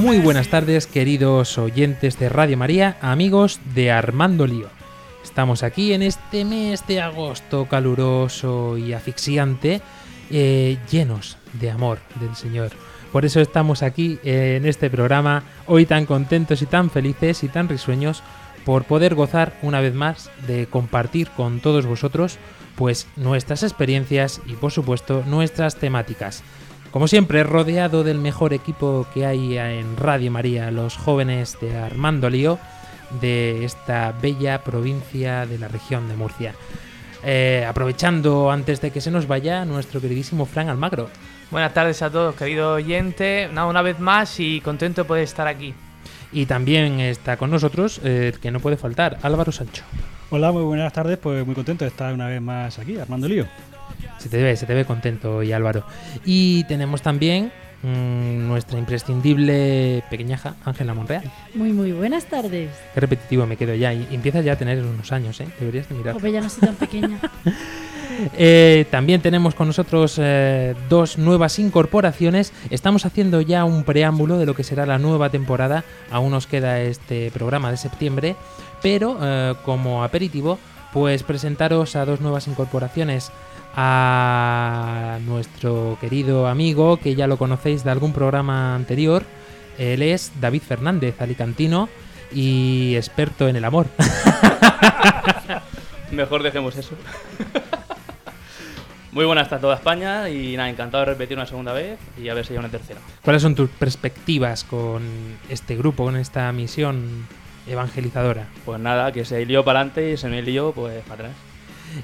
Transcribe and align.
Muy 0.00 0.18
buenas 0.18 0.48
tardes, 0.48 0.86
queridos 0.86 1.58
oyentes 1.58 2.18
de 2.18 2.28
Radio 2.28 2.56
María, 2.56 2.96
amigos 3.00 3.60
de 3.74 3.90
Armando 3.90 4.46
Lío. 4.46 4.68
Estamos 5.22 5.62
aquí 5.62 5.92
en 5.92 6.02
este 6.02 6.44
mes 6.44 6.86
de 6.86 7.00
agosto 7.00 7.66
caluroso 7.66 8.76
y 8.76 8.92
asfixiante, 8.92 9.80
eh, 10.30 10.78
llenos 10.90 11.38
de 11.54 11.70
amor 11.70 11.98
del 12.20 12.34
Señor. 12.34 12.70
Por 13.12 13.24
eso 13.24 13.40
estamos 13.40 13.82
aquí 13.82 14.18
eh, 14.24 14.56
en 14.56 14.66
este 14.66 14.90
programa, 14.90 15.44
hoy 15.66 15.86
tan 15.86 16.06
contentos 16.06 16.62
y 16.62 16.66
tan 16.66 16.90
felices 16.90 17.44
y 17.44 17.48
tan 17.48 17.68
risueños, 17.68 18.22
por 18.64 18.84
poder 18.84 19.14
gozar 19.14 19.58
una 19.62 19.80
vez 19.80 19.94
más 19.94 20.30
de 20.46 20.66
compartir 20.66 21.28
con 21.30 21.60
todos 21.60 21.86
vosotros 21.86 22.38
pues 22.76 23.06
nuestras 23.16 23.62
experiencias 23.62 24.40
y 24.46 24.54
por 24.54 24.72
supuesto 24.72 25.24
nuestras 25.26 25.76
temáticas. 25.76 26.42
Como 26.92 27.08
siempre, 27.08 27.42
rodeado 27.42 28.04
del 28.04 28.18
mejor 28.18 28.52
equipo 28.52 29.06
que 29.14 29.24
hay 29.24 29.56
en 29.56 29.96
Radio 29.96 30.30
María, 30.30 30.70
los 30.70 30.98
jóvenes 30.98 31.56
de 31.58 31.74
Armando 31.74 32.28
Lío, 32.28 32.58
de 33.18 33.64
esta 33.64 34.12
bella 34.20 34.62
provincia 34.62 35.46
de 35.46 35.58
la 35.58 35.68
región 35.68 36.06
de 36.08 36.16
Murcia. 36.16 36.54
Eh, 37.24 37.64
aprovechando 37.66 38.50
antes 38.50 38.82
de 38.82 38.90
que 38.90 39.00
se 39.00 39.10
nos 39.10 39.26
vaya 39.26 39.64
nuestro 39.64 40.02
queridísimo 40.02 40.44
Fran 40.44 40.68
Almagro. 40.68 41.08
Buenas 41.50 41.72
tardes 41.72 42.02
a 42.02 42.10
todos, 42.10 42.34
querido 42.34 42.74
oyente. 42.74 43.48
Nada, 43.50 43.68
una 43.68 43.80
vez 43.80 43.98
más 43.98 44.38
y 44.38 44.60
contento 44.60 45.04
de 45.04 45.08
poder 45.08 45.24
estar 45.24 45.48
aquí. 45.48 45.72
Y 46.30 46.44
también 46.44 47.00
está 47.00 47.38
con 47.38 47.50
nosotros, 47.50 48.02
eh, 48.04 48.32
el 48.34 48.38
que 48.38 48.50
no 48.50 48.60
puede 48.60 48.76
faltar, 48.76 49.16
Álvaro 49.22 49.50
Sancho. 49.50 49.82
Hola, 50.28 50.52
muy 50.52 50.62
buenas 50.62 50.92
tardes, 50.92 51.16
pues 51.16 51.46
muy 51.46 51.54
contento 51.54 51.86
de 51.86 51.88
estar 51.88 52.12
una 52.12 52.26
vez 52.26 52.42
más 52.42 52.78
aquí, 52.78 52.98
Armando 52.98 53.28
Lío. 53.28 53.46
Se 54.22 54.28
te 54.28 54.40
ve, 54.40 54.56
se 54.56 54.66
te 54.66 54.74
ve 54.74 54.84
contento 54.84 55.38
hoy, 55.38 55.50
Álvaro. 55.50 55.84
Y 56.24 56.62
tenemos 56.64 57.02
también 57.02 57.50
mm, 57.82 58.46
nuestra 58.46 58.78
imprescindible 58.78 60.04
pequeñaja, 60.10 60.54
Ángela 60.64 60.94
Monreal. 60.94 61.24
Muy, 61.54 61.72
muy 61.72 61.90
buenas 61.90 62.26
tardes. 62.26 62.70
Qué 62.94 63.00
repetitivo 63.00 63.46
me 63.46 63.56
quedo 63.56 63.74
ya. 63.74 63.92
Y 63.92 64.06
empiezas 64.12 64.44
ya 64.44 64.52
a 64.52 64.56
tener 64.56 64.80
unos 64.80 65.10
años, 65.10 65.40
¿eh? 65.40 65.48
Deberías 65.58 65.88
de 65.88 65.96
mirar. 65.96 66.14
Jope, 66.14 66.30
ya 66.30 66.40
no 66.40 66.48
soy 66.48 66.60
tan 66.60 66.76
pequeña. 66.76 67.18
Eh, 68.36 68.84
también 68.90 69.22
tenemos 69.22 69.54
con 69.54 69.66
nosotros 69.66 70.16
eh, 70.18 70.74
dos 70.90 71.16
nuevas 71.16 71.58
incorporaciones. 71.58 72.52
Estamos 72.68 73.06
haciendo 73.06 73.40
ya 73.40 73.64
un 73.64 73.84
preámbulo 73.84 74.36
de 74.36 74.44
lo 74.44 74.54
que 74.54 74.64
será 74.64 74.84
la 74.84 74.98
nueva 74.98 75.30
temporada. 75.30 75.82
Aún 76.10 76.30
nos 76.30 76.46
queda 76.46 76.80
este 76.82 77.30
programa 77.30 77.70
de 77.70 77.78
septiembre. 77.78 78.36
Pero 78.82 79.18
eh, 79.22 79.54
como 79.64 80.04
aperitivo, 80.04 80.58
pues 80.92 81.22
presentaros 81.22 81.96
a 81.96 82.04
dos 82.04 82.20
nuevas 82.20 82.46
incorporaciones. 82.46 83.32
A 83.74 85.18
nuestro 85.26 85.96
querido 86.00 86.46
amigo, 86.46 86.98
que 86.98 87.14
ya 87.14 87.26
lo 87.26 87.38
conocéis 87.38 87.84
de 87.84 87.90
algún 87.90 88.12
programa 88.12 88.74
anterior. 88.74 89.24
Él 89.78 90.02
es 90.02 90.32
David 90.40 90.62
Fernández, 90.62 91.20
alicantino 91.20 91.88
y 92.30 92.94
experto 92.96 93.48
en 93.48 93.56
el 93.56 93.64
amor. 93.64 93.86
Mejor 96.12 96.42
dejemos 96.42 96.76
eso. 96.76 96.94
Muy 99.12 99.26
buenas 99.26 99.52
a 99.52 99.58
toda 99.58 99.76
España 99.76 100.30
y 100.30 100.56
nada, 100.56 100.70
encantado 100.70 101.04
de 101.04 101.12
repetir 101.12 101.36
una 101.36 101.46
segunda 101.46 101.74
vez 101.74 101.98
y 102.18 102.30
a 102.30 102.34
ver 102.34 102.46
si 102.46 102.54
hay 102.54 102.58
una 102.58 102.70
tercera. 102.70 102.98
¿Cuáles 103.22 103.42
son 103.42 103.54
tus 103.54 103.68
perspectivas 103.68 104.64
con 104.64 105.02
este 105.50 105.76
grupo, 105.76 106.04
con 106.04 106.16
esta 106.16 106.50
misión 106.52 107.26
evangelizadora? 107.66 108.46
Pues 108.64 108.80
nada, 108.80 109.12
que 109.12 109.26
se 109.26 109.44
lío 109.44 109.64
para 109.64 109.80
adelante 109.80 110.12
y 110.12 110.16
se 110.16 110.28
me 110.28 110.40
lío 110.40 110.72
pues 110.72 111.02
para 111.02 111.26
atrás. 111.26 111.51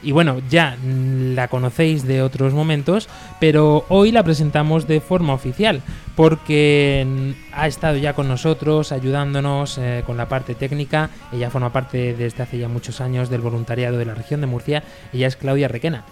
Y 0.02 0.12
bueno, 0.12 0.40
ya 0.48 0.76
la 0.82 1.48
conocéis 1.48 2.06
de 2.06 2.22
otros 2.22 2.54
momentos, 2.54 3.08
pero 3.40 3.84
hoy 3.88 4.12
la 4.12 4.22
presentamos 4.22 4.86
de 4.86 5.00
forma 5.00 5.34
oficial, 5.34 5.82
porque 6.16 7.34
ha 7.52 7.66
estado 7.66 7.96
ya 7.96 8.14
con 8.14 8.28
nosotros, 8.28 8.92
ayudándonos 8.92 9.78
eh, 9.78 10.02
con 10.06 10.16
la 10.16 10.28
parte 10.28 10.54
técnica. 10.54 11.10
Ella 11.32 11.50
forma 11.50 11.72
parte 11.72 12.14
desde 12.14 12.42
hace 12.42 12.58
ya 12.58 12.68
muchos 12.68 13.00
años 13.00 13.30
del 13.30 13.40
voluntariado 13.40 13.98
de 13.98 14.04
la 14.04 14.14
región 14.14 14.40
de 14.40 14.46
Murcia. 14.46 14.82
Ella 15.12 15.26
es 15.26 15.36
Claudia 15.36 15.68
Requena. 15.68 16.04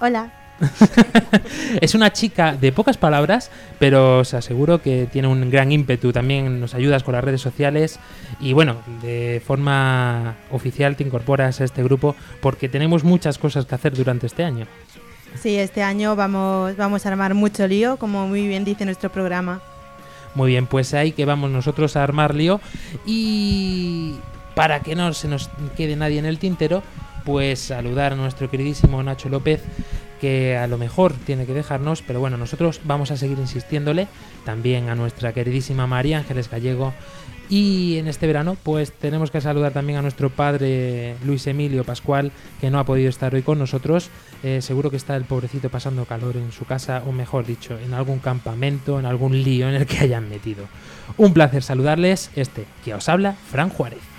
Hola. 0.00 0.43
es 1.80 1.94
una 1.94 2.12
chica 2.12 2.52
de 2.52 2.72
pocas 2.72 2.96
palabras, 2.96 3.50
pero 3.78 4.20
os 4.20 4.34
aseguro 4.34 4.80
que 4.80 5.08
tiene 5.10 5.28
un 5.28 5.50
gran 5.50 5.72
ímpetu. 5.72 6.12
También 6.12 6.60
nos 6.60 6.74
ayudas 6.74 7.02
con 7.02 7.14
las 7.14 7.24
redes 7.24 7.40
sociales 7.40 7.98
y 8.40 8.52
bueno, 8.52 8.76
de 9.02 9.42
forma 9.44 10.36
oficial 10.50 10.96
te 10.96 11.04
incorporas 11.04 11.60
a 11.60 11.64
este 11.64 11.82
grupo 11.82 12.14
porque 12.40 12.68
tenemos 12.68 13.04
muchas 13.04 13.38
cosas 13.38 13.66
que 13.66 13.74
hacer 13.74 13.94
durante 13.94 14.26
este 14.26 14.44
año. 14.44 14.66
Sí, 15.40 15.56
este 15.56 15.82
año 15.82 16.14
vamos, 16.14 16.76
vamos 16.76 17.04
a 17.04 17.08
armar 17.08 17.34
mucho 17.34 17.66
lío, 17.66 17.96
como 17.96 18.28
muy 18.28 18.46
bien 18.46 18.64
dice 18.64 18.84
nuestro 18.84 19.10
programa. 19.10 19.60
Muy 20.34 20.50
bien, 20.50 20.66
pues 20.66 20.94
ahí 20.94 21.12
que 21.12 21.24
vamos 21.24 21.50
nosotros 21.50 21.96
a 21.96 22.02
armar 22.02 22.34
lío 22.34 22.60
y 23.06 24.16
para 24.54 24.80
que 24.80 24.94
no 24.94 25.12
se 25.12 25.28
nos 25.28 25.50
quede 25.76 25.96
nadie 25.96 26.18
en 26.18 26.26
el 26.26 26.38
tintero, 26.38 26.82
pues 27.24 27.60
saludar 27.60 28.12
a 28.12 28.16
nuestro 28.16 28.50
queridísimo 28.50 29.02
Nacho 29.02 29.28
López 29.28 29.62
que 30.24 30.56
a 30.56 30.66
lo 30.66 30.78
mejor 30.78 31.12
tiene 31.12 31.44
que 31.44 31.52
dejarnos, 31.52 32.00
pero 32.00 32.18
bueno, 32.18 32.38
nosotros 32.38 32.80
vamos 32.84 33.10
a 33.10 33.18
seguir 33.18 33.38
insistiéndole, 33.38 34.08
también 34.46 34.88
a 34.88 34.94
nuestra 34.94 35.34
queridísima 35.34 35.86
María 35.86 36.16
Ángeles 36.16 36.48
Gallego, 36.48 36.94
y 37.50 37.98
en 37.98 38.08
este 38.08 38.26
verano 38.26 38.56
pues 38.62 38.90
tenemos 38.90 39.30
que 39.30 39.42
saludar 39.42 39.72
también 39.72 39.98
a 39.98 40.02
nuestro 40.02 40.30
padre 40.30 41.14
Luis 41.26 41.46
Emilio 41.46 41.84
Pascual, 41.84 42.32
que 42.58 42.70
no 42.70 42.78
ha 42.78 42.84
podido 42.84 43.10
estar 43.10 43.34
hoy 43.34 43.42
con 43.42 43.58
nosotros, 43.58 44.08
Eh, 44.46 44.60
seguro 44.60 44.90
que 44.90 44.98
está 44.98 45.16
el 45.16 45.24
pobrecito 45.24 45.70
pasando 45.70 46.04
calor 46.04 46.36
en 46.36 46.52
su 46.52 46.66
casa, 46.66 47.02
o 47.06 47.12
mejor 47.12 47.46
dicho, 47.46 47.78
en 47.78 47.94
algún 47.94 48.18
campamento, 48.18 48.98
en 48.98 49.06
algún 49.06 49.42
lío 49.42 49.70
en 49.70 49.74
el 49.74 49.86
que 49.86 50.00
hayan 50.00 50.28
metido. 50.28 50.64
Un 51.16 51.32
placer 51.32 51.62
saludarles, 51.62 52.30
este 52.36 52.66
que 52.84 52.92
os 52.92 53.08
habla, 53.08 53.36
Fran 53.50 53.70
Juárez. 53.70 54.13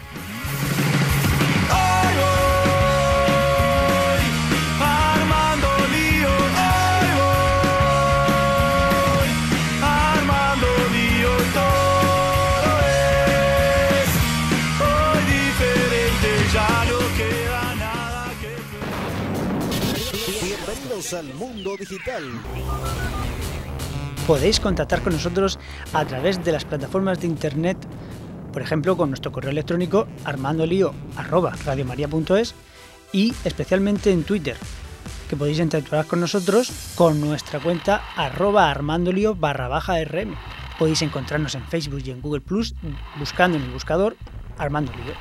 Al 21.14 21.32
mundo 21.36 21.78
digital. 21.78 22.24
Podéis 24.26 24.60
contactar 24.60 25.04
con 25.04 25.14
nosotros 25.14 25.60
a 25.94 26.04
través 26.06 26.44
de 26.44 26.52
las 26.52 26.66
plataformas 26.66 27.22
de 27.22 27.28
internet, 27.28 27.78
por 28.52 28.64
ejemplo 28.64 28.98
con 28.98 29.10
nuestro 29.10 29.32
correo 29.32 29.52
electrónico 29.52 30.08
armandolio@radiomaria.es 30.24 32.56
y 33.14 33.36
especialmente 33.44 34.12
en 34.12 34.24
Twitter, 34.24 34.58
que 35.30 35.36
podéis 35.36 35.60
interactuar 35.60 36.08
con 36.08 36.22
nosotros 36.22 36.72
con 36.96 37.22
nuestra 37.22 37.60
cuenta 37.60 38.02
arroba. 38.16 38.76
Podéis 40.80 41.04
encontrarnos 41.04 41.54
en 41.54 41.68
Facebook 41.68 42.02
y 42.04 42.10
en 42.12 42.22
Google 42.22 42.42
Plus 42.42 42.74
buscando 43.20 43.58
en 43.58 43.64
el 43.64 43.72
buscador 43.72 44.18
Armando 44.58 44.92
Lío. 44.94 45.14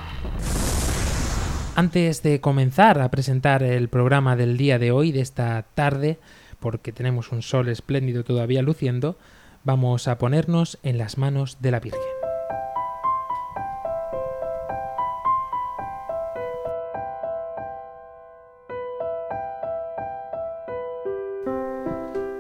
Antes 1.77 2.23
de 2.23 2.41
comenzar 2.41 3.01
a 3.01 3.11
presentar 3.11 3.65
el 3.65 3.89
programa 3.89 4.37
del 4.37 4.57
día 4.57 4.79
de 4.79 4.93
hoy, 4.93 5.11
de 5.11 5.21
esta 5.21 5.67
tarde, 5.75 6.21
porque 6.61 6.93
tenemos 6.93 7.33
un 7.33 7.43
sol 7.43 7.69
espléndido 7.69 8.23
todavía 8.23 8.63
luciendo, 8.63 9.19
vamos 9.65 10.07
a 10.07 10.17
ponernos 10.17 10.79
en 10.85 10.99
las 10.99 11.19
manos 11.19 11.59
de 11.61 11.71
la 11.73 11.81
Virgen. 11.81 12.01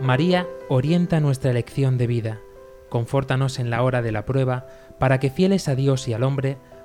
María 0.00 0.46
orienta 0.68 1.18
nuestra 1.18 1.50
elección 1.50 1.98
de 1.98 2.06
vida, 2.06 2.40
confórtanos 2.88 3.58
en 3.58 3.70
la 3.70 3.82
hora 3.82 4.00
de 4.00 4.12
la 4.12 4.24
prueba, 4.26 4.68
para 5.00 5.18
que 5.18 5.30
fieles 5.30 5.66
a 5.66 5.74
Dios 5.74 6.06
y 6.06 6.12
al 6.12 6.22
hombre, 6.22 6.56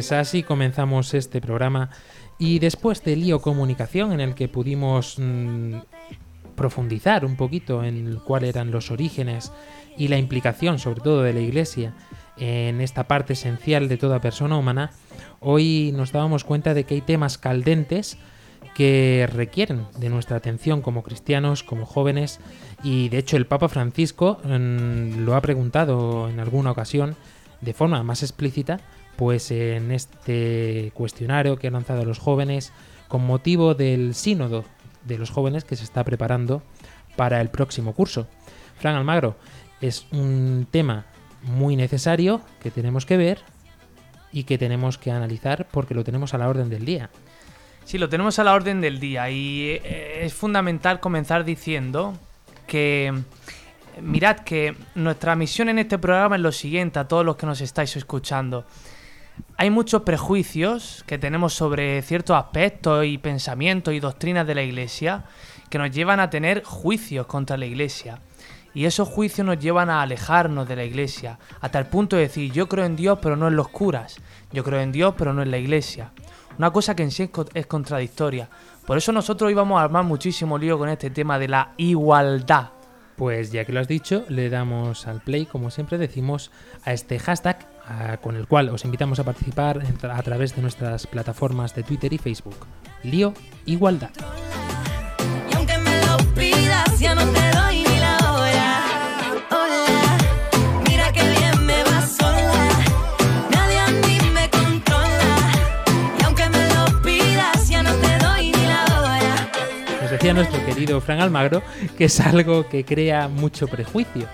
Así 0.00 0.42
comenzamos 0.42 1.12
este 1.12 1.40
programa. 1.40 1.90
Y 2.38 2.58
después 2.58 3.04
de 3.04 3.16
Lío 3.16 3.40
Comunicación 3.42 4.12
en 4.12 4.20
el 4.20 4.34
que 4.34 4.48
pudimos 4.48 5.16
mm, 5.18 5.74
profundizar 6.56 7.26
un 7.26 7.36
poquito 7.36 7.84
en 7.84 8.16
cuáles 8.24 8.50
eran 8.50 8.70
los 8.70 8.90
orígenes 8.90 9.52
y 9.98 10.08
la 10.08 10.16
implicación 10.16 10.78
sobre 10.78 11.02
todo 11.02 11.22
de 11.22 11.34
la 11.34 11.40
Iglesia 11.40 11.94
en 12.38 12.80
esta 12.80 13.06
parte 13.06 13.34
esencial 13.34 13.88
de 13.88 13.98
toda 13.98 14.22
persona 14.22 14.56
humana, 14.56 14.90
hoy 15.40 15.92
nos 15.94 16.12
dábamos 16.12 16.44
cuenta 16.44 16.72
de 16.72 16.84
que 16.84 16.94
hay 16.94 17.00
temas 17.02 17.36
caldentes 17.36 18.16
que 18.74 19.28
requieren 19.30 19.86
de 19.98 20.08
nuestra 20.08 20.38
atención 20.38 20.80
como 20.80 21.02
cristianos, 21.02 21.62
como 21.62 21.84
jóvenes, 21.84 22.40
y 22.82 23.10
de 23.10 23.18
hecho 23.18 23.36
el 23.36 23.46
Papa 23.46 23.68
Francisco 23.68 24.40
mm, 24.42 25.24
lo 25.24 25.34
ha 25.34 25.42
preguntado 25.42 26.30
en 26.30 26.40
alguna 26.40 26.70
ocasión 26.70 27.16
de 27.60 27.74
forma 27.74 28.02
más 28.02 28.22
explícita, 28.22 28.80
pues 29.20 29.50
en 29.50 29.92
este 29.92 30.92
cuestionario 30.94 31.58
que 31.58 31.66
han 31.66 31.74
lanzado 31.74 32.06
los 32.06 32.18
jóvenes 32.18 32.72
con 33.06 33.22
motivo 33.22 33.74
del 33.74 34.14
sínodo 34.14 34.64
de 35.04 35.18
los 35.18 35.28
jóvenes 35.28 35.64
que 35.64 35.76
se 35.76 35.84
está 35.84 36.04
preparando 36.04 36.62
para 37.16 37.42
el 37.42 37.50
próximo 37.50 37.92
curso. 37.92 38.26
Fran 38.78 38.96
Almagro, 38.96 39.36
es 39.82 40.06
un 40.10 40.66
tema 40.70 41.04
muy 41.42 41.76
necesario 41.76 42.40
que 42.62 42.70
tenemos 42.70 43.04
que 43.04 43.18
ver 43.18 43.40
y 44.32 44.44
que 44.44 44.56
tenemos 44.56 44.96
que 44.96 45.10
analizar 45.10 45.68
porque 45.70 45.94
lo 45.94 46.02
tenemos 46.02 46.32
a 46.32 46.38
la 46.38 46.48
orden 46.48 46.70
del 46.70 46.86
día. 46.86 47.10
Sí, 47.84 47.98
lo 47.98 48.08
tenemos 48.08 48.38
a 48.38 48.44
la 48.44 48.54
orden 48.54 48.80
del 48.80 49.00
día 49.00 49.28
y 49.28 49.80
eh, 49.84 50.20
es 50.22 50.32
fundamental 50.32 50.98
comenzar 50.98 51.44
diciendo 51.44 52.14
que 52.66 53.12
mirad 54.00 54.36
que 54.36 54.74
nuestra 54.94 55.36
misión 55.36 55.68
en 55.68 55.78
este 55.78 55.98
programa 55.98 56.36
es 56.36 56.40
lo 56.40 56.52
siguiente 56.52 56.98
a 56.98 57.06
todos 57.06 57.26
los 57.26 57.36
que 57.36 57.44
nos 57.44 57.60
estáis 57.60 57.94
escuchando. 57.96 58.64
Hay 59.56 59.70
muchos 59.70 60.02
prejuicios 60.02 61.04
que 61.06 61.18
tenemos 61.18 61.54
sobre 61.54 62.00
ciertos 62.02 62.36
aspectos 62.36 63.04
y 63.04 63.18
pensamientos 63.18 63.92
y 63.94 64.00
doctrinas 64.00 64.46
de 64.46 64.54
la 64.54 64.62
Iglesia 64.62 65.24
que 65.68 65.78
nos 65.78 65.90
llevan 65.90 66.18
a 66.20 66.30
tener 66.30 66.64
juicios 66.64 67.26
contra 67.26 67.56
la 67.56 67.66
Iglesia. 67.66 68.18
Y 68.72 68.84
esos 68.86 69.08
juicios 69.08 69.46
nos 69.46 69.58
llevan 69.58 69.90
a 69.90 70.00
alejarnos 70.02 70.66
de 70.68 70.76
la 70.76 70.84
Iglesia, 70.84 71.38
hasta 71.60 71.78
el 71.78 71.86
punto 71.86 72.16
de 72.16 72.22
decir 72.22 72.52
yo 72.52 72.68
creo 72.68 72.84
en 72.84 72.96
Dios 72.96 73.18
pero 73.20 73.36
no 73.36 73.48
en 73.48 73.56
los 73.56 73.68
curas, 73.68 74.16
yo 74.52 74.62
creo 74.62 74.80
en 74.80 74.92
Dios 74.92 75.14
pero 75.18 75.32
no 75.34 75.42
en 75.42 75.50
la 75.50 75.58
Iglesia. 75.58 76.10
Una 76.56 76.70
cosa 76.72 76.94
que 76.94 77.02
en 77.02 77.10
sí 77.10 77.24
es, 77.24 77.30
co- 77.30 77.46
es 77.54 77.66
contradictoria. 77.66 78.48
Por 78.86 78.96
eso 78.96 79.12
nosotros 79.12 79.50
íbamos 79.50 79.78
a 79.80 79.84
armar 79.84 80.04
muchísimo 80.04 80.56
lío 80.56 80.78
con 80.78 80.88
este 80.88 81.10
tema 81.10 81.38
de 81.38 81.48
la 81.48 81.72
igualdad. 81.76 82.70
Pues 83.16 83.52
ya 83.52 83.64
que 83.64 83.72
lo 83.72 83.80
has 83.80 83.88
dicho, 83.88 84.24
le 84.28 84.48
damos 84.48 85.06
al 85.06 85.20
play, 85.20 85.46
como 85.46 85.70
siempre 85.70 85.98
decimos, 85.98 86.50
a 86.84 86.92
este 86.92 87.18
hashtag 87.18 87.58
a- 87.86 88.16
con 88.18 88.36
el 88.36 88.46
cual 88.46 88.68
os 88.68 88.84
invitamos 88.84 89.18
a 89.18 89.24
participar 89.24 89.80
a 90.10 90.22
través 90.22 90.54
de 90.56 90.62
nuestras 90.62 91.06
plataformas 91.06 91.74
de 91.74 91.82
Twitter 91.82 92.12
y 92.12 92.18
Facebook. 92.18 92.56
Lío 93.02 93.34
Igualdad. 93.66 94.10
Y 95.50 95.56
aunque 95.56 95.78
me 95.78 96.06
lo 96.06 96.16
pidas, 96.34 96.98
ya 96.98 97.14
no 97.14 97.22
te 97.22 97.50
doy 97.56 97.78
ni 97.82 97.98
la 97.98 98.16
hora. 98.32 98.82
Hola, 99.50 100.18
mira 100.88 101.12
que 101.12 101.22
bien 101.22 101.66
me 101.66 101.82
va 101.84 102.06
sola. 102.06 102.68
Nadie 103.50 103.78
a 103.80 103.88
mí 104.06 104.18
me 104.32 104.48
controla. 104.50 105.52
Y 106.20 106.24
aunque 106.24 106.48
me 106.48 106.74
lo 106.74 107.02
pidas, 107.02 107.68
ya 107.68 107.82
no 107.82 107.92
te 107.94 108.18
doy 108.18 108.52
ni 108.52 108.66
la 108.66 108.84
hora. 109.00 109.50
Nos 110.02 110.10
decía 110.10 110.34
nuestro 110.34 110.64
querido 110.66 111.00
Fran 111.00 111.20
Almagro 111.20 111.62
que 111.96 112.04
es 112.04 112.20
algo 112.20 112.68
que 112.68 112.84
crea 112.84 113.28
mucho 113.28 113.66
prejuicio. 113.68 114.26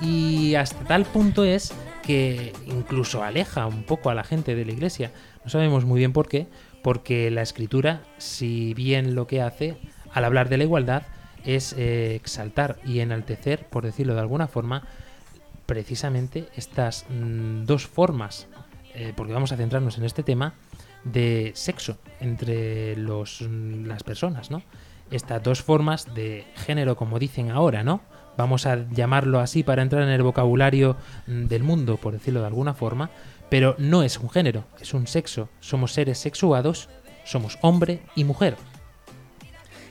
Y 0.00 0.54
hasta 0.56 0.84
tal 0.84 1.04
punto 1.06 1.44
es 1.44 1.72
que 2.06 2.52
incluso 2.66 3.24
aleja 3.24 3.66
un 3.66 3.82
poco 3.82 4.10
a 4.10 4.14
la 4.14 4.22
gente 4.22 4.54
de 4.54 4.64
la 4.64 4.72
iglesia. 4.72 5.10
No 5.44 5.50
sabemos 5.50 5.84
muy 5.84 5.98
bien 5.98 6.12
por 6.12 6.28
qué, 6.28 6.46
porque 6.82 7.30
la 7.32 7.42
escritura, 7.42 8.02
si 8.18 8.74
bien 8.74 9.16
lo 9.16 9.26
que 9.26 9.42
hace 9.42 9.76
al 10.12 10.24
hablar 10.24 10.48
de 10.48 10.56
la 10.56 10.64
igualdad 10.64 11.02
es 11.44 11.74
eh, 11.76 12.14
exaltar 12.14 12.78
y 12.84 13.00
enaltecer, 13.00 13.66
por 13.66 13.84
decirlo 13.84 14.14
de 14.14 14.20
alguna 14.20 14.46
forma, 14.46 14.84
precisamente 15.66 16.48
estas 16.54 17.06
mm, 17.08 17.64
dos 17.64 17.88
formas, 17.88 18.46
eh, 18.94 19.12
porque 19.16 19.32
vamos 19.32 19.50
a 19.50 19.56
centrarnos 19.56 19.98
en 19.98 20.04
este 20.04 20.22
tema, 20.22 20.54
de 21.02 21.52
sexo 21.54 21.98
entre 22.20 22.96
los, 22.96 23.42
mm, 23.42 23.86
las 23.86 24.04
personas, 24.04 24.50
¿no? 24.50 24.62
Estas 25.10 25.42
dos 25.42 25.62
formas 25.62 26.14
de 26.14 26.44
género, 26.54 26.96
como 26.96 27.18
dicen 27.18 27.50
ahora, 27.50 27.82
¿no? 27.82 28.00
Vamos 28.36 28.66
a 28.66 28.88
llamarlo 28.90 29.40
así 29.40 29.62
para 29.62 29.82
entrar 29.82 30.02
en 30.02 30.10
el 30.10 30.22
vocabulario 30.22 30.96
mm, 31.26 31.46
del 31.46 31.62
mundo, 31.62 31.96
por 31.96 32.12
decirlo 32.12 32.40
de 32.40 32.46
alguna 32.46 32.74
forma, 32.74 33.10
pero 33.48 33.74
no 33.78 34.02
es 34.02 34.18
un 34.18 34.30
género, 34.30 34.64
es 34.80 34.94
un 34.94 35.06
sexo. 35.06 35.48
Somos 35.60 35.92
seres 35.92 36.18
sexuados, 36.18 36.88
somos 37.24 37.58
hombre 37.62 38.02
y 38.14 38.24
mujer. 38.24 38.56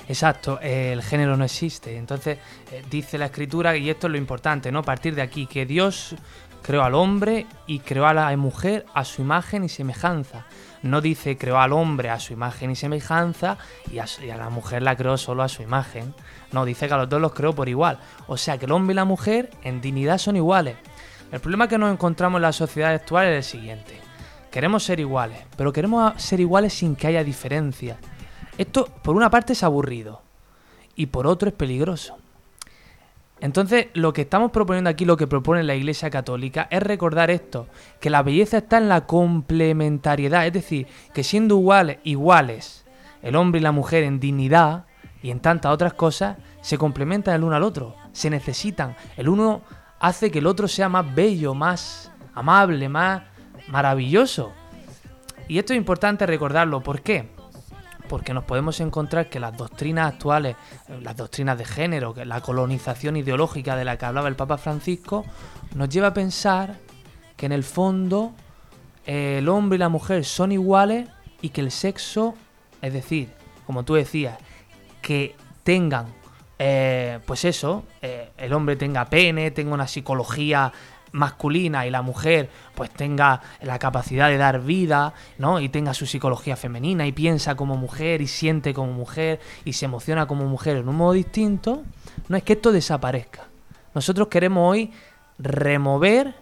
Exacto, 0.08 0.60
el 0.62 1.02
género 1.02 1.36
no 1.36 1.46
existe. 1.46 1.98
Entonces, 1.98 2.38
eh, 2.72 2.84
dice 2.92 3.18
la 3.18 3.26
escritura, 3.26 3.76
y 3.76 3.90
esto 3.90 4.08
es 4.08 4.12
lo 4.12 4.18
importante, 4.18 4.72
¿no? 4.72 4.84
Partir 4.84 5.16
de 5.16 5.24
aquí, 5.24 5.48
que 5.48 5.66
Dios 5.66 6.16
creó 6.62 6.84
al 6.84 6.94
hombre 6.96 7.48
y 7.68 7.80
creó 7.80 8.08
a 8.08 8.14
la 8.14 8.36
mujer 8.38 8.86
a 8.94 9.04
su 9.06 9.22
imagen 9.22 9.64
y 9.64 9.70
semejanza. 9.70 10.46
No 10.84 11.02
dice 11.02 11.38
creó 11.38 11.60
al 11.60 11.74
hombre 11.74 12.10
a 12.10 12.20
su 12.20 12.34
imagen 12.34 12.72
y 12.72 12.76
semejanza 12.76 13.58
y 13.92 14.00
a, 14.00 14.06
la 14.38 14.50
mujer 14.50 14.82
la 14.82 14.96
creó 14.96 15.18
solo 15.18 15.44
a 15.44 15.50
su 15.50 15.62
imagen. 15.62 16.14
No, 16.52 16.66
dice 16.66 16.88
que 16.88 16.94
a 16.94 16.98
los 16.98 17.10
dos 17.10 17.22
los 17.22 17.34
creó 17.34 17.54
por 17.54 17.70
igual. 17.70 18.00
O 18.28 18.38
sea 18.38 18.58
que 18.58 18.66
el 18.66 18.72
hombre 18.72 18.94
y 18.94 18.96
la 18.96 19.06
mujer 19.06 19.50
en 19.64 19.82
dignidad 19.82 20.18
son 20.18 20.36
iguales. 20.36 20.78
El 21.32 21.40
problema 21.40 21.68
que 21.68 21.78
nos 21.78 21.92
encontramos 21.92 22.38
en 22.40 22.44
la 22.44 22.54
sociedad 22.54 22.94
actual 22.94 23.28
es 23.28 23.38
el 23.38 23.60
siguiente. 23.60 24.00
Queremos 24.52 24.84
ser 24.84 25.00
iguales, 25.00 25.40
pero 25.58 25.74
queremos 25.74 26.22
ser 26.22 26.40
iguales 26.40 26.74
sin 26.74 26.96
que 26.96 27.08
haya 27.08 27.24
diferencia. 27.24 27.98
Esto, 28.58 28.86
por 28.86 29.16
una 29.16 29.30
parte, 29.30 29.54
es 29.54 29.64
aburrido 29.64 30.22
y 30.96 31.08
por 31.08 31.28
otro, 31.28 31.50
es 31.50 31.56
peligroso. 31.56 32.18
Entonces, 33.42 33.88
lo 33.94 34.14
que 34.14 34.22
estamos 34.22 34.52
proponiendo 34.52 34.90
aquí, 34.90 35.06
lo 35.06 35.18
que 35.18 35.28
propone 35.28 35.64
la 35.64 35.76
Iglesia 35.76 36.10
Católica, 36.10 36.68
es 36.72 36.82
recordar 36.82 37.30
esto, 37.30 37.68
que 38.00 38.10
la 38.10 38.24
belleza 38.24 38.60
está 38.60 38.78
en 38.78 38.88
la 38.88 39.06
complementariedad, 39.06 40.48
es 40.48 40.54
decir, 40.54 40.88
que 41.14 41.24
siendo 41.24 41.56
iguales, 41.58 41.98
iguales, 42.04 42.86
el 43.22 43.36
hombre 43.36 43.60
y 43.60 43.64
la 43.64 43.72
mujer 43.72 44.04
en 44.04 44.20
dignidad 44.20 44.86
y 45.22 45.32
en 45.32 45.42
tantas 45.42 45.74
otras 45.74 45.94
cosas, 45.94 46.38
se 46.62 46.78
complementan 46.78 47.36
el 47.36 47.44
uno 47.44 47.56
al 47.56 47.64
otro, 47.64 47.96
se 48.14 48.30
necesitan. 48.30 48.96
El 49.18 49.28
uno 49.28 49.62
hace 50.00 50.32
que 50.32 50.40
el 50.40 50.48
otro 50.48 50.68
sea 50.68 50.88
más 50.88 51.14
bello, 51.14 51.54
más 51.54 52.12
amable, 52.34 52.88
más 52.88 53.24
maravilloso. 53.68 54.54
Y 55.48 55.60
esto 55.60 55.74
es 55.74 55.78
importante 55.78 56.26
recordarlo, 56.26 56.82
¿por 56.82 57.02
qué? 57.02 57.35
Porque 58.08 58.34
nos 58.34 58.44
podemos 58.44 58.80
encontrar 58.80 59.30
que 59.30 59.40
las 59.40 59.56
doctrinas 59.58 60.14
actuales, 60.14 60.56
eh, 60.88 61.00
las 61.02 61.16
doctrinas 61.16 61.58
de 61.58 61.66
género, 61.66 62.14
que 62.14 62.26
la 62.26 62.42
colonización 62.42 63.18
ideológica 63.18 63.76
de 63.76 63.86
la 63.86 63.98
que 63.98 64.06
hablaba 64.06 64.28
el 64.28 64.36
Papa 64.36 64.58
Francisco, 64.58 65.26
nos 65.74 65.90
lleva 65.90 66.08
a 66.08 66.14
pensar 66.14 66.78
que 67.36 67.46
en 67.46 67.52
el 67.52 67.64
fondo 67.64 68.34
eh, 69.06 69.38
el 69.40 69.50
hombre 69.50 69.78
y 69.78 69.80
la 69.80 69.90
mujer 69.90 70.26
son 70.26 70.52
iguales 70.52 71.10
y 71.42 71.50
que 71.50 71.62
el 71.62 71.72
sexo, 71.72 72.36
es 72.82 72.94
decir, 72.94 73.30
como 73.66 73.84
tú 73.84 73.96
decías, 73.96 74.38
que 75.02 75.36
tengan, 75.64 76.08
eh, 76.60 77.20
pues 77.26 77.44
eso, 77.46 77.84
el 78.02 78.54
hombre 78.54 78.76
tenga 78.76 79.06
pene, 79.06 79.52
tenga 79.52 79.74
una 79.74 79.88
psicología 79.88 80.72
masculina 81.12 81.86
y 81.86 81.92
la 81.92 82.02
mujer 82.02 82.50
pues 82.76 82.90
tenga 82.92 83.42
la 83.62 83.80
capacidad 83.80 84.30
de 84.30 84.38
dar 84.38 84.62
vida, 84.62 85.14
¿no? 85.38 85.60
Y 85.60 85.70
tenga 85.70 85.94
su 85.94 86.06
psicología 86.06 86.56
femenina 86.56 87.08
y 87.08 87.12
piensa 87.12 87.56
como 87.56 87.78
mujer 87.78 88.22
y 88.22 88.28
siente 88.28 88.74
como 88.74 88.92
mujer 88.92 89.40
y 89.64 89.74
se 89.74 89.86
emociona 89.86 90.28
como 90.28 90.46
mujer 90.46 90.78
en 90.78 90.90
un 90.90 90.96
modo 90.96 91.14
distinto, 91.14 91.84
no 92.28 92.38
es 92.38 92.44
que 92.44 92.54
esto 92.54 92.72
desaparezca. 92.72 93.46
Nosotros 93.94 94.28
queremos 94.28 94.72
hoy 94.72 94.92
remover 95.38 96.36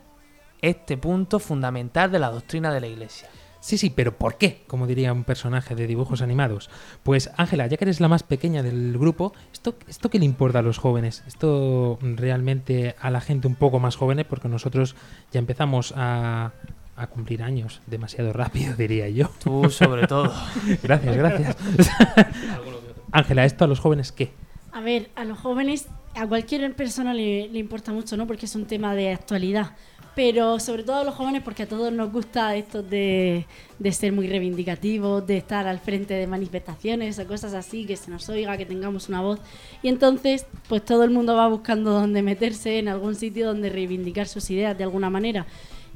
este 0.62 0.98
punto 0.98 1.39
fundamental 1.39 2.12
de 2.12 2.20
la 2.20 2.29
doctrina 2.29 2.74
de 2.74 2.82
la 2.82 2.88
Iglesia. 2.88 3.29
Sí, 3.63 3.77
sí, 3.77 3.89
pero 3.89 4.17
¿por 4.17 4.38
qué? 4.38 4.63
Como 4.67 4.88
diría 4.88 5.13
un 5.13 5.24
personaje 5.24 5.74
de 5.74 5.88
dibujos 5.88 6.22
animados. 6.22 6.70
Pues 7.01 7.32
Ángela, 7.38 7.65
ya 7.67 7.77
que 7.77 7.86
eres 7.86 8.01
la 8.01 8.10
más 8.10 8.22
pequeña 8.22 8.62
del 8.62 8.98
grupo, 8.98 9.32
¿esto, 9.53 9.75
¿esto 9.88 10.10
qué 10.10 10.20
le 10.20 10.25
importa 10.25 10.60
a 10.60 10.62
los 10.62 10.79
jóvenes? 10.79 11.24
Esto 11.27 11.98
realmente 12.01 12.98
a 13.00 13.10
la 13.10 13.22
gente 13.22 13.48
un 13.48 13.55
poco 13.55 13.79
más 13.79 13.96
jóvenes, 13.96 14.25
porque 14.25 14.50
nosotros 14.50 14.98
ya 15.32 15.39
empezamos 15.39 15.93
a, 15.96 16.51
a 16.98 17.08
cumplir 17.08 17.41
años 17.41 17.79
demasiado 17.88 18.34
rápido, 18.34 18.74
diría 18.77 19.08
yo. 19.08 19.29
Tú 19.41 19.70
sobre 19.70 20.08
todo. 20.08 20.34
gracias, 20.84 21.15
gracias. 21.15 21.55
Ángela, 23.13 23.46
¿esto 23.46 23.63
a 23.63 23.67
los 23.70 23.79
jóvenes 23.79 24.12
qué? 24.12 24.34
A 24.74 24.82
ver, 24.82 25.10
a 25.15 25.24
los 25.24 25.39
jóvenes, 25.39 25.88
a 26.15 26.27
cualquier 26.27 26.75
persona 26.75 27.13
le, 27.13 27.48
le 27.48 27.60
importa 27.60 27.93
mucho, 27.93 28.17
¿no? 28.17 28.27
Porque 28.27 28.46
es 28.46 28.55
un 28.58 28.65
tema 28.65 28.93
de 28.93 29.13
actualidad. 29.13 29.77
Pero 30.15 30.60
sobre 30.60 30.84
todo 30.84 30.98
a 30.98 31.03
los 31.03 31.15
jóvenes, 31.15 31.41
porque 31.43 31.63
a 31.63 31.67
todos 31.67 31.91
nos 31.91 32.12
gusta 32.12 32.55
esto 32.55 32.84
de, 32.84 33.48
de 33.79 33.91
ser 33.91 34.12
muy 34.13 34.27
reivindicativos, 34.27 35.25
de 35.25 35.38
estar 35.38 35.65
al 35.65 35.79
frente 35.79 36.13
de 36.13 36.27
manifestaciones 36.27 37.17
o 37.17 37.25
cosas 37.25 37.55
así, 37.55 37.86
que 37.86 37.96
se 37.96 38.12
nos 38.12 38.29
oiga, 38.29 38.55
que 38.55 38.65
tengamos 38.67 39.10
una 39.10 39.22
voz. 39.22 39.39
Y 39.82 39.88
entonces, 39.88 40.46
pues 40.70 40.86
todo 40.86 41.03
el 41.03 41.10
mundo 41.10 41.36
va 41.36 41.48
buscando 41.48 41.91
dónde 41.91 42.22
meterse, 42.22 42.77
en 42.77 42.89
algún 42.89 43.15
sitio 43.15 43.48
donde 43.48 43.70
reivindicar 43.72 44.27
sus 44.27 44.51
ideas 44.51 44.77
de 44.77 44.84
alguna 44.84 45.10
manera. 45.10 45.48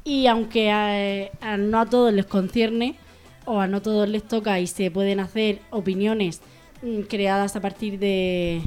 Y 0.04 0.26
aunque 0.26 0.72
a- 0.72 1.58
no 1.58 1.80
a 1.80 1.86
todos 1.86 2.12
les 2.12 2.26
concierne, 2.26 2.96
o 3.46 3.60
a 3.60 3.68
no 3.68 3.82
todos 3.84 4.10
les 4.10 4.24
toca 4.24 4.60
y 4.60 4.66
se 4.68 4.90
pueden 4.90 5.20
hacer 5.20 5.60
opiniones 5.70 6.42
mm, 6.82 7.02
creadas 7.02 7.56
a 7.56 7.62
partir 7.62 8.00
de, 8.00 8.62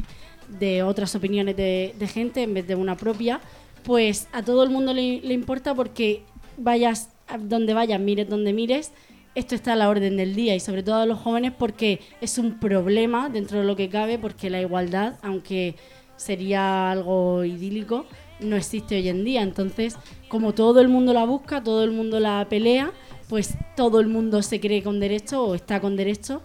de 0.60 0.82
otras 0.84 1.14
opiniones 1.16 1.56
de 1.56 2.08
gente 2.12 2.42
en 2.44 2.54
vez 2.54 2.66
de 2.68 2.76
una 2.76 2.96
propia, 2.96 3.40
pues 3.82 4.28
a 4.32 4.42
todo 4.42 4.62
el 4.62 4.70
mundo 4.70 4.92
le, 4.92 5.32
importa 5.32 5.74
porque 5.74 6.22
vayas 6.56 7.10
a 7.28 7.38
donde 7.38 7.74
vayas, 7.74 8.00
mires 8.00 8.28
donde 8.28 8.52
mires, 8.52 8.92
esto 9.34 9.54
está 9.54 9.74
a 9.74 9.76
la 9.76 9.88
orden 9.88 10.16
del 10.16 10.34
día 10.34 10.54
y 10.54 10.60
sobre 10.60 10.82
todo 10.82 10.96
a 10.96 11.06
los 11.06 11.18
jóvenes 11.18 11.52
porque 11.56 12.00
es 12.20 12.38
un 12.38 12.58
problema 12.58 13.28
dentro 13.28 13.58
de 13.58 13.64
lo 13.64 13.76
que 13.76 13.88
cabe 13.88 14.18
porque 14.18 14.50
la 14.50 14.60
igualdad, 14.60 15.14
aunque 15.22 15.76
sería 16.16 16.90
algo 16.90 17.44
idílico, 17.44 18.06
no 18.40 18.56
existe 18.56 18.96
hoy 18.96 19.08
en 19.08 19.24
día. 19.24 19.42
Entonces, 19.42 19.96
como 20.28 20.52
todo 20.52 20.80
el 20.80 20.88
mundo 20.88 21.12
la 21.12 21.24
busca, 21.24 21.62
todo 21.62 21.84
el 21.84 21.92
mundo 21.92 22.20
la 22.20 22.46
pelea, 22.48 22.92
pues 23.28 23.54
todo 23.76 24.00
el 24.00 24.08
mundo 24.08 24.42
se 24.42 24.60
cree 24.60 24.82
con 24.82 25.00
derecho 25.00 25.44
o 25.44 25.54
está 25.54 25.80
con 25.80 25.96
derecho, 25.96 26.42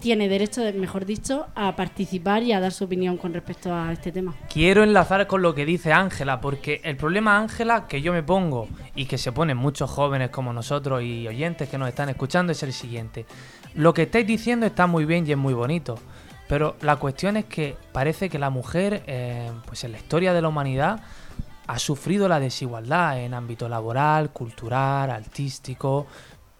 tiene 0.00 0.28
derecho, 0.28 0.62
mejor 0.74 1.04
dicho, 1.04 1.46
a 1.54 1.76
participar 1.76 2.42
y 2.42 2.52
a 2.52 2.60
dar 2.60 2.72
su 2.72 2.84
opinión 2.84 3.16
con 3.16 3.32
respecto 3.32 3.74
a 3.74 3.92
este 3.92 4.12
tema. 4.12 4.34
Quiero 4.52 4.82
enlazar 4.82 5.26
con 5.26 5.42
lo 5.42 5.54
que 5.54 5.64
dice 5.64 5.92
Ángela, 5.92 6.40
porque 6.40 6.80
el 6.84 6.96
problema, 6.96 7.38
Ángela, 7.38 7.86
que 7.86 8.02
yo 8.02 8.12
me 8.12 8.22
pongo 8.22 8.68
y 8.94 9.06
que 9.06 9.18
se 9.18 9.32
ponen 9.32 9.56
muchos 9.56 9.90
jóvenes 9.90 10.30
como 10.30 10.52
nosotros 10.52 11.02
y 11.02 11.26
oyentes 11.26 11.68
que 11.68 11.78
nos 11.78 11.88
están 11.88 12.08
escuchando 12.08 12.52
es 12.52 12.62
el 12.62 12.72
siguiente. 12.72 13.26
Lo 13.74 13.94
que 13.94 14.02
estáis 14.02 14.26
diciendo 14.26 14.66
está 14.66 14.86
muy 14.86 15.04
bien 15.04 15.26
y 15.26 15.32
es 15.32 15.38
muy 15.38 15.54
bonito, 15.54 15.98
pero 16.48 16.76
la 16.80 16.96
cuestión 16.96 17.36
es 17.36 17.46
que 17.46 17.76
parece 17.92 18.28
que 18.28 18.38
la 18.38 18.50
mujer, 18.50 19.02
eh, 19.06 19.50
pues 19.66 19.84
en 19.84 19.92
la 19.92 19.98
historia 19.98 20.32
de 20.32 20.42
la 20.42 20.48
humanidad, 20.48 21.00
ha 21.66 21.78
sufrido 21.78 22.28
la 22.28 22.40
desigualdad 22.40 23.18
en 23.20 23.32
ámbito 23.32 23.68
laboral, 23.68 24.30
cultural, 24.30 25.10
artístico, 25.10 26.06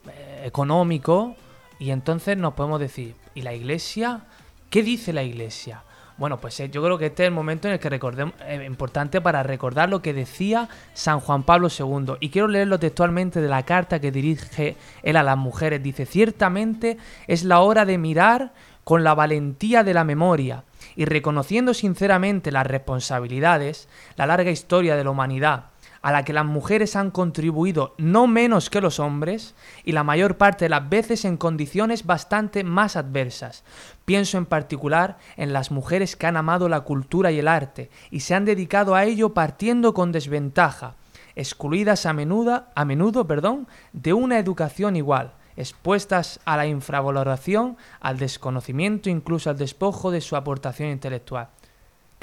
eh, 0.08 0.44
económico, 0.46 1.36
y 1.78 1.90
entonces 1.90 2.36
nos 2.38 2.54
podemos 2.54 2.80
decir, 2.80 3.14
¿y 3.34 3.42
la 3.42 3.54
iglesia? 3.54 4.22
¿Qué 4.70 4.82
dice 4.82 5.12
la 5.12 5.22
iglesia? 5.22 5.82
Bueno, 6.16 6.38
pues 6.40 6.58
eh, 6.60 6.70
yo 6.70 6.82
creo 6.82 6.96
que 6.96 7.06
este 7.06 7.24
es 7.24 7.28
el 7.28 7.34
momento 7.34 7.66
en 7.66 7.74
el 7.74 7.80
que 7.80 7.90
recordemos, 7.90 8.34
eh, 8.42 8.64
importante 8.66 9.20
para 9.20 9.42
recordar 9.42 9.88
lo 9.88 10.00
que 10.00 10.14
decía 10.14 10.68
San 10.92 11.18
Juan 11.18 11.42
Pablo 11.42 11.68
II. 11.68 12.14
Y 12.20 12.30
quiero 12.30 12.46
leerlo 12.46 12.78
textualmente 12.78 13.40
de 13.40 13.48
la 13.48 13.64
carta 13.64 14.00
que 14.00 14.12
dirige 14.12 14.76
él 15.02 15.16
a 15.16 15.24
las 15.24 15.36
mujeres. 15.36 15.82
Dice, 15.82 16.06
ciertamente 16.06 16.98
es 17.26 17.42
la 17.42 17.60
hora 17.60 17.84
de 17.84 17.98
mirar 17.98 18.52
con 18.84 19.02
la 19.02 19.14
valentía 19.14 19.82
de 19.82 19.94
la 19.94 20.04
memoria 20.04 20.62
y 20.94 21.04
reconociendo 21.04 21.74
sinceramente 21.74 22.52
las 22.52 22.66
responsabilidades, 22.66 23.88
la 24.16 24.26
larga 24.26 24.50
historia 24.50 24.94
de 24.94 25.04
la 25.04 25.10
humanidad 25.10 25.73
a 26.04 26.12
la 26.12 26.22
que 26.22 26.34
las 26.34 26.44
mujeres 26.44 26.96
han 26.96 27.10
contribuido 27.10 27.94
no 27.96 28.26
menos 28.26 28.68
que 28.68 28.82
los 28.82 29.00
hombres 29.00 29.54
y 29.84 29.92
la 29.92 30.04
mayor 30.04 30.36
parte 30.36 30.66
de 30.66 30.68
las 30.68 30.86
veces 30.86 31.24
en 31.24 31.38
condiciones 31.38 32.04
bastante 32.04 32.62
más 32.62 32.96
adversas. 32.96 33.64
Pienso 34.04 34.36
en 34.36 34.44
particular 34.44 35.16
en 35.38 35.54
las 35.54 35.70
mujeres 35.70 36.14
que 36.14 36.26
han 36.26 36.36
amado 36.36 36.68
la 36.68 36.82
cultura 36.82 37.32
y 37.32 37.38
el 37.38 37.48
arte 37.48 37.88
y 38.10 38.20
se 38.20 38.34
han 38.34 38.44
dedicado 38.44 38.94
a 38.94 39.04
ello 39.04 39.32
partiendo 39.32 39.94
con 39.94 40.12
desventaja, 40.12 40.96
excluidas 41.36 42.04
a 42.04 42.12
menudo, 42.12 42.64
a 42.74 42.84
menudo 42.84 43.26
perdón, 43.26 43.66
de 43.94 44.12
una 44.12 44.38
educación 44.38 44.96
igual, 44.96 45.32
expuestas 45.56 46.38
a 46.44 46.58
la 46.58 46.66
infravaloración, 46.66 47.78
al 48.00 48.18
desconocimiento, 48.18 49.08
incluso 49.08 49.48
al 49.48 49.56
despojo 49.56 50.10
de 50.10 50.20
su 50.20 50.36
aportación 50.36 50.90
intelectual. 50.90 51.48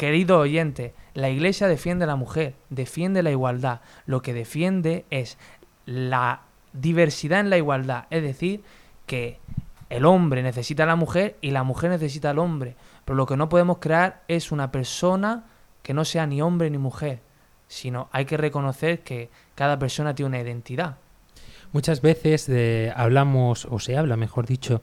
Querido 0.02 0.40
oyente, 0.40 0.96
la 1.14 1.30
Iglesia 1.30 1.68
defiende 1.68 2.06
a 2.06 2.08
la 2.08 2.16
mujer, 2.16 2.56
defiende 2.72 3.22
la 3.22 3.30
igualdad. 3.30 3.82
Lo 4.08 4.24
que 4.24 4.34
defiende 4.34 5.06
es 5.12 5.38
la 5.86 6.42
diversidad 6.74 7.40
en 7.40 7.52
la 7.52 7.58
igualdad, 7.58 8.06
es 8.10 8.24
decir, 8.24 8.64
que 9.06 9.38
el 9.92 10.08
hombre 10.08 10.42
necesita 10.42 10.82
a 10.82 10.88
la 10.88 10.96
mujer 10.96 11.38
y 11.40 11.52
la 11.52 11.62
mujer 11.62 11.92
necesita 11.92 12.32
al 12.32 12.40
hombre. 12.40 12.76
Pero 13.06 13.16
lo 13.16 13.28
que 13.28 13.38
no 13.38 13.48
podemos 13.48 13.78
crear 13.78 14.24
es 14.28 14.52
una 14.52 14.72
persona 14.72 15.44
que 15.84 15.94
no 15.94 16.04
sea 16.04 16.26
ni 16.26 16.42
hombre 16.42 16.72
ni 16.72 16.80
mujer, 16.80 17.20
sino 17.68 18.10
hay 18.12 18.26
que 18.26 18.38
reconocer 18.38 19.02
que 19.04 19.30
cada 19.54 19.78
persona 19.78 20.16
tiene 20.16 20.30
una 20.30 20.42
identidad. 20.42 20.98
Muchas 21.74 22.02
veces 22.02 22.50
eh, 22.50 22.92
hablamos, 22.96 23.66
o 23.70 23.80
se 23.80 23.96
habla, 23.96 24.18
mejor 24.18 24.48
dicho, 24.48 24.82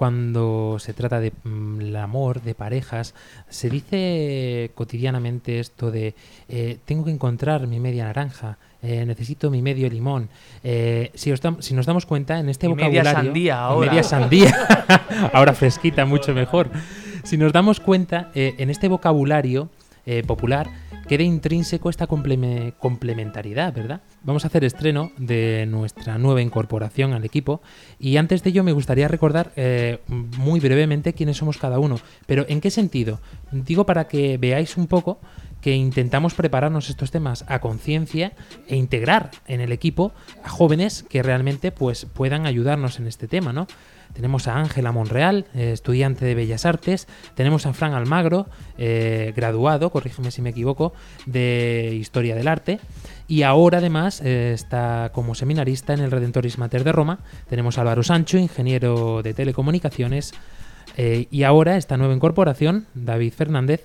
cuando 0.00 0.78
se 0.78 0.94
trata 0.94 1.20
de 1.20 1.30
mm, 1.44 1.80
el 1.82 1.96
amor, 1.96 2.40
de 2.40 2.54
parejas, 2.54 3.14
se 3.50 3.68
dice 3.68 4.70
cotidianamente 4.74 5.60
esto 5.60 5.90
de 5.90 6.14
eh, 6.48 6.78
tengo 6.86 7.04
que 7.04 7.10
encontrar 7.10 7.66
mi 7.66 7.80
media 7.80 8.04
naranja, 8.04 8.56
eh, 8.80 9.04
necesito 9.04 9.50
mi 9.50 9.60
medio 9.60 9.90
limón. 9.90 10.30
Eh, 10.64 11.10
si, 11.12 11.30
os 11.32 11.42
dam- 11.42 11.60
si 11.60 11.74
nos 11.74 11.84
damos 11.84 12.06
cuenta, 12.06 12.38
en 12.38 12.48
este 12.48 12.66
Mi 12.66 12.76
media 12.76 13.02
vocabulario... 13.02 13.24
sandía 13.24 13.60
ahora. 13.60 13.90
media 13.90 14.02
sandía, 14.02 14.54
ahora 15.34 15.52
fresquita, 15.52 16.06
mucho 16.06 16.32
mejor. 16.32 16.70
Si 17.24 17.36
nos 17.36 17.52
damos 17.52 17.78
cuenta, 17.78 18.30
en 18.34 18.70
este 18.70 18.88
vocabulario 18.88 19.68
eh, 20.10 20.24
popular 20.26 20.68
queda 21.06 21.22
intrínseco 21.22 21.90
esta 21.90 22.06
compleme- 22.06 22.72
complementariedad, 22.78 23.72
¿verdad? 23.72 24.00
Vamos 24.22 24.44
a 24.44 24.48
hacer 24.48 24.64
estreno 24.64 25.10
de 25.18 25.66
nuestra 25.68 26.18
nueva 26.18 26.40
incorporación 26.40 27.12
al 27.12 27.24
equipo 27.24 27.62
y 27.98 28.16
antes 28.16 28.42
de 28.42 28.50
ello 28.50 28.62
me 28.62 28.72
gustaría 28.72 29.08
recordar 29.08 29.52
eh, 29.56 29.98
muy 30.06 30.60
brevemente 30.60 31.12
quiénes 31.12 31.36
somos 31.36 31.58
cada 31.58 31.78
uno. 31.78 31.98
Pero 32.26 32.44
¿en 32.48 32.60
qué 32.60 32.70
sentido? 32.70 33.20
Digo 33.50 33.86
para 33.86 34.06
que 34.06 34.38
veáis 34.38 34.76
un 34.76 34.86
poco 34.86 35.18
que 35.60 35.74
intentamos 35.74 36.34
prepararnos 36.34 36.90
estos 36.90 37.10
temas 37.10 37.44
a 37.48 37.60
conciencia 37.60 38.32
e 38.66 38.76
integrar 38.76 39.30
en 39.46 39.60
el 39.60 39.72
equipo 39.72 40.12
a 40.44 40.48
jóvenes 40.48 41.04
que 41.08 41.22
realmente 41.22 41.70
pues 41.70 42.04
puedan 42.06 42.46
ayudarnos 42.46 42.98
en 42.98 43.06
este 43.06 43.28
tema, 43.28 43.52
¿no? 43.52 43.66
Tenemos 44.12 44.48
a 44.48 44.56
Ángela 44.56 44.92
Monreal, 44.92 45.46
eh, 45.54 45.72
estudiante 45.72 46.24
de 46.24 46.34
Bellas 46.34 46.66
Artes. 46.66 47.06
Tenemos 47.34 47.66
a 47.66 47.72
Fran 47.72 47.94
Almagro, 47.94 48.46
eh, 48.78 49.32
graduado, 49.36 49.90
corrígeme 49.90 50.30
si 50.30 50.42
me 50.42 50.50
equivoco, 50.50 50.92
de 51.26 51.96
Historia 51.98 52.34
del 52.34 52.48
Arte. 52.48 52.80
Y 53.28 53.42
ahora 53.42 53.78
además 53.78 54.20
eh, 54.22 54.52
está 54.52 55.10
como 55.14 55.34
seminarista 55.34 55.94
en 55.94 56.00
el 56.00 56.10
Redentoris 56.10 56.58
Mater 56.58 56.84
de 56.84 56.92
Roma. 56.92 57.20
Tenemos 57.48 57.78
a 57.78 57.82
Álvaro 57.82 58.02
Sancho, 58.02 58.38
ingeniero 58.38 59.22
de 59.22 59.34
telecomunicaciones. 59.34 60.32
Eh, 60.96 61.28
y 61.30 61.44
ahora 61.44 61.76
esta 61.76 61.96
nueva 61.96 62.14
incorporación, 62.14 62.86
David 62.94 63.32
Fernández, 63.32 63.84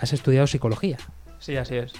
has 0.00 0.14
estudiado 0.14 0.46
psicología. 0.46 0.96
Sí, 1.38 1.56
así 1.56 1.76
es. 1.76 1.92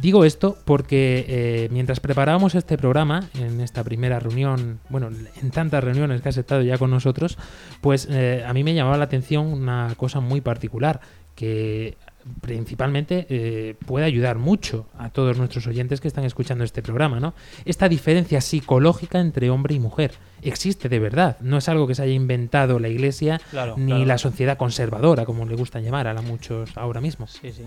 Digo 0.00 0.24
esto 0.24 0.56
porque 0.64 1.24
eh, 1.28 1.68
mientras 1.70 2.00
preparábamos 2.00 2.54
este 2.54 2.76
programa, 2.76 3.28
en 3.34 3.60
esta 3.60 3.84
primera 3.84 4.18
reunión, 4.18 4.80
bueno, 4.88 5.10
en 5.40 5.50
tantas 5.50 5.82
reuniones 5.82 6.20
que 6.22 6.28
has 6.28 6.36
estado 6.36 6.62
ya 6.62 6.78
con 6.78 6.90
nosotros, 6.90 7.38
pues 7.80 8.08
eh, 8.10 8.44
a 8.46 8.52
mí 8.52 8.64
me 8.64 8.74
llamaba 8.74 8.96
la 8.96 9.04
atención 9.04 9.46
una 9.46 9.94
cosa 9.96 10.20
muy 10.20 10.40
particular, 10.40 11.00
que 11.34 11.96
principalmente 12.40 13.26
eh, 13.28 13.74
puede 13.86 14.04
ayudar 14.04 14.38
mucho 14.38 14.86
a 14.98 15.10
todos 15.10 15.38
nuestros 15.38 15.66
oyentes 15.66 16.00
que 16.00 16.08
están 16.08 16.24
escuchando 16.24 16.64
este 16.64 16.82
programa, 16.82 17.20
¿no? 17.20 17.34
Esta 17.64 17.88
diferencia 17.88 18.40
psicológica 18.40 19.18
entre 19.20 19.50
hombre 19.50 19.74
y 19.74 19.80
mujer 19.80 20.12
existe 20.42 20.88
de 20.88 20.98
verdad, 20.98 21.36
no 21.40 21.58
es 21.58 21.68
algo 21.68 21.86
que 21.86 21.94
se 21.94 22.02
haya 22.02 22.12
inventado 22.12 22.78
la 22.78 22.88
Iglesia 22.88 23.40
Claro, 23.50 23.74
ni 23.76 23.92
claro. 23.92 24.04
la 24.06 24.18
sociedad 24.18 24.56
conservadora, 24.56 25.24
como 25.24 25.46
le 25.46 25.56
gusta 25.56 25.80
llamar 25.80 26.06
a 26.06 26.14
la 26.14 26.22
muchos 26.22 26.76
ahora 26.76 27.00
mismo. 27.00 27.26
Sí, 27.26 27.52
sí. 27.52 27.64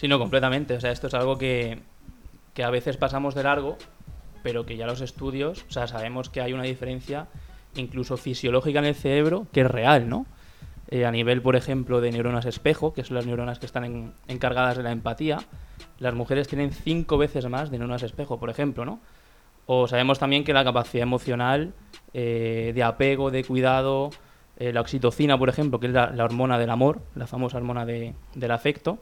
Sí, 0.00 0.08
no, 0.08 0.18
completamente. 0.18 0.72
O 0.74 0.80
sea, 0.80 0.92
esto 0.92 1.08
es 1.08 1.12
algo 1.14 1.36
que, 1.36 1.78
que 2.54 2.64
a 2.64 2.70
veces 2.70 2.96
pasamos 2.96 3.34
de 3.34 3.42
largo, 3.42 3.76
pero 4.42 4.64
que 4.64 4.78
ya 4.78 4.86
los 4.86 5.02
estudios, 5.02 5.66
o 5.68 5.70
sea, 5.70 5.86
sabemos 5.88 6.30
que 6.30 6.40
hay 6.40 6.54
una 6.54 6.62
diferencia 6.62 7.26
incluso 7.76 8.16
fisiológica 8.16 8.78
en 8.78 8.86
el 8.86 8.94
cerebro 8.94 9.46
que 9.52 9.60
es 9.60 9.70
real, 9.70 10.08
¿no? 10.08 10.24
Eh, 10.88 11.04
a 11.04 11.10
nivel, 11.10 11.42
por 11.42 11.54
ejemplo, 11.54 12.00
de 12.00 12.12
neuronas 12.12 12.46
espejo, 12.46 12.94
que 12.94 13.04
son 13.04 13.16
las 13.16 13.26
neuronas 13.26 13.58
que 13.58 13.66
están 13.66 13.84
en- 13.84 14.14
encargadas 14.26 14.78
de 14.78 14.84
la 14.84 14.90
empatía, 14.90 15.36
las 15.98 16.14
mujeres 16.14 16.48
tienen 16.48 16.72
cinco 16.72 17.18
veces 17.18 17.46
más 17.50 17.70
de 17.70 17.76
neuronas 17.78 18.02
espejo, 18.02 18.40
por 18.40 18.48
ejemplo, 18.48 18.86
¿no? 18.86 19.00
O 19.66 19.86
sabemos 19.86 20.18
también 20.18 20.44
que 20.44 20.54
la 20.54 20.64
capacidad 20.64 21.02
emocional 21.02 21.74
eh, 22.14 22.72
de 22.74 22.82
apego, 22.82 23.30
de 23.30 23.44
cuidado, 23.44 24.08
eh, 24.56 24.72
la 24.72 24.80
oxitocina, 24.80 25.36
por 25.38 25.50
ejemplo, 25.50 25.78
que 25.78 25.88
es 25.88 25.92
la, 25.92 26.10
la 26.10 26.24
hormona 26.24 26.58
del 26.58 26.70
amor, 26.70 27.02
la 27.14 27.26
famosa 27.26 27.58
hormona 27.58 27.84
de- 27.84 28.14
del 28.34 28.50
afecto, 28.50 28.98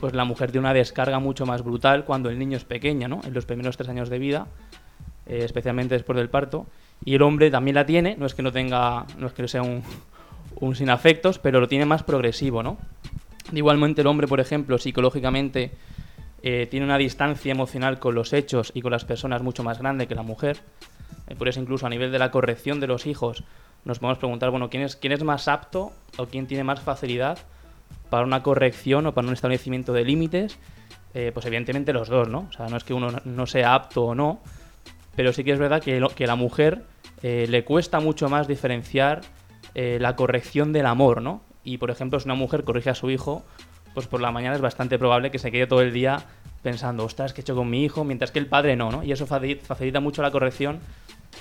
pues 0.00 0.14
la 0.14 0.24
mujer 0.24 0.50
tiene 0.50 0.66
una 0.66 0.74
descarga 0.74 1.18
mucho 1.18 1.46
más 1.46 1.62
brutal 1.62 2.04
cuando 2.04 2.30
el 2.30 2.38
niño 2.38 2.56
es 2.56 2.64
pequeño, 2.64 3.08
¿no? 3.08 3.20
En 3.24 3.34
los 3.34 3.46
primeros 3.46 3.76
tres 3.76 3.88
años 3.88 4.08
de 4.08 4.18
vida, 4.18 4.46
eh, 5.26 5.40
especialmente 5.44 5.94
después 5.94 6.16
del 6.16 6.28
parto. 6.28 6.66
Y 7.04 7.14
el 7.14 7.22
hombre 7.22 7.50
también 7.50 7.74
la 7.74 7.86
tiene, 7.86 8.16
no 8.16 8.26
es 8.26 8.34
que 8.34 8.42
no 8.42 8.52
tenga, 8.52 9.06
no 9.18 9.26
es 9.26 9.32
que 9.32 9.46
sea 9.48 9.62
un, 9.62 9.82
sin 10.74 10.90
afectos, 10.90 11.38
pero 11.38 11.60
lo 11.60 11.68
tiene 11.68 11.84
más 11.84 12.02
progresivo, 12.02 12.62
¿no? 12.62 12.78
Igualmente 13.52 14.02
el 14.02 14.06
hombre, 14.06 14.28
por 14.28 14.40
ejemplo, 14.40 14.78
psicológicamente 14.78 15.72
eh, 16.42 16.68
tiene 16.70 16.86
una 16.86 16.98
distancia 16.98 17.50
emocional 17.50 17.98
con 17.98 18.14
los 18.14 18.32
hechos 18.32 18.70
y 18.74 18.82
con 18.82 18.92
las 18.92 19.04
personas 19.04 19.42
mucho 19.42 19.64
más 19.64 19.78
grande 19.78 20.06
que 20.06 20.14
la 20.14 20.22
mujer. 20.22 20.60
Eh, 21.26 21.34
por 21.34 21.48
eso 21.48 21.60
incluso 21.60 21.86
a 21.86 21.90
nivel 21.90 22.12
de 22.12 22.18
la 22.18 22.30
corrección 22.30 22.78
de 22.78 22.86
los 22.86 23.06
hijos 23.06 23.42
nos 23.84 24.00
podemos 24.00 24.18
preguntar, 24.18 24.50
bueno, 24.50 24.68
¿quién 24.68 24.82
es, 24.82 24.96
quién 24.96 25.12
es 25.12 25.24
más 25.24 25.48
apto 25.48 25.92
o 26.18 26.26
quién 26.26 26.46
tiene 26.46 26.62
más 26.62 26.80
facilidad 26.80 27.38
para 28.10 28.24
una 28.24 28.42
corrección 28.42 29.06
o 29.06 29.14
para 29.14 29.26
un 29.26 29.32
establecimiento 29.34 29.92
de 29.92 30.04
límites? 30.04 30.58
Eh, 31.14 31.30
pues 31.32 31.46
evidentemente 31.46 31.92
los 31.92 32.08
dos, 32.08 32.28
¿no? 32.28 32.46
O 32.48 32.52
sea, 32.52 32.66
no 32.68 32.76
es 32.76 32.84
que 32.84 32.94
uno 32.94 33.08
no- 33.24 33.46
sea 33.46 33.74
apto 33.74 34.04
o 34.04 34.14
no, 34.14 34.40
pero 35.16 35.32
sí 35.32 35.42
que 35.44 35.52
es 35.52 35.58
verdad 35.58 35.82
que, 35.82 35.98
lo- 36.00 36.10
que 36.10 36.26
la 36.26 36.36
mujer 36.36 36.84
eh, 37.22 37.46
le 37.48 37.64
cuesta 37.64 37.98
mucho 38.00 38.28
más 38.28 38.46
diferenciar 38.46 39.22
eh, 39.74 39.98
la 40.00 40.16
corrección 40.16 40.72
del 40.72 40.86
amor, 40.86 41.20
¿no? 41.22 41.42
Y 41.64 41.78
por 41.78 41.90
ejemplo, 41.90 42.20
si 42.20 42.26
una 42.26 42.34
mujer 42.34 42.64
corrige 42.64 42.90
a 42.90 42.94
su 42.94 43.10
hijo, 43.10 43.44
pues 43.94 44.06
por 44.06 44.20
la 44.20 44.30
mañana 44.30 44.54
es 44.54 44.60
bastante 44.60 44.98
probable 44.98 45.30
que 45.30 45.38
se 45.38 45.50
quede 45.50 45.66
todo 45.66 45.80
el 45.82 45.92
día 45.92 46.24
pensando, 46.62 47.04
ostras, 47.04 47.32
¿qué 47.32 47.40
he 47.40 47.42
hecho 47.42 47.54
con 47.56 47.68
mi 47.70 47.84
hijo? 47.84 48.04
Mientras 48.04 48.30
que 48.30 48.38
el 48.38 48.46
padre 48.46 48.76
no, 48.76 48.90
¿no? 48.90 49.02
Y 49.02 49.12
eso 49.12 49.26
faci- 49.26 49.58
facilita 49.60 50.00
mucho 50.00 50.22
la 50.22 50.30
corrección 50.30 50.78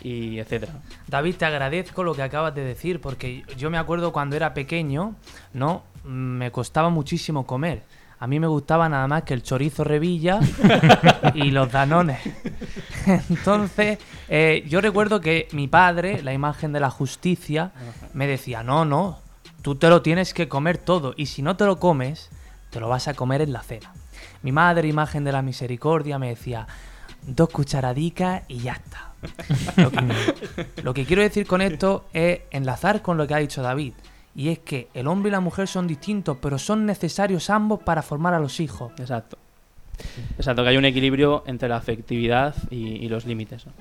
y 0.01 0.39
etcétera. 0.39 0.73
David, 1.07 1.35
te 1.35 1.45
agradezco 1.45 2.03
lo 2.03 2.13
que 2.13 2.21
acabas 2.21 2.53
de 2.55 2.63
decir, 2.63 3.01
porque 3.01 3.43
yo 3.57 3.69
me 3.69 3.77
acuerdo 3.77 4.11
cuando 4.11 4.35
era 4.35 4.53
pequeño, 4.53 5.15
¿no? 5.53 5.83
Mm, 6.03 6.37
Me 6.37 6.51
costaba 6.51 6.89
muchísimo 6.89 7.45
comer. 7.45 7.83
A 8.19 8.25
mí 8.25 8.39
me 8.39 8.47
gustaba 8.47 8.89
nada 8.89 9.07
más 9.07 9.23
que 9.23 9.35
el 9.35 9.43
chorizo 9.43 9.83
revilla 9.83 10.39
y 11.35 11.51
los 11.51 11.71
danones. 11.71 12.19
Entonces, 13.29 13.99
eh, 14.27 14.63
yo 14.67 14.81
recuerdo 14.81 15.21
que 15.21 15.47
mi 15.51 15.67
padre, 15.67 16.23
la 16.23 16.33
imagen 16.33 16.73
de 16.73 16.79
la 16.79 16.89
justicia, 16.89 17.71
me 18.13 18.25
decía, 18.25 18.63
no, 18.63 18.85
no, 18.85 19.19
tú 19.61 19.75
te 19.75 19.89
lo 19.89 20.01
tienes 20.01 20.33
que 20.33 20.47
comer 20.47 20.79
todo 20.79 21.13
y 21.15 21.27
si 21.27 21.43
no 21.43 21.57
te 21.57 21.65
lo 21.65 21.79
comes, 21.79 22.29
te 22.71 22.79
lo 22.79 22.89
vas 22.89 23.07
a 23.07 23.13
comer 23.13 23.41
en 23.41 23.53
la 23.53 23.61
cena. 23.61 23.93
Mi 24.41 24.51
madre, 24.51 24.87
imagen 24.87 25.23
de 25.23 25.31
la 25.31 25.43
misericordia, 25.43 26.17
me 26.17 26.29
decía, 26.29 26.67
dos 27.25 27.49
cucharadicas 27.49 28.43
y 28.47 28.59
ya 28.59 28.73
está. 28.73 29.06
Lo 29.77 29.91
que, 29.91 30.03
lo 30.83 30.93
que 30.93 31.05
quiero 31.05 31.21
decir 31.23 31.47
con 31.47 31.61
esto 31.61 32.05
es 32.13 32.41
enlazar 32.51 33.01
con 33.01 33.17
lo 33.17 33.25
que 33.27 33.33
ha 33.33 33.37
dicho 33.37 33.61
David. 33.61 33.93
Y 34.35 34.49
es 34.49 34.59
que 34.59 34.87
el 34.93 35.07
hombre 35.07 35.29
y 35.29 35.31
la 35.31 35.39
mujer 35.39 35.67
son 35.67 35.87
distintos, 35.87 36.37
pero 36.41 36.59
son 36.59 36.85
necesarios 36.85 37.49
ambos 37.49 37.79
para 37.81 38.03
formar 38.03 38.33
a 38.35 38.39
los 38.39 38.59
hijos. 38.59 38.91
Exacto. 38.99 39.37
Exacto, 40.37 40.61
que 40.63 40.69
hay 40.69 40.77
un 40.77 40.85
equilibrio 40.85 41.43
entre 41.47 41.67
la 41.69 41.77
afectividad 41.77 42.53
y, 42.69 43.03
y 43.03 43.09
los 43.09 43.25
límites. 43.25 43.65
¿no? 43.65 43.71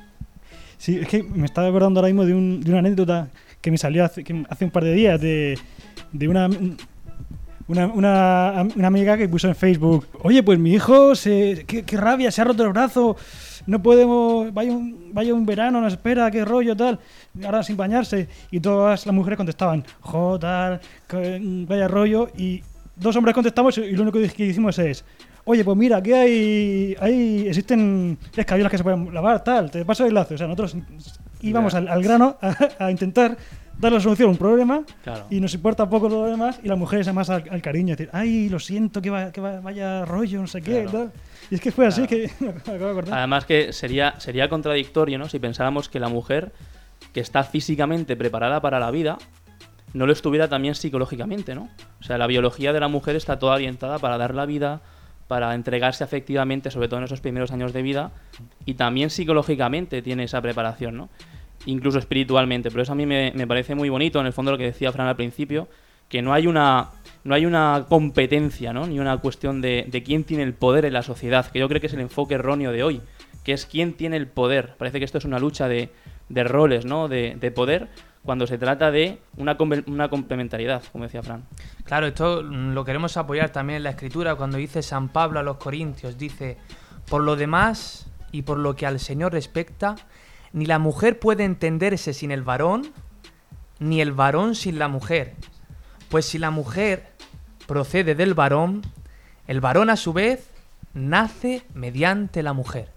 Sí, 0.79 0.99
es 1.01 1.09
que 1.09 1.23
me 1.23 1.45
estaba 1.45 1.69
acordando 1.69 2.01
ahora 2.01 2.09
mismo 2.09 2.25
de, 2.25 2.33
un- 2.33 2.63
de 2.63 2.71
una 2.71 2.79
anécdota 2.79 3.29
que 3.61 3.71
me 3.71 3.77
salió 3.77 4.05
hace, 4.05 4.25
que- 4.25 4.47
hace 4.49 4.65
un 4.65 4.71
par 4.71 4.85
de 4.85 4.95
días 4.95 5.21
de, 5.21 5.59
de 6.13 6.29
una, 6.29 6.49
una, 7.69 7.87
una, 7.89 8.67
una 8.77 8.87
amiga 8.87 9.19
que 9.19 9.29
puso 9.29 9.49
en 9.49 9.57
Facebook, 9.57 10.07
oye, 10.23 10.43
pues 10.43 10.59
mi 10.59 10.73
hijo, 10.73 11.15
se, 11.15 11.65
qué, 11.67 11.83
qué 11.83 11.97
rabia, 11.99 12.31
se 12.31 12.41
ha 12.41 12.45
roto 12.45 12.63
el 12.63 12.71
brazo, 12.71 13.17
no 13.67 13.83
podemos, 13.83 14.53
vaya 14.55 14.73
un, 14.73 15.11
vaya 15.13 15.35
un 15.35 15.45
verano, 15.47 15.81
nos 15.81 15.93
espera, 15.93 16.31
qué 16.31 16.45
rollo, 16.45 16.77
tal, 16.77 16.99
ahora 17.45 17.63
sin 17.63 17.77
bañarse. 17.77 18.29
Y 18.51 18.61
todas 18.61 19.07
las 19.07 19.15
mujeres 19.15 19.37
contestaban, 19.37 19.85
jo, 20.01 20.39
tal, 20.39 20.81
que- 21.09 21.41
vaya 21.69 21.89
rollo, 21.89 22.29
y 22.37 22.63
dos 22.95 23.15
hombres 23.17 23.35
contestamos 23.35 23.77
y 23.79 23.93
lo 23.93 24.03
único 24.03 24.19
que 24.35 24.47
hicimos 24.47 24.79
es, 24.79 25.05
oye, 25.45 25.65
pues 25.65 25.77
mira, 25.77 25.99
aquí 25.99 26.13
hay, 26.13 26.97
hay 27.01 27.47
existen 27.49 28.19
escabiolas 28.37 28.71
que 28.71 28.79
se 28.79 28.85
pueden 28.85 29.13
lavar, 29.13 29.45
tal, 29.45 29.71
te 29.71 29.85
paso 29.85 30.05
el 30.05 30.09
enlace. 30.11 30.35
O 30.35 30.39
sea, 30.39 30.47
nosotros 30.47 30.77
íbamos 31.43 31.75
al, 31.75 31.89
al 31.89 32.03
grano 32.03 32.37
a, 32.41 32.85
a 32.87 32.91
intentar 32.91 33.37
dar 33.79 33.93
la 33.93 34.01
solución 34.01 34.29
a 34.29 34.33
un 34.33 34.39
problema 34.39 34.83
Claro. 35.05 35.27
y 35.31 35.41
nos 35.41 35.53
importa 35.55 35.89
poco 35.89 36.09
lo 36.09 36.25
demás 36.25 36.59
y 36.63 36.69
las 36.69 36.79
mujeres 36.79 37.07
además 37.07 37.29
al, 37.31 37.45
al 37.51 37.61
cariño, 37.63 37.95
decir, 37.95 38.09
ay, 38.13 38.49
lo 38.49 38.59
siento, 38.59 39.03
que, 39.03 39.11
va- 39.11 39.31
que 39.33 39.41
va- 39.41 39.61
vaya 39.61 40.05
rollo, 40.05 40.41
no 40.41 40.47
sé 40.47 40.63
qué, 40.63 40.83
Claro. 40.85 40.91
tal. 40.91 41.13
Y 41.51 41.55
es 41.57 41.61
que 41.61 41.71
fue 41.71 41.87
así 41.87 42.07
que. 42.07 42.31
Además 43.13 43.45
que 43.45 43.73
sería, 43.73 44.15
sería 44.19 44.49
contradictorio, 44.49 45.19
¿no? 45.19 45.29
Si 45.29 45.39
pensáramos 45.39 45.89
que 45.89 46.01
la 46.01 46.09
mujer 46.09 46.53
que 47.13 47.21
está 47.21 47.45
físicamente 47.45 48.17
preparada 48.17 48.61
para 48.61 48.79
la 48.81 48.91
vida 48.91 49.19
no 49.95 50.07
lo 50.07 50.13
estuviera 50.13 50.49
también 50.49 50.75
psicológicamente, 50.75 51.55
¿no? 51.55 51.69
O 52.01 52.05
sea, 52.05 52.19
la 52.19 52.27
biología 52.27 52.73
de 52.73 52.81
la 52.81 52.89
mujer 52.89 53.17
está 53.17 53.39
toda 53.39 53.55
orientada 53.55 53.99
para 53.99 54.19
dar 54.19 54.35
la 54.35 54.45
vida, 54.47 54.81
para 55.29 55.55
entregarse 55.55 56.05
afectivamente, 56.05 56.71
sobre 56.71 56.89
todo 56.89 56.99
en 56.99 57.05
esos 57.05 57.21
primeros 57.21 57.51
años 57.53 57.73
de 57.73 57.83
vida, 57.83 58.11
y 58.65 58.75
también 58.75 59.11
psicológicamente 59.11 60.03
tiene 60.03 60.25
esa 60.25 60.41
preparación, 60.43 60.97
¿no? 60.97 61.09
Incluso 61.65 61.99
espiritualmente. 61.99 62.71
Pero 62.71 62.83
eso 62.83 62.93
a 62.93 62.95
mí 62.95 63.07
me, 63.07 63.47
parece 63.47 63.75
muy 63.75 63.89
bonito, 63.89 64.21
en 64.21 64.27
el 64.27 64.33
fondo 64.33 64.53
lo 64.53 64.59
que 64.59 64.65
decía 64.65 64.93
Fran 64.93 65.09
al 65.09 65.17
principio, 65.17 65.69
que 66.09 66.23
no 66.23 66.33
hay 66.33 66.47
una, 66.47 66.91
no 67.25 67.35
hay 67.35 67.47
una 67.47 67.87
competencia, 67.89 68.73
¿no? 68.73 68.87
Ni 68.87 69.01
una 69.01 69.17
cuestión 69.19 69.61
de, 69.61 69.87
de 69.89 70.03
quién 70.03 70.25
tiene 70.25 70.43
el 70.43 70.55
poder 70.55 70.85
en 70.85 70.93
la 70.93 71.03
sociedad, 71.03 71.51
que 71.51 71.59
yo 71.59 71.69
creo 71.69 71.81
que 71.81 71.89
es 71.89 71.95
el 71.95 72.01
enfoque 72.01 72.35
erróneo 72.35 72.71
de 72.71 72.85
hoy, 72.85 73.01
que 73.43 73.53
es 73.53 73.67
quién 73.67 73.95
tiene 73.95 74.17
el 74.17 74.29
poder. 74.29 74.75
Parece 74.77 74.99
que 74.99 75.05
esto 75.05 75.19
es 75.19 75.25
una 75.25 75.39
lucha 75.39 75.67
de, 75.67 75.91
de 76.29 76.45
roles, 76.45 76.85
¿no? 76.85 77.09
De, 77.09 77.37
de 77.41 77.51
poder, 77.51 77.89
cuando 78.27 78.47
se 78.47 78.59
trata 78.59 78.91
de 78.91 79.19
una, 79.37 79.57
una 79.87 80.11
complementariedad, 80.11 80.83
como 80.93 81.05
decía 81.05 81.23
Fran. 81.23 81.45
Claro, 81.85 82.09
esto 82.09 82.43
mm, 82.43 82.73
lo 82.73 82.85
queremos 82.85 83.17
apoyar 83.17 83.51
también 83.51 83.79
en 83.79 83.85
la 83.85 83.91
escritura 83.91 84.35
cuando 84.35 84.59
dice 84.59 84.83
San 84.83 85.09
Pablo 85.09 85.39
a 85.41 85.43
los 85.43 85.57
Corintios, 85.57 86.19
dice, 86.19 86.59
por 87.09 87.23
lo 87.23 87.37
demás 87.37 88.07
y 88.33 88.43
por 88.43 88.59
lo 88.59 88.75
que 88.75 88.85
al 88.85 88.99
Señor 88.99 89.33
respecta, 89.33 89.95
ni 90.57 90.65
la 90.65 90.79
mujer 90.79 91.19
puede 91.19 91.45
entenderse 91.45 92.15
sin 92.15 92.31
el 92.31 92.43
varón, 92.43 92.91
ni 93.79 94.01
el 94.01 94.13
varón 94.13 94.55
sin 94.55 94.79
la 94.79 94.89
mujer. 94.89 95.35
Pues 96.09 96.25
si 96.25 96.39
la 96.39 96.51
mujer 96.51 97.09
procede 97.67 98.15
del 98.15 98.33
varón, 98.33 98.81
el 99.47 99.61
varón 99.61 99.91
a 99.91 99.97
su 99.97 100.15
vez 100.15 100.49
nace 100.95 101.63
mediante 101.75 102.43
la 102.43 102.55
mujer. 102.55 102.89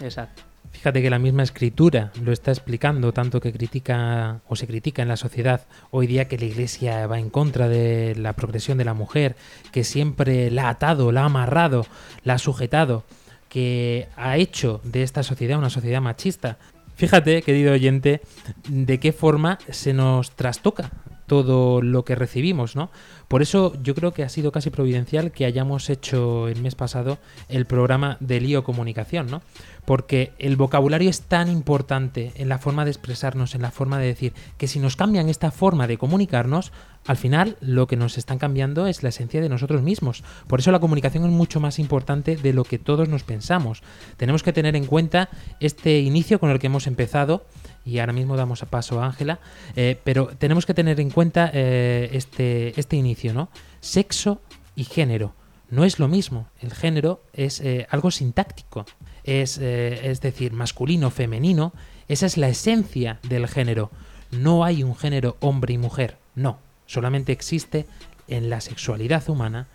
Exacto. 0.00 0.44
Fíjate 0.70 1.02
que 1.02 1.10
la 1.10 1.18
misma 1.18 1.42
escritura 1.42 2.12
lo 2.22 2.30
está 2.30 2.52
explicando, 2.52 3.12
tanto 3.12 3.40
que 3.40 3.52
critica 3.52 4.40
o 4.46 4.54
se 4.54 4.68
critica 4.68 5.02
en 5.02 5.08
la 5.08 5.16
sociedad 5.16 5.66
hoy 5.90 6.06
día 6.06 6.28
que 6.28 6.38
la 6.38 6.44
Iglesia 6.44 7.08
va 7.08 7.18
en 7.18 7.28
contra 7.28 7.68
de 7.68 8.14
la 8.14 8.34
progresión 8.34 8.78
de 8.78 8.84
la 8.84 8.94
mujer, 8.94 9.34
que 9.72 9.82
siempre 9.82 10.48
la 10.52 10.66
ha 10.66 10.70
atado, 10.70 11.10
la 11.10 11.22
ha 11.22 11.24
amarrado, 11.24 11.86
la 12.22 12.34
ha 12.34 12.38
sujetado, 12.38 13.02
que 13.48 14.08
ha 14.16 14.36
hecho 14.36 14.80
de 14.84 15.02
esta 15.02 15.22
sociedad 15.22 15.58
una 15.58 15.70
sociedad 15.70 16.00
machista. 16.00 16.58
Fíjate, 16.96 17.42
querido 17.42 17.72
oyente, 17.72 18.20
de 18.68 18.98
qué 18.98 19.12
forma 19.12 19.58
se 19.70 19.92
nos 19.92 20.32
trastoca 20.32 20.90
todo 21.28 21.82
lo 21.82 22.04
que 22.04 22.16
recibimos, 22.16 22.74
¿no? 22.74 22.90
Por 23.28 23.42
eso 23.42 23.74
yo 23.82 23.94
creo 23.94 24.12
que 24.12 24.24
ha 24.24 24.28
sido 24.28 24.50
casi 24.50 24.70
providencial 24.70 25.30
que 25.30 25.44
hayamos 25.44 25.90
hecho 25.90 26.48
el 26.48 26.60
mes 26.60 26.74
pasado 26.74 27.18
el 27.48 27.66
programa 27.66 28.16
de 28.18 28.40
lío 28.40 28.64
comunicación, 28.64 29.30
¿no? 29.30 29.42
Porque 29.88 30.34
el 30.38 30.56
vocabulario 30.56 31.08
es 31.08 31.22
tan 31.22 31.48
importante 31.48 32.32
en 32.34 32.50
la 32.50 32.58
forma 32.58 32.84
de 32.84 32.90
expresarnos, 32.90 33.54
en 33.54 33.62
la 33.62 33.70
forma 33.70 33.98
de 33.98 34.08
decir, 34.08 34.34
que 34.58 34.68
si 34.68 34.80
nos 34.80 34.96
cambian 34.96 35.30
esta 35.30 35.50
forma 35.50 35.86
de 35.86 35.96
comunicarnos, 35.96 36.72
al 37.06 37.16
final 37.16 37.56
lo 37.62 37.86
que 37.86 37.96
nos 37.96 38.18
están 38.18 38.36
cambiando 38.36 38.86
es 38.86 39.02
la 39.02 39.08
esencia 39.08 39.40
de 39.40 39.48
nosotros 39.48 39.80
mismos. 39.80 40.24
Por 40.46 40.60
eso 40.60 40.72
la 40.72 40.78
comunicación 40.78 41.24
es 41.24 41.30
mucho 41.30 41.58
más 41.58 41.78
importante 41.78 42.36
de 42.36 42.52
lo 42.52 42.64
que 42.64 42.78
todos 42.78 43.08
nos 43.08 43.22
pensamos. 43.24 43.82
Tenemos 44.18 44.42
que 44.42 44.52
tener 44.52 44.76
en 44.76 44.84
cuenta 44.84 45.30
este 45.58 46.00
inicio 46.00 46.38
con 46.38 46.50
el 46.50 46.58
que 46.58 46.66
hemos 46.66 46.86
empezado 46.86 47.46
y 47.82 47.98
ahora 47.98 48.12
mismo 48.12 48.36
damos 48.36 48.62
a 48.62 48.66
paso 48.66 49.00
a 49.00 49.06
Ángela, 49.06 49.40
eh, 49.74 49.98
pero 50.04 50.26
tenemos 50.36 50.66
que 50.66 50.74
tener 50.74 51.00
en 51.00 51.08
cuenta 51.08 51.50
eh, 51.54 52.10
este, 52.12 52.78
este 52.78 52.96
inicio, 52.96 53.32
¿no? 53.32 53.48
Sexo 53.80 54.42
y 54.76 54.84
género. 54.84 55.37
No 55.70 55.84
es 55.84 55.98
lo 55.98 56.08
mismo. 56.08 56.48
El 56.60 56.72
género 56.72 57.22
es 57.32 57.60
eh, 57.60 57.86
algo 57.90 58.10
sintáctico. 58.10 58.86
Es, 59.24 59.58
eh, 59.58 60.10
es 60.10 60.20
decir, 60.20 60.52
masculino, 60.52 61.10
femenino. 61.10 61.72
Esa 62.08 62.26
es 62.26 62.36
la 62.36 62.48
esencia 62.48 63.20
del 63.22 63.48
género. 63.48 63.90
No 64.30 64.64
hay 64.64 64.82
un 64.82 64.96
género 64.96 65.36
hombre 65.40 65.74
y 65.74 65.78
mujer. 65.78 66.16
No. 66.34 66.58
Solamente 66.86 67.32
existe 67.32 67.86
en 68.28 68.48
la 68.48 68.60
sexualidad 68.60 69.28
humana 69.28 69.68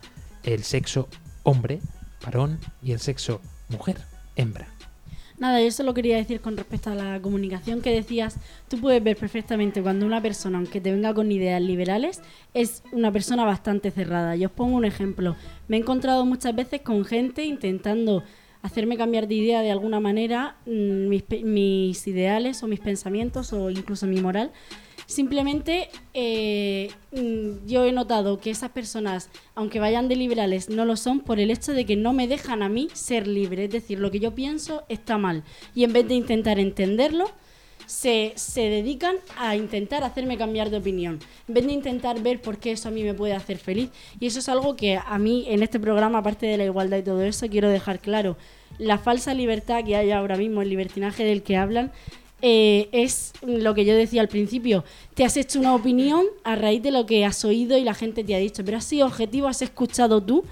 el 0.44 0.64
sexo 0.64 1.10
hombre, 1.44 1.80
varón, 2.24 2.60
y 2.82 2.92
el 2.92 3.00
sexo 3.00 3.42
mujer, 3.70 3.98
hembra. 4.36 4.73
Nada, 5.44 5.62
yo 5.62 5.72
solo 5.72 5.94
quería 5.94 6.16
decir 6.16 6.40
con 6.40 6.56
respecto 6.56 6.90
a 6.90 6.96
la 6.96 7.22
comunicación 7.22 7.82
que 7.82 7.92
decías, 7.92 8.38
tú 8.70 8.80
puedes 8.80 9.04
ver 9.04 9.18
perfectamente 9.18 9.82
cuando 9.82 10.06
una 10.06 10.22
persona, 10.22 10.58
aunque 10.58 10.80
te 10.80 10.90
venga 10.90 11.14
con 11.14 11.30
ideas 11.34 11.62
liberales, 11.62 12.22
es 12.54 12.82
una 12.94 13.12
persona 13.12 13.44
bastante 13.44 13.92
cerrada. 13.92 14.38
Yo 14.38 14.48
os 14.48 14.54
pongo 14.54 14.78
un 14.78 14.86
ejemplo. 14.86 15.36
Me 15.68 15.76
he 15.76 15.82
encontrado 15.82 16.26
muchas 16.26 16.56
veces 16.56 16.80
con 16.80 17.04
gente 17.04 17.44
intentando 17.44 18.24
hacerme 18.62 18.96
cambiar 18.96 19.28
de 19.28 19.36
idea 19.36 19.62
de 19.62 19.72
alguna 19.72 20.00
manera 20.00 20.56
mm, 20.66 21.10
mis, 21.10 21.26
mis 21.44 22.08
ideales 22.08 22.64
o 22.64 22.68
mis 22.70 22.80
pensamientos 22.80 23.52
o 23.52 23.70
incluso 23.70 24.08
mi 24.08 24.22
moral. 24.22 24.50
Simplemente 25.14 25.90
eh, 26.16 26.90
mm, 27.12 27.68
yo 27.68 27.86
he 27.86 27.92
notado 27.92 28.40
que 28.40 28.50
esas 28.50 28.72
personas, 28.72 29.30
aunque 29.54 29.80
vayan 29.80 30.08
de 30.08 30.16
liberales, 30.16 30.70
no 30.70 30.86
lo 30.86 30.96
son 30.96 31.20
por 31.20 31.40
el 31.40 31.52
hecho 31.52 31.74
de 31.74 31.86
que 31.86 31.96
no 31.96 32.14
me 32.14 32.28
dejan 32.28 32.64
a 32.64 32.70
mí 32.70 32.88
ser 32.94 33.28
libre. 33.28 33.66
Es 33.66 33.70
decir, 33.70 34.00
lo 34.00 34.10
que 34.10 34.20
yo 34.20 34.34
pienso 34.34 34.82
está 34.90 35.20
mal. 35.20 35.44
Y 35.76 35.84
en 35.84 35.94
vez 35.94 36.08
de 36.08 36.16
intentar 36.16 36.58
entenderlo, 36.58 37.30
se, 37.86 38.34
se 38.36 38.62
dedican 38.62 39.18
a 39.38 39.56
intentar 39.56 40.04
hacerme 40.04 40.36
cambiar 40.36 40.72
de 40.72 40.78
opinión, 40.78 41.20
en 41.48 41.54
vez 41.54 41.68
de 41.68 41.74
intentar 41.74 42.20
ver 42.24 42.42
por 42.42 42.58
qué 42.58 42.72
eso 42.72 42.88
a 42.88 42.92
mí 42.92 43.04
me 43.04 43.14
puede 43.14 43.34
hacer 43.34 43.60
feliz. 43.60 43.92
Y 44.20 44.26
eso 44.26 44.40
es 44.40 44.50
algo 44.50 44.76
que 44.76 44.98
a 44.98 45.20
mí 45.20 45.46
en 45.48 45.62
este 45.62 45.80
programa, 45.80 46.18
aparte 46.20 46.48
de 46.48 46.58
la 46.58 46.66
igualdad 46.66 46.98
y 46.98 47.04
todo 47.04 47.22
eso, 47.22 47.48
quiero 47.50 47.70
dejar 47.70 48.00
claro. 48.00 48.36
La 48.80 48.98
falsa 48.98 49.36
libertad 49.36 49.84
que 49.86 49.96
hay 49.96 50.10
ahora 50.10 50.38
mismo, 50.38 50.64
el 50.64 50.70
libertinaje 50.70 51.24
del 51.24 51.44
que 51.44 51.56
hablan, 51.56 51.92
eh, 52.46 52.90
es 52.92 53.32
lo 53.42 53.74
que 53.74 53.86
yo 53.86 53.96
decía 53.96 54.20
al 54.20 54.28
principio. 54.28 54.84
Te 55.14 55.24
has 55.24 55.38
hecho 55.38 55.62
una 55.62 55.74
opinión 55.74 56.26
a 56.44 56.58
raíz 56.58 56.84
de 56.84 56.92
lo 56.92 57.06
que 57.06 57.24
has 57.24 57.46
oído 57.46 57.78
y 57.78 57.86
la 57.86 57.94
gente 57.94 58.26
te 58.26 58.36
ha 58.36 58.38
dicho, 58.38 58.66
pero 58.66 58.78
has 58.78 58.84
sido 58.84 59.08
objetivo, 59.08 59.48
has 59.48 59.62
escuchado 59.62 60.22
tú, 60.22 60.44